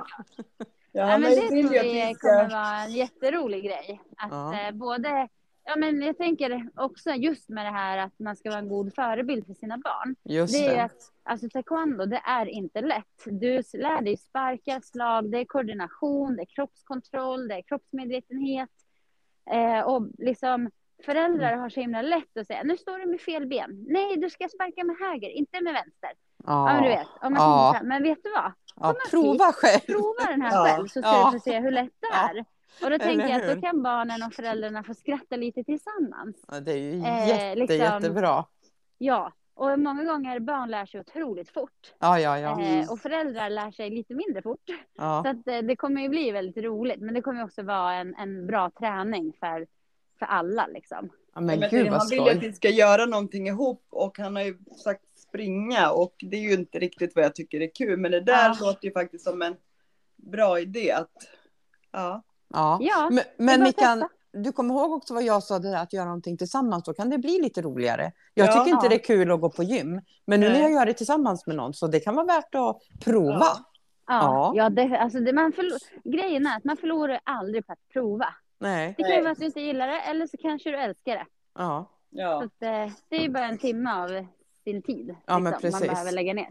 Ja, 0.57 0.65
Ja, 0.91 1.17
men 1.17 1.21
det 1.21 1.35
tror 1.35 1.69
vi 1.83 2.15
kommer 2.19 2.49
vara 2.49 2.77
en 2.83 2.91
jätterolig 2.93 3.63
grej. 3.63 4.01
Att 4.17 4.31
Ja. 4.31 4.59
eh, 4.67 4.71
både 4.71 5.27
Ja, 5.67 5.75
men 5.75 6.01
jag 6.01 6.17
tänker 6.17 6.69
också 6.75 7.09
just 7.11 7.49
med 7.49 7.65
det 7.65 7.71
här 7.71 7.97
att 7.97 8.19
man 8.19 8.35
ska 8.35 8.49
vara 8.49 8.59
en 8.59 8.69
god 8.69 8.93
förebild 8.95 9.45
för 9.45 9.53
sina 9.53 9.77
barn. 9.77 10.15
Just 10.23 10.53
Det 10.53 10.65
är 10.67 10.75
det. 10.75 10.83
att 10.83 11.11
alltså, 11.23 11.49
taekwondo, 11.49 12.05
det 12.05 12.21
är 12.25 12.45
inte 12.45 12.81
lätt. 12.81 13.23
Du 13.25 13.63
lär 13.73 14.01
dig 14.01 14.17
sparka, 14.17 14.81
slag, 14.81 15.31
det 15.31 15.37
är 15.39 15.45
koordination, 15.45 16.35
det 16.35 16.41
är 16.41 16.45
kroppskontroll, 16.45 17.47
det 17.47 17.55
är 17.55 17.61
kroppsmedvetenhet. 17.61 18.69
Eh, 19.51 19.81
och 19.81 20.07
liksom 20.17 20.69
föräldrar 21.05 21.47
Mm. 21.47 21.59
har 21.59 21.69
så 21.69 21.79
himla 21.79 22.01
lätt 22.01 22.37
att 22.37 22.47
säga, 22.47 22.63
nu 22.63 22.77
står 22.77 22.99
du 22.99 23.05
med 23.05 23.21
fel 23.21 23.47
ben. 23.47 23.85
Nej, 23.89 24.15
du 24.17 24.29
ska 24.29 24.47
sparka 24.49 24.83
med 24.83 24.95
höger, 24.99 25.29
inte 25.29 25.61
med 25.61 25.73
vänster. 25.73 26.09
Ja, 26.45 26.65
men 26.65 26.83
du 26.83 26.89
Ja, 26.89 26.97
vet. 26.97 27.07
Om 27.21 27.33
man 27.33 27.41
Ja. 27.41 27.71
tänker 27.73 27.87
men 27.87 28.03
vet 28.03 28.23
du 28.23 28.31
vad? 28.31 28.51
ja 28.75 28.95
prova 29.11 29.51
själv. 29.53 29.79
Prova 29.79 30.31
den 30.31 30.41
här 30.41 30.51
Ja. 30.51 30.65
själv 30.65 30.87
så 30.87 31.01
ska 31.01 31.09
Ja. 31.11 31.29
du 31.33 31.39
få 31.39 31.43
se 31.43 31.59
hur 31.59 31.71
lätt 31.71 31.93
det 31.99 32.07
Ja. 32.11 32.29
är. 32.29 32.45
Och 32.83 32.89
då 32.91 32.99
tänker 32.99 33.27
jag 33.27 33.41
att 33.49 33.55
då 33.55 33.61
kan 33.61 33.83
barnen 33.83 34.23
och 34.23 34.33
föräldrarna 34.33 34.83
få 34.83 34.93
skratta 34.93 35.35
lite 35.35 35.63
tillsammans. 35.63 36.35
Ja, 36.47 36.59
det 36.59 36.71
är 36.71 36.77
ju 36.77 36.99
Eh, 36.99 37.27
jätte, 37.27 37.55
liksom- 37.55 37.77
jättebra. 37.77 38.45
Ja, 38.97 39.31
och 39.55 39.79
många 39.79 40.03
gånger 40.03 40.39
barn 40.39 40.71
lär 40.71 40.85
sig 40.85 40.99
otroligt 40.99 41.49
fort. 41.49 41.93
Ja, 41.99 42.19
ja, 42.19 42.39
ja. 42.39 42.61
Eh, 42.61 42.91
och 42.91 42.99
föräldrar 42.99 43.49
lär 43.49 43.71
sig 43.71 43.89
lite 43.89 44.13
mindre 44.13 44.41
fort. 44.41 44.63
ja. 44.97 45.23
Så 45.25 45.29
att, 45.29 45.47
eh, 45.47 45.57
det 45.67 45.75
kommer 45.75 46.01
ju 46.01 46.09
bli 46.09 46.31
väldigt 46.31 46.63
roligt. 46.63 46.99
Men 46.99 47.13
det 47.13 47.21
kommer 47.21 47.43
också 47.43 47.63
vara 47.63 47.93
en, 47.93 48.15
en 48.15 48.47
bra 48.47 48.71
träning 48.79 49.33
för, 49.39 49.67
för 50.19 50.25
alla. 50.25 50.67
Liksom. 50.67 51.09
ja 51.35 51.41
men 51.41 51.59
Men 51.59 51.69
gud 51.69 51.89
vad 51.89 51.99
han 51.99 52.09
vill 52.09 52.19
ju 52.23 52.29
att 52.29 52.43
vi 52.43 52.53
ska 52.53 52.69
göra 52.69 53.05
någonting 53.05 53.47
ihop 53.47 53.85
och 53.89 54.17
han 54.17 54.35
har 54.35 54.43
ju 54.43 54.57
sagt 54.83 55.01
springa 55.17 55.91
och 55.91 56.15
det 56.19 56.37
är 56.37 56.41
ju 56.41 56.53
inte 56.53 56.79
riktigt 56.79 57.15
vad 57.15 57.25
jag 57.25 57.35
tycker 57.35 57.61
är 57.61 57.75
kul. 57.75 57.97
Men 57.99 58.11
det 58.11 58.21
där 58.21 58.47
Ja. 58.47 58.57
låter 58.61 58.85
ju 58.85 58.91
faktiskt 58.91 59.23
som 59.23 59.41
en 59.41 59.55
bra 60.15 60.59
idé 60.59 60.91
att 60.91 61.11
ja. 61.91 62.23
Ja. 62.47 62.77
Ja, 62.81 63.09
Men, 63.11 63.23
men 63.59 63.73
testa. 63.73 64.09
Du 64.35 64.51
kommer 64.51 64.73
ihåg 64.73 64.91
också 64.93 65.13
vad 65.13 65.23
jag 65.23 65.43
sa, 65.43 65.59
det 65.59 65.71
där 65.71 65.77
att 65.83 65.93
göra 65.93 66.05
någonting 66.05 66.37
tillsammans, 66.37 66.83
då 66.83 66.93
kan 66.93 67.09
det 67.09 67.17
bli 67.17 67.41
lite 67.41 67.61
roligare. 67.61 68.11
Jag 68.33 68.47
Ja. 68.47 68.51
tycker 68.51 68.69
inte 68.75 68.85
Ja. 68.85 68.89
det 68.89 68.95
är 68.95 69.03
kul 69.03 69.31
att 69.31 69.41
gå 69.41 69.49
på 69.49 69.63
gym, 69.63 70.01
men 70.25 70.39
nu 70.39 70.49
när 70.49 70.59
jag 70.59 70.71
gör 70.71 70.85
det 70.85 70.93
tillsammans 70.93 71.47
med 71.47 71.55
någon, 71.55 71.73
så 71.73 71.87
det 71.87 71.99
kan 71.99 72.15
vara 72.15 72.25
värt 72.25 72.55
att 72.55 72.77
prova. 73.05 73.39
Ja. 73.39 73.57
Ja. 74.07 74.53
Ja, 74.55 74.69
det, 74.69 74.97
alltså 74.97 75.19
det, 75.19 75.33
man 75.33 75.51
förlor, 75.51 75.77
grejen 76.03 76.45
är 76.47 76.57
att 76.57 76.63
man 76.63 76.77
förlorar 76.77 77.19
aldrig 77.23 77.67
på 77.67 77.73
att 77.73 77.89
prova. 77.93 78.27
Nej. 78.59 78.95
Det 78.97 79.03
kan 79.03 79.23
vara 79.23 79.31
att 79.31 79.39
du 79.39 79.45
inte 79.45 79.61
gillar 79.61 79.87
det 79.87 79.99
eller 79.99 80.27
så 80.27 80.37
kanske 80.37 80.71
du 80.71 80.77
älskar 80.77 81.15
det. 81.15 81.25
Ja. 81.55 81.91
Så 82.11 82.17
Ja, 82.21 82.37
att, 82.43 82.61
eh, 82.61 82.93
det 83.09 83.15
är 83.15 83.21
ju 83.21 83.29
bara 83.29 83.45
en 83.45 83.57
timme 83.57 83.91
av 83.93 84.25
sin 84.63 84.81
tid 84.81 85.15
Ja, 85.25 85.39
men 85.39 85.51
liksom, 85.51 85.69
man 85.71 85.79
precis. 85.81 85.87
behöver 85.89 86.11
lägga 86.11 86.33
ner. 86.33 86.49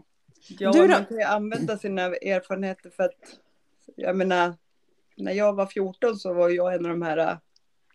ja 0.59 0.71
Du 0.71 0.81
då? 0.87 0.93
man 0.93 1.05
kan 1.05 1.17
ju 1.17 1.23
använda 1.23 1.77
sina 1.77 2.01
erfarenheter 2.01 2.89
för 2.89 3.03
att 3.03 3.39
jag 3.95 4.15
menar 4.15 4.53
när 5.17 5.31
jag 5.31 5.53
var 5.53 5.65
14 5.65 6.15
så 6.15 6.33
var 6.33 6.49
jag 6.49 6.75
en 6.75 6.85
av 6.85 6.91
de 6.91 7.01
här 7.01 7.37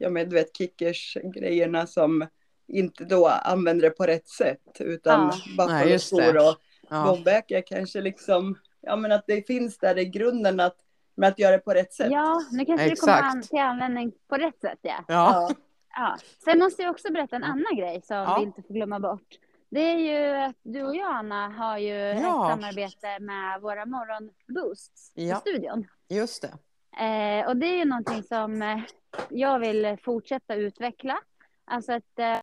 ja 0.00 0.10
men 0.10 0.28
du 0.28 0.34
vet 0.36 0.56
kickers 0.56 1.16
grejerna 1.34 1.86
som 1.86 2.26
inte 2.68 3.04
då 3.04 3.26
använde 3.28 3.86
det 3.86 3.90
på 3.90 4.04
rätt 4.04 4.28
sätt 4.28 4.76
utan 4.80 5.20
Ja. 5.56 5.66
bara 5.66 5.84
just 5.84 6.06
skor 6.06 6.32
det. 6.32 6.40
och 6.48 6.56
Ja. 6.90 7.62
Kanske 7.66 8.00
liksom, 8.00 8.58
ja 8.80 8.96
men 8.96 9.12
att 9.12 9.24
det 9.26 9.46
finns 9.46 9.78
där 9.78 9.98
i 9.98 10.04
grunden 10.04 10.60
att, 10.60 10.76
med 11.14 11.28
att 11.28 11.38
göra 11.38 11.52
det 11.52 11.58
på 11.58 11.70
rätt 11.74 11.92
sätt. 11.92 12.08
Ja, 12.12 12.40
nu 12.52 12.64
kanske 12.64 12.88
det 12.88 12.96
kommer 12.96 13.12
Exakt. 13.18 13.34
an, 13.34 13.42
till 13.42 13.58
användning 13.58 14.12
på 14.28 14.36
rätt 14.36 14.60
sätt. 14.60 14.78
Ja. 14.82 15.04
Ja. 15.08 15.50
Ja. 15.96 16.16
Sen 16.44 16.58
måste 16.58 16.82
jag 16.82 16.90
också 16.90 17.12
berätta 17.12 17.36
en 17.36 17.44
annan 17.44 17.76
grej 17.76 18.02
som 18.02 18.16
Ja. 18.16 18.36
vi 18.38 18.46
inte 18.46 18.62
får 18.62 18.74
glömma 18.74 19.00
bort. 19.00 19.38
Det 19.70 19.80
är 19.80 19.98
ju 19.98 20.36
att 20.44 20.56
du 20.62 20.82
och 20.82 20.96
jag, 20.96 21.16
Anna, 21.16 21.48
har 21.48 21.78
ju 21.78 21.94
Ja. 21.94 22.14
ett 22.14 22.60
samarbete 22.60 23.18
med 23.20 23.60
våra 23.60 23.86
morgonboosts 23.86 25.12
Ja. 25.14 25.36
i 25.36 25.40
studion. 25.40 25.86
just 26.08 26.42
det. 26.42 26.48
Eh, 27.04 27.46
och 27.48 27.56
det 27.56 27.66
är 27.66 27.76
ju 27.76 27.84
någonting 27.84 28.22
som 28.22 28.62
eh, 28.62 28.78
jag 29.28 29.58
vill 29.58 29.96
fortsätta 30.02 30.54
utveckla. 30.54 31.18
Alltså 31.64 31.92
att 31.92 32.18
eh, 32.18 32.38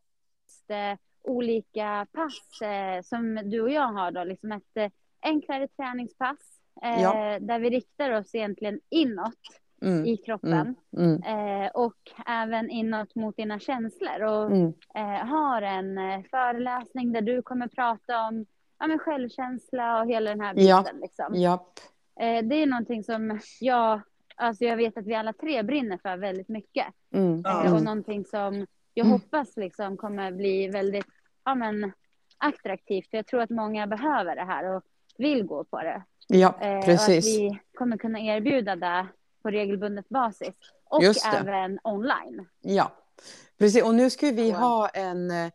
just, 0.46 0.70
eh, 0.70 0.94
olika 1.22 2.06
pass 2.12 2.62
eh, 2.62 3.02
som 3.02 3.40
du 3.50 3.60
och 3.60 3.70
jag 3.70 3.92
har 3.92 4.10
då, 4.10 4.24
liksom 4.24 4.52
ett 4.52 4.76
eh, 4.76 4.90
enklare 5.22 5.68
träningspass 5.68 6.60
eh, 6.82 7.02
Ja. 7.02 7.38
där 7.40 7.58
vi 7.58 7.70
riktar 7.70 8.10
oss 8.10 8.34
egentligen 8.34 8.80
inåt 8.88 9.34
Mm. 9.82 10.06
i 10.06 10.16
kroppen 10.16 10.74
Mm. 10.96 11.22
eh, 11.22 11.70
och 11.70 12.10
även 12.26 12.70
inåt 12.70 13.14
mot 13.14 13.36
dina 13.36 13.58
känslor 13.58 14.22
och 14.22 14.46
Mm. 14.46 14.72
eh, 14.94 15.26
har 15.26 15.62
en 15.62 15.98
eh, 15.98 16.20
föreläsning 16.30 17.12
där 17.12 17.20
du 17.20 17.42
kommer 17.42 17.68
prata 17.68 18.20
om 18.28 18.46
ja, 18.78 18.86
men 18.86 18.98
självkänsla 18.98 20.00
och 20.00 20.08
hela 20.08 20.30
den 20.30 20.40
här 20.40 20.54
Ja. 20.56 20.82
biten. 20.82 21.00
Liksom. 21.00 21.34
Japp. 21.34 21.72
Eh, 22.20 22.44
det 22.44 22.54
är 22.54 22.66
någonting 22.66 23.04
som 23.04 23.40
jag, 23.60 24.00
alltså 24.38 24.64
jag 24.64 24.76
vet 24.76 24.96
att 24.96 25.06
vi 25.06 25.14
alla 25.14 25.32
tre 25.32 25.62
brinner 25.62 25.98
för 26.02 26.16
väldigt 26.16 26.48
mycket. 26.48 26.86
Mm. 27.14 27.44
Eh, 27.46 27.58
och 27.58 27.66
Mm. 27.66 27.84
någonting 27.84 28.24
som 28.24 28.66
jag 28.94 29.06
Mm. 29.06 29.12
hoppas 29.20 29.56
liksom 29.56 29.96
kommer 29.96 30.32
bli 30.32 30.68
väldigt 30.68 31.06
ja, 31.44 31.54
men, 31.54 31.92
attraktivt. 32.38 33.10
För 33.10 33.16
jag 33.18 33.26
tror 33.26 33.40
att 33.40 33.50
många 33.50 33.86
behöver 33.86 34.36
det 34.36 34.44
här 34.44 34.64
och 34.76 34.82
vill 35.18 35.42
gå 35.44 35.64
på 35.64 35.82
det. 35.82 36.02
Ja, 36.28 36.54
Eh, 36.60 36.70
och 36.72 36.78
att 36.78 36.84
precis. 36.84 37.26
vi 37.26 37.58
kommer 37.74 37.96
kunna 37.96 38.20
erbjuda 38.20 38.76
det 38.76 39.06
på 39.42 39.50
regelbundet 39.50 40.08
basis. 40.08 40.54
Och 40.84 41.02
även 41.34 41.78
online. 41.84 42.46
Ja, 42.60 42.92
precis. 43.58 43.82
Och 43.84 43.94
nu 43.94 44.10
ska 44.10 44.30
vi 44.30 44.50
ha 44.50 44.88
en 44.88 45.30
eh, 45.30 45.50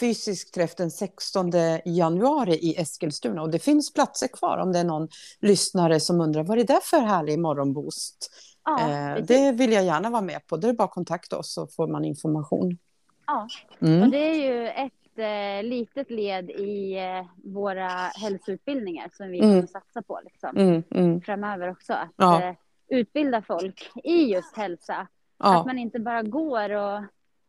fysisk 0.00 0.52
träff 0.52 0.74
den 0.74 0.90
16 0.90 1.50
januari 1.84 2.54
i 2.54 2.76
Eskilstuna. 2.80 3.42
Och 3.42 3.50
det 3.50 3.58
finns 3.58 3.92
platser 3.92 4.28
kvar 4.28 4.58
om 4.58 4.72
det 4.72 4.78
är 4.78 4.84
någon 4.84 5.08
lyssnare 5.40 6.00
som 6.00 6.20
undrar 6.20 6.42
vad 6.42 6.58
är 6.58 6.64
det 6.64 6.80
för 6.82 7.00
härlig 7.00 7.38
morgonboost? 7.38 8.30
Ja, 8.64 8.80
Eh, 8.80 9.24
det 9.24 9.52
vill 9.52 9.72
jag 9.72 9.84
gärna 9.84 10.10
vara 10.10 10.22
med 10.22 10.46
på. 10.46 10.56
Det 10.56 10.68
är 10.68 10.72
bara 10.72 10.84
att 10.84 10.90
kontakta 10.90 11.38
oss 11.38 11.52
så 11.54 11.66
får 11.66 11.86
man 11.88 12.04
information. 12.04 12.78
Ja. 13.26 13.48
Och 13.80 13.82
Mm. 13.88 14.10
det 14.10 14.18
är 14.18 14.34
ju 14.34 14.68
ett 14.68 14.92
eh, 15.16 15.68
litet 15.68 16.10
led 16.10 16.50
i 16.50 16.94
eh, 16.98 17.26
våra 17.52 17.88
hälsoutbildningar 18.14 19.10
som 19.16 19.28
vi 19.30 19.38
Mm. 19.38 19.50
kommer 19.54 19.66
satsa 19.66 20.02
på 20.02 20.20
liksom, 20.24 20.56
Mm, 20.56 20.82
mm. 20.90 21.20
framöver 21.20 21.70
också. 21.70 21.92
Att 21.92 22.10
Ja. 22.16 22.42
eh, 22.42 22.54
utbilda 22.88 23.42
folk 23.42 23.90
i 24.04 24.22
just 24.32 24.56
hälsa. 24.56 25.06
Ja, 25.38 25.60
Att 25.60 25.66
man 25.66 25.78
inte 25.78 25.98
bara 26.00 26.22
går 26.22 26.70
och 26.70 27.04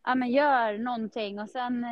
ja, 0.06 0.16
men 0.16 0.30
gör 0.30 0.78
någonting 0.78 1.40
och 1.40 1.50
sen 1.50 1.86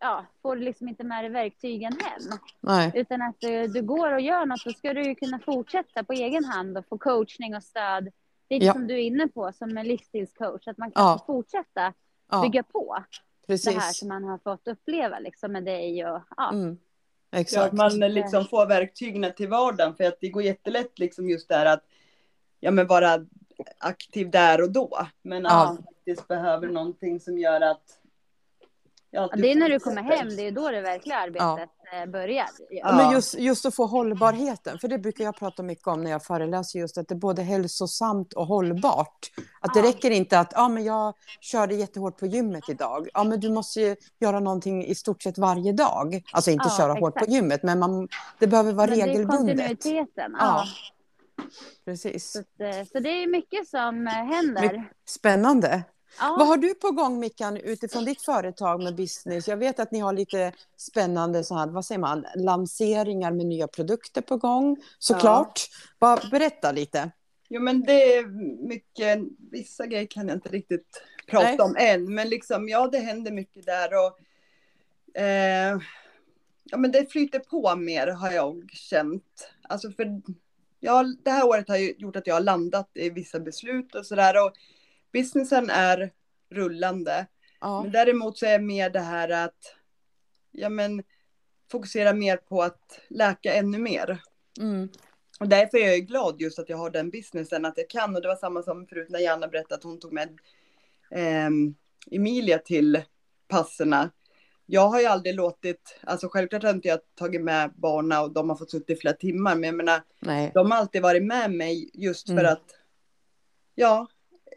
ja, 0.00 0.26
får 0.42 0.56
du 0.56 0.62
liksom 0.62 0.88
inte 0.88 1.04
med 1.04 1.24
dig 1.24 1.30
verktygen 1.30 1.92
hem. 2.00 2.38
nej. 2.60 2.92
Utan 2.94 3.22
att 3.22 3.36
du, 3.40 3.66
du 3.66 3.82
går 3.82 4.12
och 4.12 4.20
gör 4.20 4.46
något, 4.46 4.64
då 4.64 4.70
ska 4.72 4.94
du 4.94 5.02
ju 5.02 5.14
kunna 5.14 5.38
fortsätta 5.38 6.04
på 6.04 6.12
egen 6.12 6.44
hand 6.44 6.78
och 6.78 6.86
få 6.88 6.98
coachning 6.98 7.56
och 7.56 7.62
stöd. 7.62 8.08
Lite 8.50 8.66
Ja. 8.66 8.72
som 8.72 8.86
du 8.86 8.94
är 8.94 8.98
inne 9.02 9.28
på 9.28 9.52
som 9.52 9.76
en 9.78 9.86
livsstilscoach, 9.88 10.68
att 10.68 10.78
man 10.78 10.90
kan 10.90 11.02
Ja. 11.04 11.24
fortsätta 11.26 11.92
Ja, 12.30 12.42
bygga 12.42 12.62
på 12.62 12.94
det 13.46 13.52
här 13.52 13.72
precis. 13.74 13.98
som 13.98 14.08
man 14.08 14.24
har 14.24 14.38
fått 14.38 14.68
uppleva 14.68 15.18
liksom 15.18 15.52
med 15.52 15.64
dig 15.64 16.06
och 16.06 16.22
ja. 16.36 16.50
Mm. 16.52 16.76
Så 16.76 17.36
att 17.36 17.40
Exakt. 17.40 17.72
man 17.72 17.98
liksom 17.98 18.44
får 18.44 18.66
verktygen 18.66 19.32
till 19.36 19.48
vardagen 19.48 19.94
för 19.94 20.04
att 20.04 20.16
det 20.20 20.28
går 20.28 20.42
jättelätt 20.42 20.98
liksom 20.98 21.28
just 21.30 21.48
där 21.48 21.66
att 21.66 21.84
ja 22.60 22.70
men 22.70 22.86
vara 22.86 23.26
aktiv 23.78 24.30
där 24.30 24.62
och 24.62 24.70
då. 24.70 24.98
Men 25.22 25.46
att 25.46 25.52
Ja. 25.52 25.64
man 25.64 25.76
faktiskt 25.76 26.28
behöver 26.28 26.68
någonting 26.68 27.20
som 27.20 27.38
gör 27.38 27.60
att 27.60 27.99
ja, 29.10 29.28
Ja, 29.32 29.36
det 29.36 29.52
är 29.52 29.56
när 29.56 29.68
du 29.68 29.78
kommer 29.78 30.02
hem, 30.02 30.28
det 30.36 30.46
är 30.46 30.50
då 30.52 30.70
det 30.70 30.80
verkliga 30.80 31.16
arbetet 31.16 31.68
eh, 31.92 32.10
börjar. 32.10 32.46
Ja, 32.70 32.96
men 32.96 33.12
just, 33.12 33.34
just 33.38 33.66
att 33.66 33.74
få 33.74 33.86
hållbarheten, 33.86 34.78
för 34.78 34.88
det 34.88 34.98
brukar 34.98 35.24
jag 35.24 35.36
prata 35.36 35.62
mycket 35.62 35.86
om 35.86 36.04
när 36.04 36.10
jag 36.10 36.24
föreläser, 36.24 36.78
just 36.78 36.98
att 36.98 37.08
det 37.08 37.14
är 37.14 37.16
både 37.18 37.42
hälsosamt 37.42 38.32
och 38.32 38.46
hållbart. 38.46 39.30
Att 39.60 39.74
det 39.74 39.80
Ja. 39.80 39.86
räcker 39.88 40.10
inte 40.10 40.38
att 40.38 40.52
ja, 40.54 40.68
men 40.68 40.84
jag 40.84 41.14
körde 41.40 41.74
jättehårt 41.74 42.18
på 42.18 42.26
gymmet 42.26 42.68
idag. 42.68 43.08
Ja, 43.14 43.24
men 43.24 43.40
du 43.40 43.50
måste 43.50 43.80
ju 43.80 43.96
göra 44.20 44.40
någonting 44.40 44.84
i 44.84 44.94
stort 44.94 45.22
sett 45.22 45.38
varje 45.38 45.72
dag. 45.72 46.22
Alltså 46.32 46.50
inte 46.50 46.68
Ja, 46.68 46.76
köra 46.76 46.92
hårt 46.92 47.14
på 47.14 47.18
exakt. 47.18 47.32
gymmet, 47.32 47.62
men 47.62 47.78
man, 47.78 48.08
det 48.38 48.46
behöver 48.46 48.72
vara 48.72 48.86
Men 48.86 48.98
det 48.98 49.04
är 49.04 49.06
regelbundet. 49.08 49.56
kontinuiteten. 49.56 50.36
Ja, 50.38 50.64
Ja. 51.36 51.44
precis. 51.84 52.32
Så, 52.32 52.38
eh, 52.64 52.84
så 52.92 52.98
det 53.00 53.08
är 53.22 53.26
mycket 53.26 53.68
som 53.68 54.06
eh, 54.06 54.12
händer. 54.12 54.90
Spännande. 55.08 55.82
Ja. 56.18 56.36
Vad 56.38 56.48
har 56.48 56.56
du 56.56 56.74
på 56.74 56.90
gång 56.90 57.20
Mickan 57.20 57.56
utifrån 57.56 58.04
ditt 58.04 58.22
företag 58.22 58.82
med 58.82 58.94
business? 58.94 59.48
Jag 59.48 59.56
vet 59.56 59.80
att 59.80 59.90
ni 59.90 59.98
har 59.98 60.12
lite 60.12 60.52
spännande 60.76 61.44
så 61.44 61.54
här, 61.54 61.66
vad 61.66 61.84
säger 61.84 61.98
man, 61.98 62.26
lanseringar 62.36 63.32
med 63.32 63.46
nya 63.46 63.68
produkter 63.68 64.20
på 64.20 64.36
gång. 64.36 64.76
Såklart. 64.98 65.60
Bara 65.98 66.20
berätta 66.30 66.72
lite. 66.72 67.10
Jo 67.48 67.60
men 67.60 67.80
det 67.80 68.14
är 68.14 68.26
mycket, 68.66 69.18
vissa 69.50 69.86
grejer 69.86 70.06
kan 70.06 70.28
jag 70.28 70.36
inte 70.36 70.48
riktigt 70.48 71.02
prata 71.26 71.46
Nej. 71.46 71.58
om 71.58 71.76
än. 71.78 72.14
Men 72.14 72.28
liksom 72.28 72.68
ja 72.68 72.88
det 72.88 72.98
händer 72.98 73.32
mycket 73.32 73.66
där 73.66 73.90
och 73.94 74.18
eh, 75.20 75.78
ja 76.64 76.76
men 76.76 76.92
det 76.92 77.12
flyter 77.12 77.38
på 77.38 77.76
mer 77.76 78.06
har 78.06 78.32
jag 78.32 78.70
känt. 78.72 79.50
Alltså 79.62 79.90
för 79.90 80.22
ja, 80.80 81.04
det 81.22 81.30
här 81.30 81.46
året 81.46 81.68
har 81.68 81.76
ju 81.76 81.94
gjort 81.98 82.16
att 82.16 82.26
jag 82.26 82.34
har 82.34 82.40
landat 82.40 82.90
i 82.94 83.10
vissa 83.10 83.40
beslut 83.40 83.94
och 83.94 84.06
sådär 84.06 84.44
och 84.44 84.52
businessen 85.12 85.70
är 85.70 86.10
rullande. 86.50 87.26
Ja. 87.60 87.82
Men 87.82 87.92
däremot 87.92 88.38
så 88.38 88.46
är 88.46 88.58
mer 88.58 88.90
det 88.90 89.00
här 89.00 89.28
att 89.28 89.76
ja 90.50 90.68
men 90.68 91.02
fokusera 91.70 92.12
mer 92.12 92.36
på 92.36 92.62
att 92.62 93.00
läka 93.08 93.54
ännu 93.54 93.78
mer. 93.78 94.20
Mm. 94.60 94.88
Och 95.40 95.48
därför 95.48 95.78
är 95.78 95.88
jag 95.90 96.06
glad 96.06 96.40
just 96.40 96.58
att 96.58 96.68
jag 96.68 96.76
har 96.76 96.90
den 96.90 97.10
businessen, 97.10 97.64
att 97.64 97.78
jag 97.78 97.90
kan. 97.90 98.16
Och 98.16 98.22
det 98.22 98.28
var 98.28 98.36
samma 98.36 98.62
som 98.62 98.86
förut 98.86 99.10
när 99.10 99.18
Janna 99.20 99.48
berättade 99.48 99.74
att 99.74 99.84
hon 99.84 100.00
tog 100.00 100.12
med 100.12 100.38
ehm, 101.10 101.74
Emilia 102.10 102.58
till 102.58 103.02
passerna. 103.48 104.10
Jag 104.66 104.88
har 104.88 105.00
ju 105.00 105.06
aldrig 105.06 105.34
låtit, 105.34 105.98
alltså 106.02 106.28
självklart 106.28 106.62
har 106.62 106.70
inte 106.70 106.88
jag 106.88 107.00
tagit 107.14 107.42
med 107.42 107.72
barna 107.76 108.22
och 108.22 108.32
de 108.32 108.48
har 108.48 108.56
fått 108.56 108.70
sitta 108.70 108.92
i 108.92 108.96
flera 108.96 109.14
timmar, 109.14 109.54
men 109.54 109.64
jag 109.64 109.74
menar, 109.74 110.02
Nej. 110.20 110.50
de 110.54 110.70
har 110.70 110.78
alltid 110.78 111.02
varit 111.02 111.22
med 111.24 111.50
mig 111.52 111.90
just 111.94 112.26
för 112.26 112.32
Mm. 112.32 112.52
att, 112.52 112.64
ja, 113.74 114.06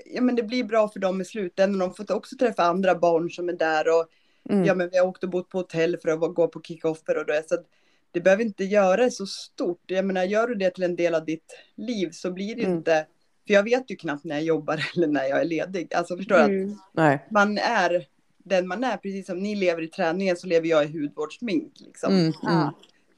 ja, 0.06 0.22
men 0.22 0.36
det 0.36 0.44
blir 0.44 0.64
bra 0.64 0.90
för 0.90 1.00
dem 1.00 1.22
i 1.22 1.26
slutändan. 1.26 1.80
De 1.80 1.94
får 1.94 2.12
också 2.16 2.38
träffa 2.38 2.64
andra 2.64 2.96
barn 2.96 3.30
som 3.30 3.50
är 3.50 3.54
där 3.54 3.88
och 4.00 4.08
Mm. 4.50 4.66
ja, 4.66 4.76
men 4.76 4.90
vi 4.90 4.98
har 4.98 5.08
åkt 5.08 5.24
och 5.24 5.30
bott 5.30 5.50
på 5.50 5.58
hotell 5.58 5.98
för 6.02 6.10
att 6.10 6.36
gå 6.36 6.48
på 6.48 6.62
kickoffer 6.62 7.18
och 7.18 7.26
det. 7.26 7.50
Så 7.50 7.56
att 7.56 7.66
det 8.12 8.22
behöver 8.22 8.44
inte 8.44 8.64
göra 8.64 9.04
det 9.04 9.12
så 9.12 9.26
stort. 9.26 9.82
Jag 9.86 10.06
menar, 10.06 10.24
gör 10.24 10.48
du 10.48 10.56
det 10.56 10.70
till 10.70 10.84
en 10.84 10.96
del 10.96 11.16
av 11.16 11.26
ditt 11.26 11.54
liv 11.76 12.10
så 12.12 12.32
blir 12.32 12.56
det 12.56 12.64
Mm. 12.64 12.78
inte, 12.78 13.06
för 13.48 13.54
jag 13.54 13.64
vet 13.64 13.92
ju 13.92 13.96
knappt 13.96 14.24
när 14.24 14.36
jag 14.36 14.44
jobbar 14.44 14.74
eller 14.96 15.08
när 15.08 15.24
jag 15.24 15.42
är 15.42 15.46
ledig. 15.46 15.94
Alltså 15.94 16.18
förstår 16.18 16.36
du? 16.36 16.42
att 16.44 16.50
Mm. 16.50 16.76
Nej. 16.94 17.28
Man 17.32 17.58
är 17.58 18.06
den 18.38 18.68
man 18.68 18.84
är, 18.84 18.98
precis 18.98 19.26
som 19.26 19.40
ni 19.40 19.56
lever 19.56 19.82
i 19.82 19.88
träningen 19.88 20.38
så 20.38 20.48
lever 20.48 20.68
jag 20.68 20.86
i 20.86 21.00
hudvårdssmink. 21.00 21.74
Liksom. 21.80 22.14
Mm. 22.14 22.34
Mm. 22.48 22.68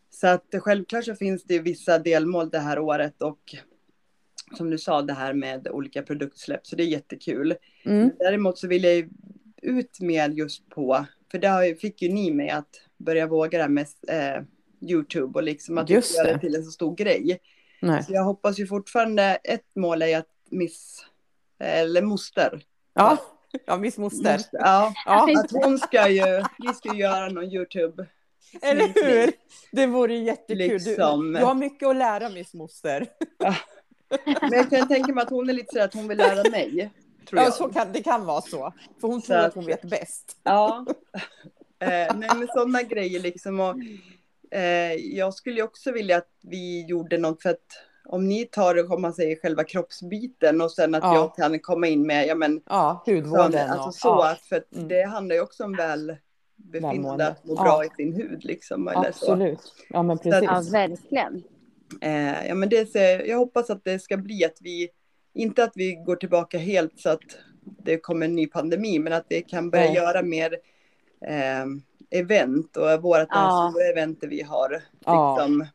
Så 0.10 0.28
att 0.28 0.46
självklart 0.60 1.06
så 1.06 1.16
finns 1.16 1.44
det 1.44 1.54
ju 1.54 1.62
vissa 1.62 2.00
delmål 2.00 2.50
det 2.50 2.60
här 2.60 2.80
året 2.80 3.22
och 3.22 3.56
som 4.58 4.70
du 4.70 4.78
sa 4.78 5.02
det 5.02 5.14
här 5.14 5.34
med 5.34 5.68
olika 5.68 6.04
produktsläpp 6.04 6.68
så 6.68 6.76
det 6.76 6.84
är 6.84 6.88
jättekul. 6.88 7.56
Mm. 7.86 8.12
Däremot 8.20 8.58
så 8.58 8.68
vill 8.68 8.84
jag 8.84 8.94
ju 8.96 9.10
ut 9.62 10.00
mer 10.00 10.30
just 10.30 10.70
på, 10.70 11.06
för 11.32 11.38
det 11.38 11.48
har 11.48 11.76
fick 11.80 12.02
ju 12.02 12.10
ni 12.10 12.32
mig 12.34 12.50
att 12.50 12.82
börja 12.98 13.28
våga 13.28 13.58
det 13.58 13.64
här 13.64 13.70
med 13.70 13.88
eh, 14.08 14.44
Youtube 14.90 15.40
och 15.40 15.44
liksom 15.44 15.78
att 15.78 15.90
Just 15.90 16.18
göra 16.18 16.34
det. 16.34 16.40
till 16.40 16.56
en 16.56 16.64
så 16.64 16.72
stor 16.72 16.96
grej. 16.96 17.40
Nej. 17.82 18.04
Så 18.04 18.14
jag 18.14 18.24
hoppas 18.24 18.60
ju 18.60 18.68
fortfarande, 18.68 19.24
ett 19.44 19.76
mål 19.76 20.02
är 20.02 20.08
ju 20.08 20.14
att 20.14 20.30
miss, 20.50 21.06
eller 21.60 22.02
moster. 22.02 22.62
Ja. 22.94 23.18
ja, 23.66 23.78
Miss 23.78 23.98
Moster. 23.98 24.42
Ja, 24.52 24.94
Ja, 25.06 25.40
att 25.40 25.52
hon 25.52 25.78
ska 25.80 26.10
ju, 26.10 26.44
vi 26.58 26.74
ska 26.74 26.94
ju 26.94 27.00
göra 27.00 27.30
någon 27.30 27.44
Youtube. 27.44 28.06
eller 28.62 28.88
hur? 29.06 29.32
Det 29.72 29.86
vore 29.88 30.16
jättekul. 30.16 30.58
Liksom. 30.58 31.34
Du, 31.34 31.40
du 31.40 31.46
har 31.46 31.56
mycket 31.56 31.88
att 31.88 31.96
lära 31.96 32.30
Miss 32.30 32.54
Moster. 32.54 33.08
Men 34.42 34.52
jag 34.52 34.70
kan 34.70 34.88
tänka 34.88 35.14
mig 35.14 35.22
att 35.24 35.30
hon 35.30 35.50
är 35.50 35.54
lite 35.54 35.74
så 35.76 35.84
att 35.84 35.94
hon 35.94 36.08
vill 36.08 36.18
lära 36.18 36.50
mig. 36.50 36.92
Tror 37.30 37.40
Ja, 37.42 37.46
jag. 37.46 37.54
så 37.54 37.70
kan, 37.70 37.88
det 37.92 38.04
kan 38.04 38.26
vara 38.26 38.42
så. 38.42 38.74
För 39.02 39.08
hon 39.08 39.22
Så 39.22 39.28
tror 39.28 39.38
att- 39.38 39.46
att 39.46 39.54
hon 39.56 39.66
vet 39.66 39.82
bäst. 39.82 40.38
Ja. 40.44 40.86
Eh, 41.80 42.16
nej, 42.16 42.30
men 42.36 42.48
sådana 42.54 42.82
grejer 42.84 43.20
liksom. 43.20 43.60
Och, 43.60 43.76
eh, 44.58 44.94
jag 44.94 45.34
skulle 45.34 45.56
ju 45.56 45.64
också 45.64 45.92
vilja 45.92 46.18
att 46.18 46.30
vi 46.42 46.86
gjorde 46.86 47.18
något 47.18 47.42
för 47.42 47.50
att 47.50 47.66
om 48.06 48.28
ni 48.28 48.46
tar, 48.46 48.94
om 48.94 49.02
man 49.02 49.14
säger 49.14 49.36
själva 49.36 49.64
kroppsbiten 49.64 50.62
och 50.62 50.72
sen 50.72 50.96
att 50.96 51.04
Ja. 51.04 51.16
jag 51.16 51.36
kan 51.36 51.60
komma 51.60 51.88
in 51.88 52.08
med, 52.08 52.28
ja 52.28 52.36
men, 52.36 52.62
Ja, 52.70 53.04
så, 53.06 53.14
hudvården. 53.16 53.70
alltså 53.70 53.88
och, 53.88 53.96
så, 53.96 54.08
ja, 54.08 54.36
för 54.50 54.56
att 54.56 54.76
Mm. 54.76 54.88
det 54.88 55.04
handlar 55.04 55.36
ju 55.36 55.42
också 55.42 55.64
om 55.64 55.76
välbefinnande, 55.76 57.28
att 57.28 57.46
må 57.46 57.56
Ja. 57.58 57.64
bra 57.64 57.86
i 57.86 57.90
sin 57.98 58.14
hud 58.14 58.44
liksom. 58.46 58.88
Eller 58.88 59.02
så. 59.02 59.08
absolut. 59.32 59.74
Ja, 59.90 60.04
men 60.04 60.16
att- 60.16 60.24
precis. 60.24 60.44
Ja, 60.44 60.62
verkligen. 60.72 61.44
Eh, 62.02 62.48
ja, 62.48 62.56
men 62.56 62.70
det 62.70 62.86
ser, 62.92 63.26
jag 63.26 63.38
hoppas 63.38 63.70
att 63.70 63.84
det 63.84 64.00
ska 64.00 64.18
bli 64.18 64.46
att 64.46 64.58
vi, 64.62 64.90
inte 65.34 65.64
att 65.64 65.72
vi 65.76 65.96
går 65.96 66.16
tillbaka 66.16 66.58
helt 66.58 67.00
så 67.00 67.10
att 67.10 67.38
det 67.84 67.98
kommer 67.98 68.26
en 68.26 68.36
ny 68.36 68.48
pandemi, 68.48 69.00
men 69.00 69.14
att 69.14 69.26
vi 69.30 69.42
kan 69.42 69.70
börja 69.70 69.86
Nej. 69.86 69.96
göra 69.96 70.22
mer 70.22 70.58
eh, 71.26 71.66
event 72.20 72.78
och 72.78 73.02
vårt 73.04 73.18
det 73.30 73.36
här 73.36 73.46
Ja. 73.48 73.70
stora 73.72 73.84
eventet 73.86 74.30
vi 74.30 74.42
har. 74.42 74.84
Ja. 75.06 75.36
Liksom, 75.38 75.66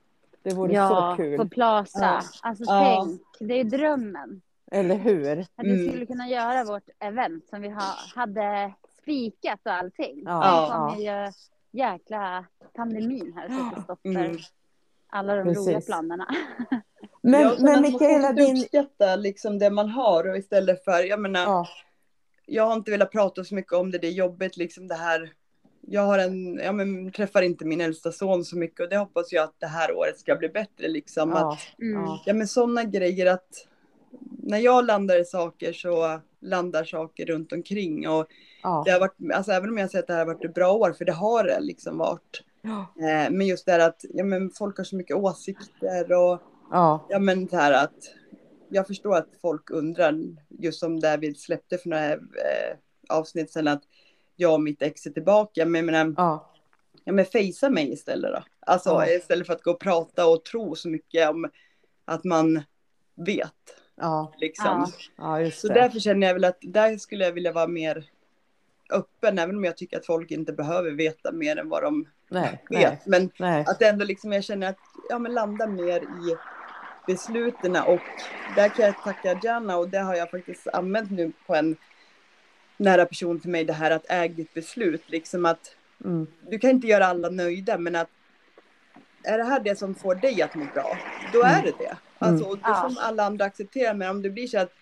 Det 0.43 0.55
vore 0.55 0.73
Ja, 0.75 1.15
så 1.17 1.23
kul. 1.23 1.39
på 1.39 1.49
Plaza. 1.49 1.99
Ja. 2.05 2.23
Alltså 2.43 2.65
Ja. 2.67 3.05
tänk, 3.07 3.21
det 3.49 3.55
är 3.61 3.65
drömmen. 3.65 4.43
Eller 4.73 4.95
hur? 4.97 5.41
Att 5.41 5.49
vi 5.67 5.71
Mm. 5.81 5.89
skulle 5.89 6.07
kunna 6.07 6.29
göra 6.29 6.65
vårt 6.65 6.89
event 6.99 7.49
som 7.49 7.63
vi 7.63 7.69
ha, 7.69 7.95
hade 8.15 8.73
spikat 9.03 9.61
och 9.65 9.73
allting. 9.73 10.23
Ja. 10.25 10.69
Sen 10.71 10.79
kom 10.97 11.05
ju 11.05 11.33
jäkla 11.81 12.45
pandemin 12.77 13.33
här 13.37 13.47
och 13.47 13.53
sätter 13.53 13.83
stopp 13.83 14.01
för 14.03 14.09
Mm. 14.09 14.37
Alla 15.11 15.35
de 15.35 15.45
Precis. 15.45 15.67
roliga 15.67 15.81
planerna. 15.81 16.27
Men, 17.23 17.41
jag 17.41 17.57
känner 17.57 17.63
men 17.65 17.75
att 17.75 17.83
man 17.83 17.93
Mikaela, 17.93 18.29
måste 18.29 18.45
din... 18.45 18.57
uppskatta 18.57 19.17
liksom 19.17 19.59
det 19.59 19.71
man 19.71 19.89
har 19.89 20.29
och 20.29 20.37
istället 20.37 20.85
för, 20.85 21.03
jag 21.03 21.21
menar, 21.21 21.41
Ja, 21.41 21.67
jag 22.47 22.67
har 22.67 22.75
inte 22.75 22.91
velat 22.91 23.13
prata 23.13 23.45
så 23.45 23.55
mycket 23.55 23.73
om 23.73 23.91
det, 23.91 23.99
det 23.99 24.07
är 24.07 24.13
jobbigt 24.13 24.57
liksom 24.57 24.89
det 24.89 24.95
här. 24.95 25.33
Jag 25.81 26.03
har 26.03 26.19
en, 26.19 26.55
ja 26.59 26.73
men 26.73 27.13
träffar 27.13 27.43
inte 27.43 27.65
min 27.65 27.81
äldsta 27.81 28.13
son 28.13 28.45
så 28.45 28.57
mycket 28.57 28.81
och 28.81 28.89
det 28.89 28.97
hoppas 28.97 29.33
jag 29.33 29.45
att 29.45 29.55
det 29.59 29.67
här 29.67 29.97
året 29.97 30.19
ska 30.19 30.37
bli 30.37 30.49
bättre 30.49 30.89
liksom. 30.89 31.33
Att, 31.33 31.59
ja, 31.77 31.87
Mm. 31.87 32.03
ja, 32.03 32.23
Ja 32.27 32.35
men 32.35 32.49
sådana 32.49 32.85
grejer 32.85 33.27
att 33.27 33.67
när 34.43 34.59
jag 34.59 34.87
landar 34.87 35.21
i 35.21 35.25
saker 35.25 35.73
så 35.73 36.21
landar 36.41 36.85
saker 36.85 37.27
runt 37.27 37.53
omkring 37.53 38.09
och 38.09 38.27
ja. 38.63 38.83
det 38.87 38.91
har 38.91 39.01
varit, 39.01 39.17
alltså 39.35 39.53
även 39.53 39.71
om 39.71 39.79
jag 39.79 39.91
säger 39.91 40.03
att 40.03 40.07
det 40.07 40.13
här 40.13 40.27
har 40.27 40.35
varit 40.35 40.45
ett 40.45 40.55
bra 40.55 40.73
år, 40.73 40.93
för 40.93 41.05
det 41.05 41.13
har 41.13 41.45
det 41.45 41.61
liksom 41.61 41.99
varit. 41.99 42.43
Ja, 42.63 42.87
Eh, 43.01 43.31
men 43.31 43.47
just 43.47 43.67
det 43.67 43.73
här 43.73 43.79
att, 43.89 44.05
ja 44.15 44.25
men 44.25 44.51
folk 44.51 44.77
har 44.77 44.85
så 44.85 44.97
mycket 44.97 45.17
åsikter 45.17 46.13
och 46.13 46.41
ja, 46.71 47.07
ja 47.09 47.19
men 47.19 47.47
det 47.47 47.57
här 47.57 47.85
att 47.85 47.95
jag 48.69 48.87
förstår 48.87 49.17
att 49.17 49.29
folk 49.43 49.71
undrar, 49.71 50.15
just 50.49 50.81
som 50.81 51.01
där 51.01 51.19
vi 51.19 51.35
släppte 51.35 51.79
för 51.79 51.89
några 51.89 52.13
eh, 52.13 52.19
avsnitt 53.09 53.51
sedan 53.53 53.69
att 53.69 53.83
jag 54.37 54.55
och 54.55 54.63
mitt 54.63 54.83
ex 54.83 55.07
är 55.07 55.11
tillbaka, 55.11 55.67
men 55.67 55.75
jag 55.75 55.85
menar, 55.95 56.15
ja, 56.17 56.53
ja 57.05 57.13
men 57.13 57.25
fejsa 57.25 57.71
mig 57.71 57.93
istället 57.93 58.33
då. 58.33 58.43
Alltså 58.67 58.91
Ja. 58.91 59.07
istället 59.07 59.47
för 59.47 59.55
att 59.55 59.63
gå 59.63 59.71
och 59.71 59.81
prata 59.81 60.27
och 60.27 60.45
tro 60.45 60.75
så 60.75 60.89
mycket 60.89 61.31
om 61.31 61.51
att 62.05 62.25
man 62.25 62.63
vet. 63.15 63.55
ja, 63.97 64.33
Liksom. 64.39 64.87
Ja. 65.17 65.51
Så 65.51 65.69
därför 65.69 65.99
känner 65.99 66.27
jag 66.27 66.35
väl 66.35 66.45
att 66.45 66.59
där 66.61 66.97
skulle 66.97 67.25
jag 67.25 67.33
vilja 67.33 67.53
vara 67.53 67.67
mer 67.67 68.11
öppen, 68.93 69.39
även 69.39 69.57
om 69.57 69.65
jag 69.65 69.77
tycker 69.77 69.97
att 69.99 70.07
folk 70.07 70.31
inte 70.31 70.53
behöver 70.53 70.91
veta 70.91 71.33
mer 71.33 71.57
än 71.57 71.69
vad 71.69 71.83
de 71.83 72.09
Nej, 72.29 72.63
vet. 72.71 72.81
nej, 72.81 73.01
Men 73.07 73.31
nej. 73.39 73.65
att 73.69 73.83
ändå 73.83 74.05
liksom 74.05 74.33
jag 74.33 74.45
känner 74.45 74.69
att 74.71 74.79
ja, 75.09 75.19
men 75.19 75.35
landa 75.35 75.67
mer 75.67 76.01
i 76.03 76.37
besluten 77.07 77.77
och 77.77 78.01
där 78.57 78.69
kan 78.69 78.85
jag 78.85 79.03
tacka 79.03 79.41
Janna 79.43 79.77
och 79.77 79.89
det 79.89 79.99
har 79.99 80.15
jag 80.15 80.31
faktiskt 80.31 80.69
använt 80.69 81.11
nu 81.11 81.33
på 81.47 81.55
en 81.55 81.77
nära 82.77 83.07
person 83.07 83.41
till 83.41 83.51
mig 83.51 83.65
det 83.65 83.73
här 83.73 83.91
att 83.91 84.07
äg 84.11 84.29
ditt 84.29 84.55
beslut 84.55 85.03
liksom 85.07 85.47
att 85.47 85.77
Mm. 86.05 86.27
du 86.51 86.59
kan 86.59 86.71
inte 86.71 86.87
göra 86.87 87.07
alla 87.07 87.29
nöjda 87.31 87.79
men 87.79 87.97
att 87.97 88.09
är 89.25 89.39
det 89.39 89.45
här 89.45 89.61
det 89.61 89.77
som 89.79 89.95
får 89.95 90.15
dig 90.15 90.43
att 90.43 90.55
må 90.55 90.65
bra 90.75 90.99
då 91.33 91.43
är 91.43 91.53
Mm. 91.53 91.65
det 91.65 91.85
det. 91.85 91.97
Alltså 92.19 92.45
och 92.45 92.57
det 92.57 92.63
Ja. 92.67 92.89
som 92.89 92.99
alla 93.01 93.25
andra 93.25 93.45
accepterar 93.45 93.95
men 93.95 94.11
om 94.11 94.23
det 94.23 94.31
blir 94.31 94.47
så 94.47 94.59
att 94.59 94.73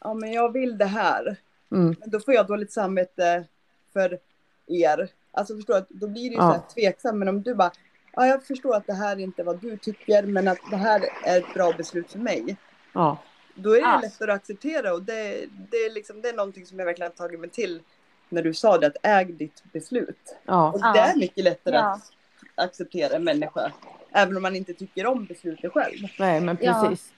ja 0.00 0.14
men 0.14 0.32
jag 0.32 0.52
vill 0.52 0.78
det 0.78 0.84
här 0.84 1.36
Mm. 1.72 1.96
men 2.00 2.10
då 2.10 2.20
får 2.20 2.34
jag 2.34 2.46
dåligt 2.46 2.72
samvete 2.72 3.44
för 3.92 4.18
er. 4.66 5.08
Alltså 5.30 5.56
förstår 5.56 5.74
du, 5.74 5.84
då 5.88 6.08
blir 6.08 6.22
det 6.30 6.34
ju 6.34 6.40
Ja. 6.40 6.40
så 6.40 6.52
här 6.52 6.62
tveksam. 6.74 7.18
Men 7.18 7.28
om 7.28 7.42
du 7.42 7.54
bara, 7.54 7.70
ja 8.12 8.26
jag 8.26 8.44
förstår 8.44 8.76
att 8.76 8.86
det 8.86 8.92
här 8.94 9.18
inte 9.20 9.42
är 9.42 9.44
vad 9.46 9.60
du 9.60 9.76
tycker, 9.76 10.22
men 10.22 10.48
att 10.48 10.58
det 10.70 10.76
här 10.76 11.02
är 11.24 11.38
ett 11.38 11.54
bra 11.54 11.72
beslut 11.72 12.12
för 12.12 12.18
mig. 12.18 12.56
Ja, 12.92 13.18
Då 13.54 13.70
är 13.70 13.74
det 13.74 13.80
Ja. 13.80 14.00
lättare 14.02 14.30
att 14.32 14.36
acceptera 14.36 14.92
och 14.94 15.02
det, 15.02 15.46
det, 15.70 15.76
är 15.76 15.94
liksom, 15.94 16.20
det 16.22 16.28
är 16.28 16.32
någonting 16.36 16.66
som 16.66 16.78
jag 16.78 16.86
verkligen 16.86 17.12
har 17.16 17.26
tagit 17.26 17.40
mig 17.40 17.50
till 17.50 17.82
när 18.28 18.42
du 18.42 18.54
sa 18.54 18.78
det, 18.78 18.86
att 18.86 18.96
äg 19.02 19.24
ditt 19.24 19.62
beslut. 19.72 20.36
ja, 20.44 20.72
Och 20.72 20.80
Ja. 20.82 20.92
det 20.92 20.98
är 21.00 21.16
mycket 21.16 21.44
lättare 21.44 21.74
Ja. 21.76 21.92
att 21.92 22.10
acceptera 22.54 23.16
en 23.16 23.24
människa, 23.24 23.72
även 24.12 24.36
om 24.36 24.42
man 24.42 24.56
inte 24.56 24.74
tycker 24.74 25.06
om 25.06 25.24
beslutet 25.24 25.72
själv. 25.72 25.96
nej, 26.18 26.40
men 26.40 26.58
Ja. 26.60 26.82
precis. 26.88 27.12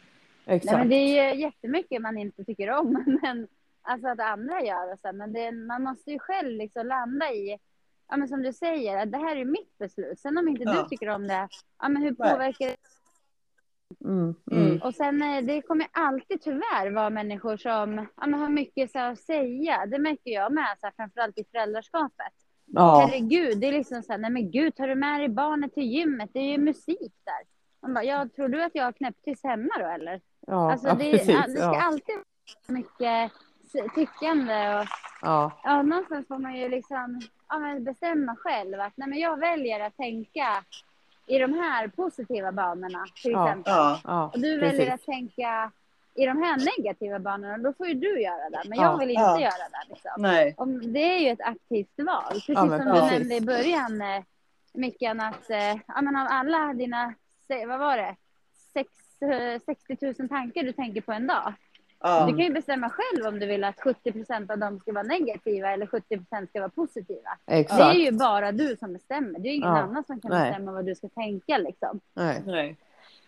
Nej, 0.44 0.56
Exakt. 0.56 0.78
men 0.78 0.88
det 0.88 1.18
är 1.18 1.34
jättemycket 1.34 2.02
man 2.02 2.18
inte 2.18 2.44
tycker 2.44 2.70
om. 2.70 3.18
Men, 3.22 3.48
alltså 3.84 4.08
att 4.08 4.20
andra 4.20 4.60
gör 4.62 4.92
och 4.92 4.98
så. 5.00 5.12
Men 5.12 5.32
det, 5.32 5.52
man 5.52 5.82
måste 5.82 6.10
ju 6.10 6.18
själv 6.18 6.50
liksom 6.50 6.86
landa 6.86 7.32
i, 7.32 7.58
ja, 8.08 8.16
men 8.16 8.28
som 8.28 8.42
du 8.42 8.52
säger, 8.52 9.02
att 9.02 9.12
det 9.12 9.18
här 9.18 9.36
är 9.36 9.44
mitt 9.44 9.78
beslut. 9.78 10.20
Sen 10.20 10.38
om 10.38 10.48
inte 10.48 10.62
Ja. 10.66 10.82
du 10.82 10.88
tycker 10.88 11.08
om 11.08 11.26
det, 11.28 11.48
ja, 11.82 11.88
men 11.88 12.02
hur 12.02 12.14
påverkar 12.14 12.66
det? 12.66 12.76
Mm. 14.04 14.34
Mm. 14.52 14.66
Mm. 14.66 14.82
Och 14.82 14.94
sen 14.94 15.22
eh, 15.22 15.44
det 15.44 15.62
kommer 15.62 15.86
alltid 15.92 16.42
tyvärr 16.42 16.90
vara 16.90 17.10
människor 17.10 17.56
som 17.56 18.06
ja, 18.16 18.26
men 18.26 18.40
har 18.40 18.48
mycket 18.48 18.90
så 18.90 18.98
här, 18.98 19.12
att 19.12 19.18
säga. 19.20 19.86
Det 19.86 19.98
märker 19.98 20.30
jag 20.30 20.52
med, 20.52 20.76
så 20.80 20.86
här, 20.86 20.92
framförallt 20.96 21.38
i 21.38 21.44
föräldraskapet. 21.52 22.32
Ja, 22.66 23.06
Herregud, 23.06 23.60
det 23.60 23.66
är 23.66 23.72
liksom 23.72 24.02
så 24.02 24.12
här, 24.12 24.18
nej 24.18 24.30
men 24.30 24.50
gud, 24.50 24.74
tar 24.76 24.88
du 24.88 24.94
med 24.94 25.20
dig 25.20 25.28
barnet 25.28 25.74
till 25.74 25.82
gymmet? 25.92 26.30
Det 26.32 26.38
är 26.40 26.50
ju 26.52 26.58
musik 26.58 27.12
där. 27.24 27.42
Man 27.82 27.94
bara, 27.94 28.04
ja, 28.04 28.28
tror 28.36 28.48
du 28.48 28.62
att 28.62 28.74
jag 28.74 28.84
har 28.84 28.92
knäpptyst 28.92 29.44
hemma 29.44 29.78
då 29.78 29.86
eller? 29.86 30.20
ja, 30.46 30.72
Alltså 30.72 30.88
ja 30.88 30.94
det, 30.94 31.10
precis. 31.10 31.26
det 31.46 31.50
ska 31.50 31.60
Ja, 31.60 31.82
alltid 31.82 32.14
vara 32.68 32.78
mycket 32.78 33.32
tyckande 33.94 34.74
och 34.78 34.86
ja, 35.22 35.50
ja, 35.64 35.82
någonstans 35.82 36.28
får 36.28 36.38
man 36.38 36.54
ju 36.54 36.68
liksom 36.68 37.20
ja, 37.48 37.58
men 37.58 37.84
bestämma 37.84 38.36
själv 38.36 38.80
att 38.80 38.92
nej, 38.96 39.08
men 39.08 39.18
jag 39.18 39.36
väljer 39.38 39.80
att 39.80 39.96
tänka 39.96 40.64
i 41.26 41.38
de 41.38 41.54
här 41.54 41.88
positiva 41.88 42.52
banorna 42.52 43.04
till 43.22 43.32
Ja. 43.32 43.48
exempel. 43.48 43.72
Ja, 43.72 44.00
ja, 44.04 44.30
Och 44.34 44.40
du 44.40 44.60
precis. 44.60 44.78
väljer 44.80 44.94
att 44.94 45.04
tänka 45.04 45.70
i 46.14 46.26
de 46.26 46.42
här 46.42 46.78
negativa 46.78 47.18
banorna, 47.18 47.58
då 47.58 47.72
får 47.72 47.86
ju 47.88 47.94
du 47.94 48.20
göra 48.22 48.50
det. 48.50 48.62
Men 48.68 48.78
Ja. 48.78 48.84
jag 48.84 48.98
vill 48.98 49.10
inte 49.10 49.20
Ja. 49.22 49.40
göra 49.40 49.50
det. 49.70 49.88
Liksom. 49.88 50.10
nej. 50.18 50.54
Om, 50.56 50.92
det 50.92 50.98
är 51.16 51.18
ju 51.18 51.28
ett 51.28 51.40
aktivt 51.40 51.92
val. 51.96 52.22
Precis 52.32 52.48
Ja, 52.48 52.64
men 52.64 52.82
som 52.82 52.92
du 52.94 53.00
nämnde 53.00 53.34
i 53.34 53.40
början, 53.40 54.02
eh, 54.02 54.22
Mickan, 54.72 55.20
att 55.20 55.50
eh, 55.50 55.76
ja, 55.86 56.02
men 56.02 56.16
av 56.16 56.26
alla 56.30 56.72
dina, 56.74 57.14
vad 57.66 57.78
var 57.78 57.96
det, 57.96 58.16
Sex, 58.72 58.90
eh, 59.22 59.60
60 59.66 59.96
000 60.18 60.28
tankar 60.28 60.62
du 60.62 60.72
tänker 60.72 61.00
på 61.00 61.12
en 61.12 61.26
dag. 61.26 61.52
Ja. 62.06 62.26
Du 62.26 62.32
kan 62.36 62.44
ju 62.44 62.52
bestämma 62.52 62.90
själv 62.90 63.26
om 63.26 63.38
du 63.40 63.46
vill 63.46 63.64
att 63.64 63.76
70% 63.76 64.50
av 64.52 64.58
dem 64.58 64.78
ska 64.80 64.92
vara 64.92 65.02
negativa 65.02 65.70
eller 65.70 65.86
70% 65.86 66.48
ska 66.48 66.60
vara 66.60 66.68
positiva. 66.68 67.30
Exakt. 67.46 67.78
Det 67.78 67.84
är 67.84 67.94
ju 67.94 68.12
bara 68.12 68.52
du 68.52 68.76
som 68.76 68.92
bestämmer. 68.92 69.38
Det 69.38 69.48
är 69.48 69.54
ingen 69.54 69.68
Ja. 69.68 69.78
annan 69.78 70.04
som 70.04 70.20
kan 70.20 70.30
Nej. 70.30 70.50
bestämma 70.50 70.72
vad 70.72 70.86
du 70.86 70.94
ska 70.94 71.08
tänka 71.08 71.58
liksom. 71.58 72.00
Nej. 72.14 72.42
Nej. 72.46 72.76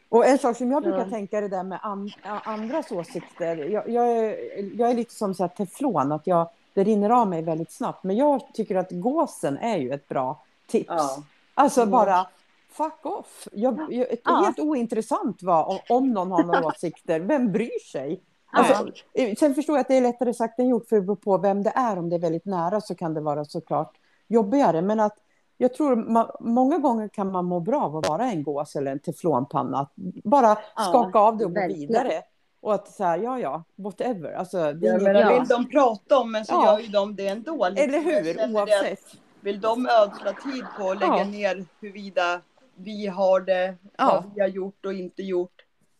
Och 0.09 0.27
en 0.27 0.39
sak 0.39 0.57
som 0.57 0.71
jag 0.71 0.83
brukar 0.83 0.99
Ja. 0.99 1.11
tänka 1.11 1.39
är 1.39 1.43
det 1.43 1.49
där 1.49 1.63
med 1.63 1.79
an, 1.83 2.11
andras 2.23 2.93
åsikter. 2.93 3.57
Jag, 3.57 3.89
jag, 3.89 4.09
är, 4.19 4.37
jag 4.81 4.91
är 4.91 4.95
lite 4.95 5.15
som 5.15 5.35
så 5.35 5.43
här 5.43 5.49
teflon, 5.49 6.13
att 6.13 6.27
jag, 6.27 6.49
det 6.75 6.85
rinner 6.85 7.11
av 7.11 7.29
mig 7.29 7.43
väldigt 7.43 7.73
snabbt. 7.73 8.05
Men 8.05 8.17
jag 8.17 8.55
tycker 8.55 8.77
att 8.77 8.91
gåsen 8.91 9.59
är 9.59 9.77
ju 9.77 9.91
ett 9.93 10.09
bra 10.09 10.43
tips. 10.67 10.87
Ja. 10.89 11.23
Alltså 11.55 11.81
Mm. 11.81 11.91
bara 11.91 12.27
fuck 12.71 13.07
off. 13.07 13.49
Jag, 13.53 13.79
jag, 13.81 13.89
det 13.89 14.13
är 14.13 14.19
Ja. 14.25 14.43
helt 14.45 14.59
ointressant 14.59 15.43
vad, 15.43 15.67
om, 15.69 15.79
om 15.89 16.11
någon 16.13 16.31
har 16.31 16.43
några 16.43 16.67
åsikter. 16.67 17.21
Vem 17.21 17.53
bryr 17.53 17.85
sig? 17.93 18.21
Ja. 18.57 18.63
Alltså, 18.77 18.93
eh, 19.15 19.35
sen 19.35 19.55
förstår 19.55 19.77
jag 19.77 19.81
att 19.81 19.89
det 19.89 19.97
är 19.97 20.01
lättare 20.01 20.35
sagt 20.35 20.59
än 20.59 20.69
gjort 20.69 20.89
för 20.89 20.97
det 20.97 21.03
beror 21.03 21.17
på 21.17 21.39
vem 21.39 21.63
det 21.63 21.73
är. 21.75 21.99
Om 21.99 22.09
det 22.11 22.17
är 22.17 22.21
väldigt 22.21 22.45
nära 22.45 22.81
så 22.81 22.95
kan 22.95 23.15
det 23.15 23.21
vara 23.21 23.45
såklart 23.45 23.93
jobbigare. 24.29 24.83
Men 24.83 25.01
att 25.01 25.17
jag 25.59 25.75
tror 25.75 25.97
ma, 25.97 26.37
många 26.41 26.79
gånger 26.79 27.09
kan 27.09 27.33
man 27.33 27.45
må 27.45 27.61
bra 27.61 27.83
av 27.85 27.97
att 27.97 28.09
vara 28.09 28.25
en 28.25 28.43
gås 28.43 28.77
eller 28.77 28.93
en 28.93 28.99
teflonpanna. 28.99 29.79
Att 29.81 29.93
bara 30.25 30.49
Ja, 30.77 30.83
skaka 30.83 31.19
av 31.19 31.37
det 31.37 31.45
och 31.45 31.55
gå 31.55 31.67
vidare. 31.69 32.23
Och 32.61 32.75
att 32.75 32.89
säga 32.89 33.17
ja, 33.17 33.39
ja, 33.39 33.65
whatever. 33.77 34.33
Alltså, 34.33 34.57
det 34.73 34.89
är 34.89 34.93
Jag 34.93 35.03
menar, 35.03 35.21
Ja. 35.21 35.39
vill 35.39 35.49
de 35.49 35.69
prata 35.71 36.19
om 36.19 36.33
men 36.33 36.45
så 36.45 36.55
Ja. 36.55 36.65
gör 36.73 36.79
ju 36.79 36.87
de 36.89 37.17
det 37.17 37.27
ändå. 37.29 37.69
liksom. 37.69 37.85
Eller 37.95 38.01
hur? 38.01 38.55
Oavsett. 38.55 39.01
Vill 39.41 39.61
de 39.61 39.87
ödsla 39.87 40.33
tid 40.33 40.65
på 40.81 40.91
att 40.91 41.01
lägga 41.01 41.19
Ja. 41.19 41.25
ner 41.25 41.65
huruvida 41.81 42.41
vi 42.75 43.07
har 43.07 43.41
det, 43.41 43.75
Ja. 43.99 44.07
vad 44.25 44.35
vi 44.35 44.41
har 44.41 44.49
gjort 44.49 44.87
och 44.87 44.93
inte 44.93 45.23
gjort. 45.23 45.56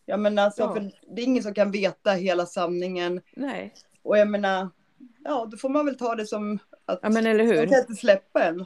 Jag 0.09 0.19
menar, 0.19 0.43
alltså, 0.43 0.61
Ja. 0.61 0.73
för 0.73 0.91
det 1.15 1.21
är 1.21 1.25
ingen 1.25 1.43
som 1.43 1.53
kan 1.53 1.71
veta 1.71 2.11
hela 2.11 2.45
sanningen. 2.45 3.21
Nej. 3.35 3.73
Och 4.03 4.17
jag 4.17 4.27
menar, 4.27 4.69
ja 5.23 5.45
då 5.51 5.57
får 5.57 5.69
man 5.69 5.85
väl 5.85 5.97
ta 5.97 6.15
det 6.15 6.25
som 6.25 6.59
att 6.85 6.99
Ja, 7.01 7.09
men 7.09 7.25
eller 7.27 7.37
de 7.37 7.43
hur? 7.43 7.67
kan 7.67 7.79
inte 7.79 7.93
släppa 7.95 8.43
en. 8.43 8.65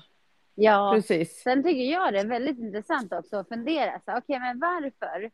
Ja, 0.55 0.91
Precis. 0.95 1.41
sen 1.43 1.63
tycker 1.63 1.83
jag 1.91 2.13
det 2.13 2.19
är 2.19 2.25
väldigt 2.25 2.59
intressant 2.59 3.13
också 3.13 3.37
att 3.37 3.47
fundera. 3.47 3.99
så, 4.05 4.17
Okej, 4.17 4.39
men 4.39 4.59
varför 4.59 5.31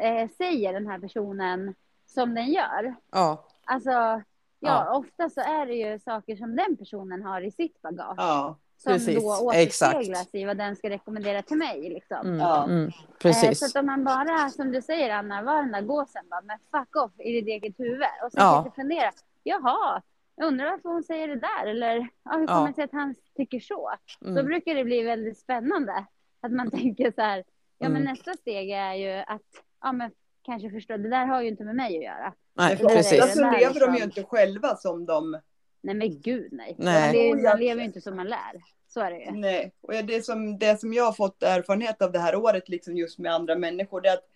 eh, 0.00 0.28
säger 0.36 0.72
den 0.72 0.86
här 0.86 0.98
personen 0.98 1.74
som 2.06 2.34
den 2.34 2.52
gör? 2.52 2.94
Ja. 3.12 3.44
Alltså, 3.64 3.90
ja, 3.90 4.22
Ja. 4.60 4.96
ofta 4.98 5.30
så 5.30 5.40
är 5.40 5.66
det 5.66 5.74
ju 5.74 5.98
saker 5.98 6.36
som 6.36 6.56
den 6.56 6.76
personen 6.76 7.22
har 7.22 7.40
i 7.40 7.50
sitt 7.50 7.82
bagage. 7.82 8.14
Ja, 8.16 8.58
som 8.76 8.92
precis, 8.92 9.14
då 9.22 9.46
återspeglas 9.46 10.20
exakt. 10.20 10.34
i 10.34 10.44
vad 10.44 10.56
den 10.56 10.76
ska 10.76 10.90
rekommendera 10.90 11.42
till 11.42 11.56
mig. 11.56 11.88
Liksom. 11.90 12.16
Mm, 12.26 12.38
Ja. 12.38 12.64
mm, 12.64 12.86
Eh, 12.86 12.92
precis. 13.18 13.58
så 13.58 13.66
att 13.66 13.76
om 13.82 13.86
man 13.86 14.04
bara, 14.04 14.48
som 14.50 14.72
du 14.72 14.82
säger 14.82 15.10
Anna, 15.14 15.42
var 15.42 15.56
den 15.62 15.72
där 15.72 15.80
gåsen 15.82 16.22
bara, 16.30 16.40
men 16.42 16.58
fuck 16.70 16.96
off 16.96 17.12
i 17.20 17.32
ditt 17.40 17.48
eget 17.48 17.78
huvud. 17.80 18.00
Och 18.24 18.32
sen 18.32 18.42
Ja. 18.42 18.72
fundera, 18.76 19.10
jaha, 19.42 20.02
jag 20.36 20.46
undrar 20.46 20.70
varför 20.70 20.88
hon 20.88 21.02
säger 21.02 21.28
det 21.28 21.36
där. 21.40 21.66
Eller 21.66 22.08
ja, 22.24 22.36
hur 22.36 22.46
kommer 22.46 22.60
Ja. 22.60 22.66
det 22.66 22.74
sig 22.74 22.84
att 22.84 22.92
han 22.92 23.14
tycker 23.36 23.60
så? 23.60 23.90
Då 24.20 24.30
Mm. 24.30 24.46
brukar 24.46 24.74
det 24.74 24.84
bli 24.84 25.02
väldigt 25.02 25.38
spännande. 25.38 26.06
Att 26.40 26.52
man 26.52 26.70
tänker 26.80 27.12
så 27.12 27.20
här, 27.22 27.38
ja 27.78 27.88
men 27.88 28.02
Mm. 28.02 28.12
nästa 28.12 28.32
steg 28.34 28.70
är 28.70 28.94
ju 28.94 29.10
att, 29.26 29.42
ja 29.82 29.92
men 29.92 30.10
kanske 30.42 30.70
förstå, 30.70 30.96
det 30.96 31.10
där 31.10 31.26
har 31.26 31.42
ju 31.42 31.48
inte 31.48 31.64
med 31.64 31.76
mig 31.76 31.96
att 31.98 32.04
göra. 32.04 32.32
Nej, 32.54 32.76
för 32.76 32.84
ofta 32.84 32.96
precis. 32.96 33.34
så 33.34 33.40
lever 33.50 33.58
de 33.58 33.86
ju 33.86 33.92
liksom- 33.92 34.02
inte 34.02 34.22
själva 34.24 34.76
som 34.76 35.06
de 35.06 35.40
Nej 35.80 35.94
men 35.94 36.20
gud 36.20 36.48
nej. 36.52 36.74
Nej. 36.78 37.06
Man, 37.06 37.12
lever, 37.12 37.42
man 37.50 37.58
lever 37.58 37.80
ju 37.80 37.86
inte 37.86 38.00
som 38.00 38.16
man 38.16 38.26
lär. 38.26 38.62
Så 38.88 39.00
är 39.00 39.10
det 39.10 39.18
ju. 39.18 39.30
Nej, 39.30 39.72
och 39.80 39.92
det 39.92 40.24
som, 40.24 40.58
det 40.58 40.80
som 40.80 40.92
jag 40.92 41.04
har 41.04 41.12
fått 41.12 41.42
erfarenhet 41.42 42.02
av 42.02 42.12
det 42.12 42.18
här 42.18 42.36
året, 42.36 42.68
liksom 42.68 42.96
just 42.96 43.18
med 43.18 43.32
andra 43.32 43.56
människor, 43.56 44.00
det 44.00 44.08
är 44.08 44.14
att 44.14 44.28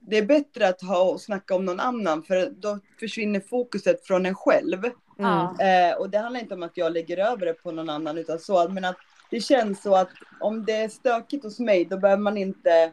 det 0.00 0.18
är 0.18 0.24
bättre 0.24 0.68
att 0.68 0.82
ha 0.82 1.02
och 1.02 1.20
snacka 1.20 1.54
om 1.54 1.64
någon 1.64 1.80
annan, 1.80 2.22
för 2.22 2.50
då 2.50 2.78
försvinner 3.00 3.40
fokuset 3.40 4.06
från 4.06 4.26
en 4.26 4.34
själv. 4.34 4.82
Ja. 5.18 5.56
Eh, 5.60 5.96
och 5.96 6.10
det 6.10 6.18
handlar 6.18 6.40
inte 6.40 6.54
om 6.54 6.62
att 6.62 6.76
jag 6.76 6.92
lägger 6.92 7.18
över 7.18 7.46
det 7.46 7.54
på 7.54 7.72
någon 7.72 7.90
annan, 7.90 8.18
utan 8.18 8.38
så, 8.38 8.68
men 8.68 8.84
att 8.84 8.96
det 9.30 9.40
känns 9.40 9.82
så 9.82 9.94
att 9.94 10.08
om 10.40 10.64
det 10.64 10.72
är 10.72 10.88
stökigt 10.88 11.44
hos 11.44 11.60
mig, 11.60 11.84
då 11.84 11.98
behöver 11.98 12.22
man 12.22 12.36
inte 12.36 12.92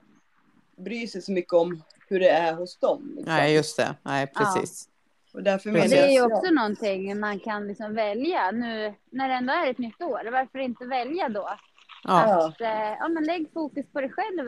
bry 0.78 1.08
sig 1.08 1.22
så 1.22 1.32
mycket 1.32 1.54
om 1.54 1.84
hur 2.08 2.20
det 2.20 2.30
är 2.30 2.54
hos 2.54 2.78
dem. 2.78 3.14
Liksom. 3.16 3.34
Nej, 3.34 3.56
just 3.56 3.78
det. 3.78 3.96
Nej, 4.04 4.28
precis. 4.28 4.90
Och 5.34 5.44
därför 5.44 5.70
Men 5.72 5.80
Men 5.80 5.90
menar 5.90 6.02
det 6.04 6.10
är 6.10 6.14
ju 6.14 6.34
också 6.36 6.52
någonting 6.52 7.20
man 7.20 7.40
kan 7.40 7.68
liksom 7.68 7.94
välja 7.96 8.52
nu 8.52 8.94
när 9.10 9.28
det 9.28 9.34
ändå 9.34 9.54
är 9.54 9.70
ett 9.72 9.78
nytt 9.78 10.02
år. 10.02 10.32
Varför 10.32 10.60
inte 10.60 10.86
välja 10.86 11.30
då? 11.30 11.50
Ja, 12.04 12.28
Ja. 12.30 12.48
Att, 12.48 12.62
eh, 12.62 12.98
ja, 13.00 13.08
men 13.08 13.24
lägg 13.24 13.54
fokus 13.54 13.86
på 13.94 14.02
dig 14.02 14.10
själv 14.12 14.48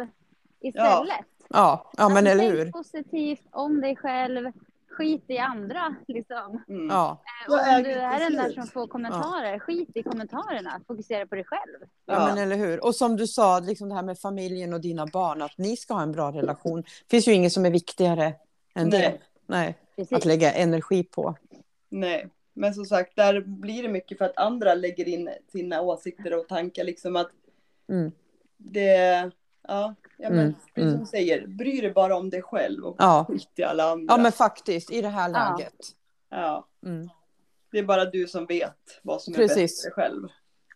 Ja. 0.59 0.69
istället. 0.69 1.25
ja, 1.49 1.91
ja 1.97 2.09
men 2.09 2.17
Alltså, 2.17 2.31
eller 2.31 2.49
tänk 2.49 2.65
hur? 2.65 2.71
positivt 2.71 3.43
om 3.51 3.81
dig 3.81 3.95
själv. 3.95 4.51
Skit 4.89 5.23
i 5.27 5.38
andra 5.38 5.95
liksom. 6.07 6.63
Mm. 6.69 6.88
Ja, 6.89 7.21
Eh, 7.47 7.53
Och 7.53 7.59
om 7.77 7.84
du 7.84 7.91
är 7.91 8.19
den 8.19 8.34
där 8.36 8.49
som 8.51 8.67
får 8.67 8.88
kommentarer, 8.88 9.59
skit 9.59 9.89
i 9.97 10.03
kommentarerna. 10.03 10.81
Fokusera 10.88 11.27
på 11.27 11.36
dig 11.36 11.43
själv. 11.43 11.79
ja, 12.05 12.13
Ja. 12.13 12.25
men 12.27 12.38
eller 12.38 12.55
hur? 12.55 12.84
Och 12.86 12.95
som 12.95 13.15
du 13.15 13.27
sa, 13.27 13.59
liksom 13.59 13.89
det 13.89 13.95
här 13.95 14.03
med 14.03 14.19
familjen 14.19 14.73
och 14.73 14.81
dina 14.81 15.05
barn, 15.05 15.41
att 15.41 15.57
ni 15.57 15.77
ska 15.77 15.93
ha 15.93 16.01
en 16.01 16.11
bra 16.11 16.31
relation. 16.31 16.81
Det 16.81 17.09
finns 17.09 17.27
ju 17.27 17.34
inget 17.34 17.53
som 17.53 17.65
är 17.65 17.69
viktigare 17.71 18.34
än 18.75 18.89
det. 18.89 19.17
Nej. 19.45 19.77
Precis. 19.95 20.13
att 20.17 20.25
lägga 20.25 20.53
energi 20.53 21.03
på. 21.03 21.35
Nej, 21.89 22.27
men 22.53 22.73
som 22.73 22.85
sagt, 22.85 23.15
där 23.15 23.41
blir 23.41 23.83
det 23.83 23.89
mycket 23.89 24.17
för 24.17 24.25
att 24.25 24.37
andra 24.37 24.73
lägger 24.73 25.07
in 25.07 25.29
sina 25.51 25.81
åsikter 25.81 26.33
och 26.39 26.47
tankar. 26.47 26.83
Liksom 26.83 27.15
att 27.15 27.29
Mm. 27.89 28.11
det, 28.57 29.31
ja, 29.67 29.95
ja 30.17 30.29
men 30.29 30.39
Mm, 30.39 30.53
precis 30.53 30.73
som 30.73 30.83
mm. 30.87 30.99
du 30.99 31.05
säger, 31.05 31.47
bry 31.47 31.81
dig 31.81 31.91
bara 31.91 32.15
om 32.17 32.29
dig 32.29 32.41
själv 32.41 32.85
och 32.85 32.95
Ja. 32.99 33.25
skit 33.29 33.49
i 33.55 33.63
alla 33.63 33.91
andra. 33.91 34.13
Ja, 34.13 34.21
men 34.21 34.31
faktiskt, 34.31 34.91
i 34.91 35.01
det 35.01 35.07
här 35.09 35.29
Ja. 35.29 35.55
läget. 35.57 35.75
Ja, 36.29 36.67
Mm. 36.85 37.09
det 37.71 37.79
är 37.79 37.83
bara 37.83 38.05
du 38.05 38.27
som 38.27 38.45
vet 38.45 38.99
vad 39.01 39.21
som 39.21 39.33
är 39.33 39.37
Precis. 39.37 39.55
bäst 39.57 39.81
för 39.83 39.89
dig 39.89 39.93
själv. 39.93 40.27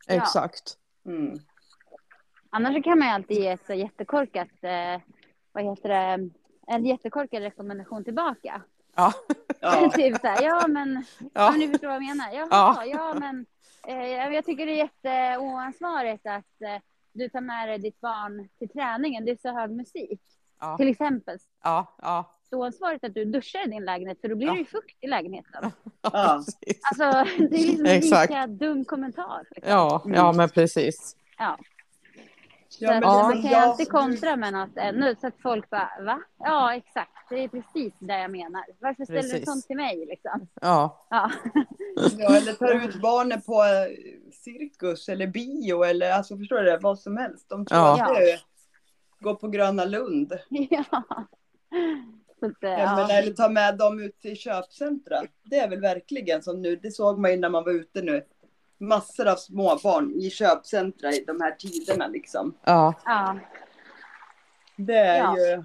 Ja. 0.07 0.13
Exakt. 0.13 0.78
Mm. 1.05 1.39
Annars 2.49 2.84
kan 2.84 2.99
man 2.99 3.07
ju 3.07 3.13
alltid 3.13 3.38
ge 3.38 3.47
ett 3.47 3.70
jättekorkat, 3.78 4.47
eh, 4.61 5.01
vad 5.51 5.63
heter 5.63 5.89
det, 5.89 6.30
en 6.68 6.86
jättekorkad 6.86 7.41
rekommendation 7.43 8.03
tillbaka. 8.03 8.61
Ja. 8.95 9.13
Ja, 9.61 9.89
typ 9.95 10.22
så 10.22 10.28
här, 10.28 10.43
ja 10.43 10.68
men, 10.68 11.05
ja. 11.20 11.28
Ja. 11.34 11.51
ni 11.51 11.68
förstår 11.68 11.88
vad 11.88 11.95
jag 11.95 12.03
menar. 12.03 12.32
Jaha, 12.34 12.47
Ja. 12.49 12.86
ja, 12.86 13.15
men 13.20 13.45
eh, 13.88 14.34
jag 14.34 14.45
tycker 14.45 14.65
det 14.65 14.72
är 14.72 14.76
jätteoansvarigt 14.78 16.26
att 16.28 16.61
eh, 16.61 16.82
du 17.13 17.30
tar 17.30 17.41
med 17.41 17.70
dig 17.70 17.78
ditt 17.78 18.01
barn 18.01 18.49
till 18.59 18.70
träningen. 18.70 19.26
Det 19.26 19.32
är 19.32 19.38
så 19.41 19.53
hög 19.53 19.72
musik. 19.72 20.22
Ja. 20.59 20.78
Till 20.78 20.88
exempel. 20.88 21.38
Ja, 21.63 21.95
ja. 22.01 22.34
Så 22.49 22.57
oansvarigt 22.57 23.03
att 23.03 23.13
du 23.13 23.26
duschar 23.26 23.68
i 23.68 23.70
din 23.70 23.86
lägenhet 23.86 24.22
för 24.22 24.28
då 24.30 24.36
blir 24.36 24.47
Ja. 24.47 24.53
det 24.53 24.59
ju 24.59 24.65
fukt 24.65 24.97
i 25.03 25.07
lägenheten. 25.07 25.72
Ja. 26.01 26.09
Alltså 26.91 27.03
det 27.49 27.55
är 27.55 27.84
liksom 27.84 27.86
en 27.86 27.99
lika 28.22 28.47
dum 28.47 28.86
kommentar. 28.86 29.43
Liksom. 29.51 29.72
Ja, 29.74 30.01
ja, 30.05 30.32
men 30.32 30.49
precis. 30.49 31.15
Ja. 31.38 31.57
Ja, 32.80 32.91
men 32.91 33.01
man 33.03 33.32
liksom 33.32 33.41
kan 33.43 33.51
ju 33.51 33.57
jag- 33.57 33.69
alltid 33.69 33.89
kontra 33.89 34.36
med 34.36 34.53
något 34.53 34.78
ännu 34.78 35.15
så 35.21 35.28
att 35.28 35.41
folk 35.41 35.69
bara 35.69 35.89
va? 36.05 36.21
Ja 36.39 36.75
exakt, 36.75 37.11
det 37.30 37.43
är 37.43 37.47
precis 37.47 37.93
det 37.99 38.19
jag 38.19 38.32
menar. 38.32 38.63
Varför 38.80 39.03
ställer 39.03 39.21
du 39.21 39.30
Precis. 39.30 39.45
sånt 39.45 39.67
till 39.67 39.75
mig 39.78 40.05
liksom? 40.05 40.47
Ja, 40.61 41.07
Ja. 41.09 41.32
Ja, 42.17 42.36
eller 42.38 42.53
tar 42.53 42.86
ut 42.88 43.01
barnen 43.01 43.41
på 43.41 43.53
eh, 43.53 44.32
cirkus 44.43 45.09
eller 45.09 45.28
bio 45.28 45.84
eller 45.84 46.11
alltså 46.11 46.38
förstår 46.38 46.57
du 46.57 46.63
det? 46.63 46.78
Vad 46.82 46.99
som 46.99 47.17
helst. 47.17 47.49
De 47.49 47.65
tror 47.65 47.80
Ja. 47.80 48.03
att 48.03 48.15
det 48.15 48.39
går 49.19 49.36
på 49.36 49.47
Gröna 49.47 49.86
Lund. 49.86 50.34
ja. 50.49 50.84
Så 52.39 52.45
att, 52.45 52.63
eh, 52.63 52.69
Ja. 52.69 52.80
ja. 52.80 52.95
Men, 52.95 53.17
eller 53.17 53.34
ta 53.34 53.49
med 53.49 53.78
dem 53.78 53.99
ut 53.99 54.19
till 54.19 54.38
köpcentra. 54.38 55.21
Det 55.43 55.59
är 55.59 55.69
väl 55.69 55.82
verkligen 55.82 56.41
som 56.43 56.61
nu. 56.61 56.75
Det 56.75 56.91
såg 56.91 57.19
man 57.19 57.32
ju 57.32 57.38
när 57.38 57.49
man 57.49 57.63
var 57.63 57.71
ute 57.71 58.01
nu. 58.01 58.23
Massor 58.78 59.28
av 59.28 59.36
småbarn 59.36 60.11
i 60.21 60.30
köpcentra 60.30 61.11
i 61.11 61.23
de 61.28 61.41
här 61.41 61.51
tiderna 61.51 62.07
liksom. 62.07 62.57
ja, 62.63 62.93
ja. 63.05 63.39
Det 64.75 64.97
är 64.97 65.17
Ja. 65.17 65.38
ju. 65.38 65.63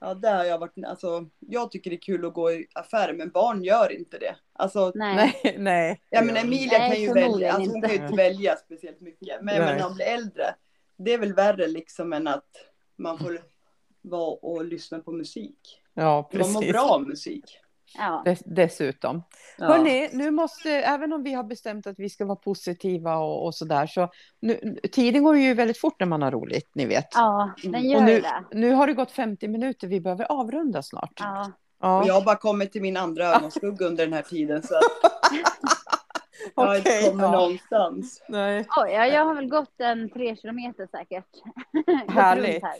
Ja, 0.00 0.14
det 0.14 0.28
har 0.28 0.44
jag 0.44 0.58
varit. 0.58 0.84
Alltså, 0.86 1.26
jag 1.38 1.70
tycker 1.70 1.90
det 1.90 1.96
är 1.96 2.00
kul 2.00 2.24
att 2.26 2.34
gå 2.34 2.52
i 2.52 2.66
affärer, 2.74 3.12
men 3.12 3.30
barn 3.30 3.64
gör 3.64 3.92
inte 3.92 4.18
det. 4.18 4.36
Alltså, 4.52 4.92
Nej. 4.94 5.16
nej, 5.44 5.54
nej. 5.58 6.00
ja, 6.10 6.22
men 6.22 6.36
Emilia 6.36 6.78
Nej, 6.78 6.90
kan 6.92 7.00
ju 7.02 7.12
välja. 7.12 7.52
Alltså, 7.52 7.70
hon 7.72 7.82
kan 7.82 7.90
ju 7.90 7.96
inte 7.96 8.16
välja 8.16 8.56
speciellt 8.56 9.00
mycket. 9.00 9.28
Men, 9.42 9.44
Nej. 9.44 9.58
men 9.58 9.76
när 9.76 9.84
hon 9.84 9.94
blir 9.94 10.06
äldre. 10.06 10.54
Det 10.96 11.12
är 11.12 11.18
väl 11.18 11.34
värre 11.34 11.66
liksom 11.66 12.12
än 12.12 12.26
att 12.28 12.50
man 12.96 13.18
får 13.18 13.40
vara 14.02 14.30
och 14.42 14.64
lyssna 14.64 14.98
på 14.98 15.12
musik. 15.12 15.82
Ja, 15.94 16.28
Man 16.32 16.40
mår 16.52 16.60
precis. 16.60 16.72
bra 16.72 16.82
av 16.88 17.02
musik. 17.02 17.58
Ja. 17.98 18.22
Dess, 18.24 18.42
dessutom. 18.46 19.22
Ja. 19.58 19.66
Hörrni, 19.66 20.08
nu 20.12 20.30
måste, 20.30 20.70
även 20.70 21.12
om 21.12 21.22
vi 21.22 21.32
har 21.32 21.44
bestämt 21.44 21.86
att 21.86 21.98
vi 21.98 22.10
ska 22.10 22.24
vara 22.24 22.36
positiva 22.36 23.16
och, 23.16 23.44
och 23.46 23.54
sådär, 23.54 23.86
så 23.86 24.08
nu, 24.40 24.78
tiden 24.92 25.22
går 25.24 25.36
ju 25.36 25.54
väldigt 25.54 25.80
fort 25.80 26.00
när 26.00 26.06
man 26.06 26.22
har 26.22 26.30
roligt, 26.30 26.70
ni 26.74 26.86
vet. 26.86 27.06
ja, 27.14 27.54
den 27.62 27.74
Och 27.74 27.80
gör 27.80 28.02
och 28.02 28.08
ju 28.08 28.14
nu, 28.14 28.20
det. 28.20 28.44
nu 28.52 28.72
har 28.72 28.86
det 28.86 28.92
gått 28.94 29.10
50 29.10 29.48
minuter, 29.48 29.86
vi 29.88 30.00
behöver 30.00 30.24
avrunda 30.32 30.82
snart. 30.82 31.12
Ja. 31.16 31.52
Ja, 31.80 32.00
Och 32.00 32.06
jag 32.08 32.14
har 32.14 32.24
bara 32.24 32.36
kommit 32.36 32.72
till 32.72 32.82
min 32.82 32.96
andra 32.96 33.24
ögonskugga 33.24 33.86
under 33.86 34.04
den 34.04 34.12
här 34.12 34.22
tiden. 34.22 34.62
Så 34.62 34.74
jag 36.54 36.62
har 36.66 36.76
inte 36.76 36.90
Okej, 36.90 37.08
kommit 37.10 37.22
ja. 37.22 37.30
någonstans. 37.32 38.22
Nej. 38.28 38.66
Oj, 38.76 38.90
ja, 38.92 39.06
jag 39.06 39.24
har 39.24 39.34
väl 39.34 39.48
gått 39.48 39.80
en 39.80 40.10
tre 40.10 40.36
kilometer 40.36 40.88
säkert. 40.90 41.26
Härligt. 42.08 42.62
här. 42.62 42.74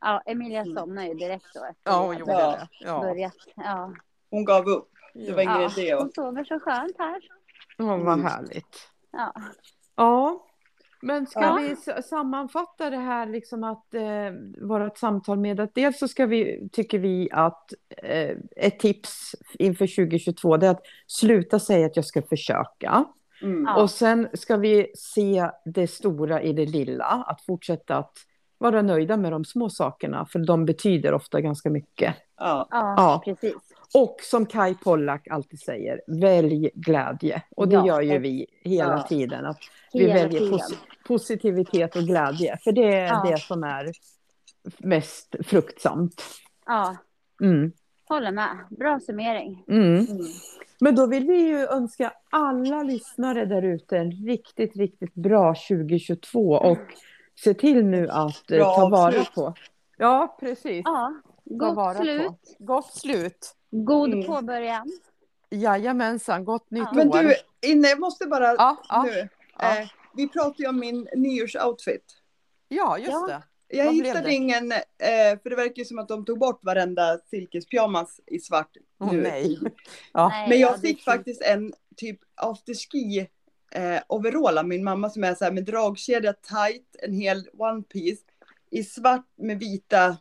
Ja, 0.00 0.22
Emilia 0.26 0.60
Mm. 0.60 0.74
somnade 0.76 1.06
ju 1.06 1.14
direkt 1.14 1.46
då. 1.54 1.60
efter 1.64 1.90
Ja, 1.90 2.02
hon 2.06 2.18
gjorde 2.18 2.32
det. 2.32 2.68
Ja. 2.80 3.00
Börjat. 3.00 3.34
Ja. 3.56 3.92
Hon 4.30 4.44
gav 4.44 4.68
upp. 4.68 4.88
Det 5.14 5.32
var 5.32 5.42
ingen 5.42 5.60
Ja, 5.60 5.70
idé 5.76 5.94
hon 5.94 6.10
sover 6.14 6.44
så 6.44 6.60
skönt 6.60 6.94
här. 6.98 7.20
Ja, 7.76 7.84
vad 7.96 8.00
Mm. 8.00 8.24
härligt. 8.24 8.88
Ja. 9.12 9.32
Ja, 9.96 10.46
men 11.02 11.26
ska 11.26 11.40
Ja. 11.40 11.58
vi 11.94 12.02
sammanfatta 12.02 12.90
det 12.90 12.96
här, 12.96 13.26
liksom 13.26 13.64
att 13.64 13.94
eh, 13.94 14.02
vårt 14.66 14.98
samtal 14.98 15.38
med 15.38 15.60
att 15.60 15.74
dels 15.74 15.98
så 15.98 16.08
ska 16.08 16.26
vi, 16.26 16.68
tycker 16.72 16.98
vi 16.98 17.28
att 17.32 17.72
eh, 18.02 18.36
ett 18.56 18.78
tips 18.78 19.34
inför 19.58 19.86
2022 19.86 20.56
det 20.56 20.66
är 20.66 20.70
att 20.70 20.82
sluta 21.06 21.58
säga 21.58 21.86
att 21.86 21.96
jag 21.96 22.04
ska 22.04 22.22
försöka. 22.22 23.04
Mm. 23.42 23.64
Ja. 23.64 23.82
Och 23.82 23.90
sen 23.90 24.28
ska 24.34 24.56
vi 24.56 24.92
se 24.96 25.50
det 25.64 25.86
stora 25.86 26.42
i 26.42 26.52
det 26.52 26.66
lilla, 26.66 27.04
att 27.26 27.42
fortsätta 27.46 27.96
att 27.96 28.12
vara 28.58 28.82
nöjda 28.82 29.16
med 29.16 29.32
de 29.32 29.44
små 29.44 29.70
sakerna, 29.70 30.26
för 30.26 30.38
de 30.38 30.64
betyder 30.64 31.12
ofta 31.14 31.40
ganska 31.40 31.70
mycket. 31.70 32.14
Ja, 32.36 32.66
Ja. 32.70 33.22
precis. 33.24 33.54
Och 33.94 34.16
som 34.22 34.46
Kai 34.46 34.74
Pollak 34.74 35.28
alltid 35.28 35.60
säger, 35.60 36.00
välj 36.06 36.70
glädje. 36.74 37.42
Och 37.56 37.68
det 37.68 37.74
Ja, 37.74 37.86
gör 37.86 38.00
ju 38.00 38.18
vi 38.18 38.46
hela 38.62 38.90
Ja. 38.96 39.02
tiden. 39.02 39.46
Att 39.46 39.58
vi 39.92 40.00
Hela 40.00 40.14
väljer 40.14 40.40
tiden. 40.40 40.58
posi- 40.58 40.76
positivitet 41.06 41.96
och 41.96 42.02
glädje. 42.02 42.56
För 42.64 42.72
det 42.72 42.94
är 42.94 43.06
Ja. 43.06 43.26
det 43.30 43.38
som 43.40 43.64
är 43.64 43.92
mest 44.78 45.36
fruktsamt. 45.44 46.22
Ja, 46.66 46.96
Mm. 47.42 47.72
håller 48.08 48.32
med. 48.32 48.58
Bra 48.70 49.00
summering. 49.00 49.64
Mm. 49.68 49.94
Mm. 49.94 50.06
Men 50.80 50.94
då 50.94 51.06
vill 51.06 51.26
vi 51.26 51.36
ju 51.48 51.66
önska 51.66 52.12
alla 52.30 52.82
lyssnare 52.82 53.44
där 53.44 53.62
ute 53.62 53.98
en 53.98 54.10
riktigt, 54.12 54.76
riktigt 54.76 55.14
bra 55.14 55.54
2022. 55.54 56.50
Och 56.52 56.78
se 57.44 57.54
till 57.54 57.84
nu 57.84 58.08
att 58.08 58.50
eh, 58.50 58.56
Bra 58.58 58.74
ta 58.76 58.88
vara 58.88 59.24
på. 59.34 59.54
Ja, 59.98 60.36
precis. 60.40 60.82
Ja, 60.84 61.14
gott 61.58 61.96
slut. 61.96 62.56
Gott 62.58 62.94
slut. 62.94 63.56
God 63.70 64.12
Mm. 64.14 64.26
påbörjan. 64.26 64.92
Jajamensan, 65.50 66.44
gott 66.44 66.70
nytt 66.70 66.82
Ja. 66.82 66.92
Men 66.94 67.08
år. 67.08 67.22
du, 67.22 67.34
Inne, 67.68 67.88
jag 67.88 68.00
måste 68.00 68.26
bara 68.26 68.44
Ja, 68.54 68.76
ja, 68.88 69.02
nu. 69.02 69.28
ja. 69.58 69.78
Eh, 69.78 69.88
vi 70.14 70.28
pratade 70.28 70.62
ju 70.62 70.68
om 70.68 70.78
min 70.80 71.08
nyårsoutfit. 71.16 72.04
ja, 72.68 72.98
just 72.98 73.10
Ja. 73.10 73.26
det. 73.26 73.42
Jag 73.76 73.84
Vad 73.84 73.94
hittade 73.94 74.20
det? 74.20 74.32
ingen, 74.34 74.72
eh, 74.72 75.38
för 75.42 75.50
det 75.50 75.56
verkar 75.56 75.74
ju 75.76 75.84
som 75.84 75.98
att 75.98 76.08
de 76.08 76.24
tog 76.24 76.38
bort 76.38 76.64
varenda 76.64 77.18
silkespyjamas 77.30 78.20
i 78.26 78.38
svart 78.40 78.70
Åh 79.00 79.12
nu. 79.12 79.22
nej. 79.22 79.58
Men 80.14 80.50
ja, 80.50 80.54
jag 80.54 80.80
fick 80.80 81.02
faktiskt 81.04 81.42
en 81.42 81.72
typ 81.96 82.20
afterski 82.34 83.28
eh, 83.72 84.00
overall 84.08 84.58
av 84.58 84.68
min 84.68 84.84
mamma 84.84 85.10
som 85.10 85.24
är 85.24 85.34
så 85.34 85.44
här 85.44 85.52
med 85.52 85.64
dragkedja 85.64 86.32
tight, 86.32 86.96
en 87.02 87.12
hel 87.14 87.48
one 87.58 87.82
piece 87.82 88.22
i 88.70 88.84
svart 88.84 89.26
med 89.36 89.58
vita, 89.58 90.16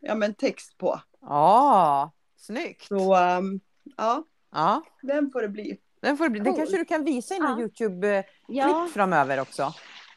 ja 0.00 0.14
men 0.14 0.34
text 0.34 0.78
på. 0.78 1.00
Ja, 1.20 2.10
snyggt. 2.36 2.84
Så 2.88 3.16
um, 3.38 3.60
ja, 3.96 4.22
Ja, 4.52 4.82
den 5.02 5.30
får 5.30 5.42
det 5.42 5.48
bli. 5.48 5.80
den 6.00 6.16
får 6.16 6.24
det 6.24 6.30
bli. 6.30 6.40
Det 6.40 6.50
Cool. 6.50 6.56
kanske 6.56 6.76
du 6.76 6.84
kan 6.84 7.04
visa 7.04 7.34
i 7.34 7.38
någon 7.38 7.50
Ja. 7.50 7.60
Youtube-klipp 7.60 8.26
Ja, 8.48 8.88
framöver 8.94 9.40
också. 9.40 9.72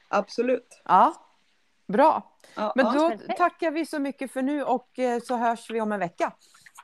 Absolut. 0.09 0.82
Ja, 0.86 1.13
bra. 1.88 2.38
Ja, 2.55 2.73
Men 2.75 2.86
ja, 2.86 2.91
då 2.93 3.09
perfekt. 3.09 3.38
tackar 3.38 3.71
vi 3.71 3.86
så 3.86 3.99
mycket 3.99 4.32
för 4.32 4.41
nu 4.41 4.63
och 4.63 4.99
eh, 4.99 5.21
så 5.21 5.36
hörs 5.36 5.69
vi 5.71 5.82
om 5.82 5.91
en 5.91 5.99
vecka. 5.99 6.34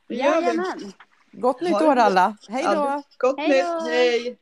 jajamän. 0.10 0.94
Gott 1.32 1.62
nytt 1.62 1.82
år 1.82 1.96
alla. 1.96 2.38
Hej 2.50 2.64
då! 2.64 3.02
Gott 3.18 3.40
Hej 3.40 3.48
nytt. 3.50 3.66
då. 3.66 3.80
Hej! 3.90 4.38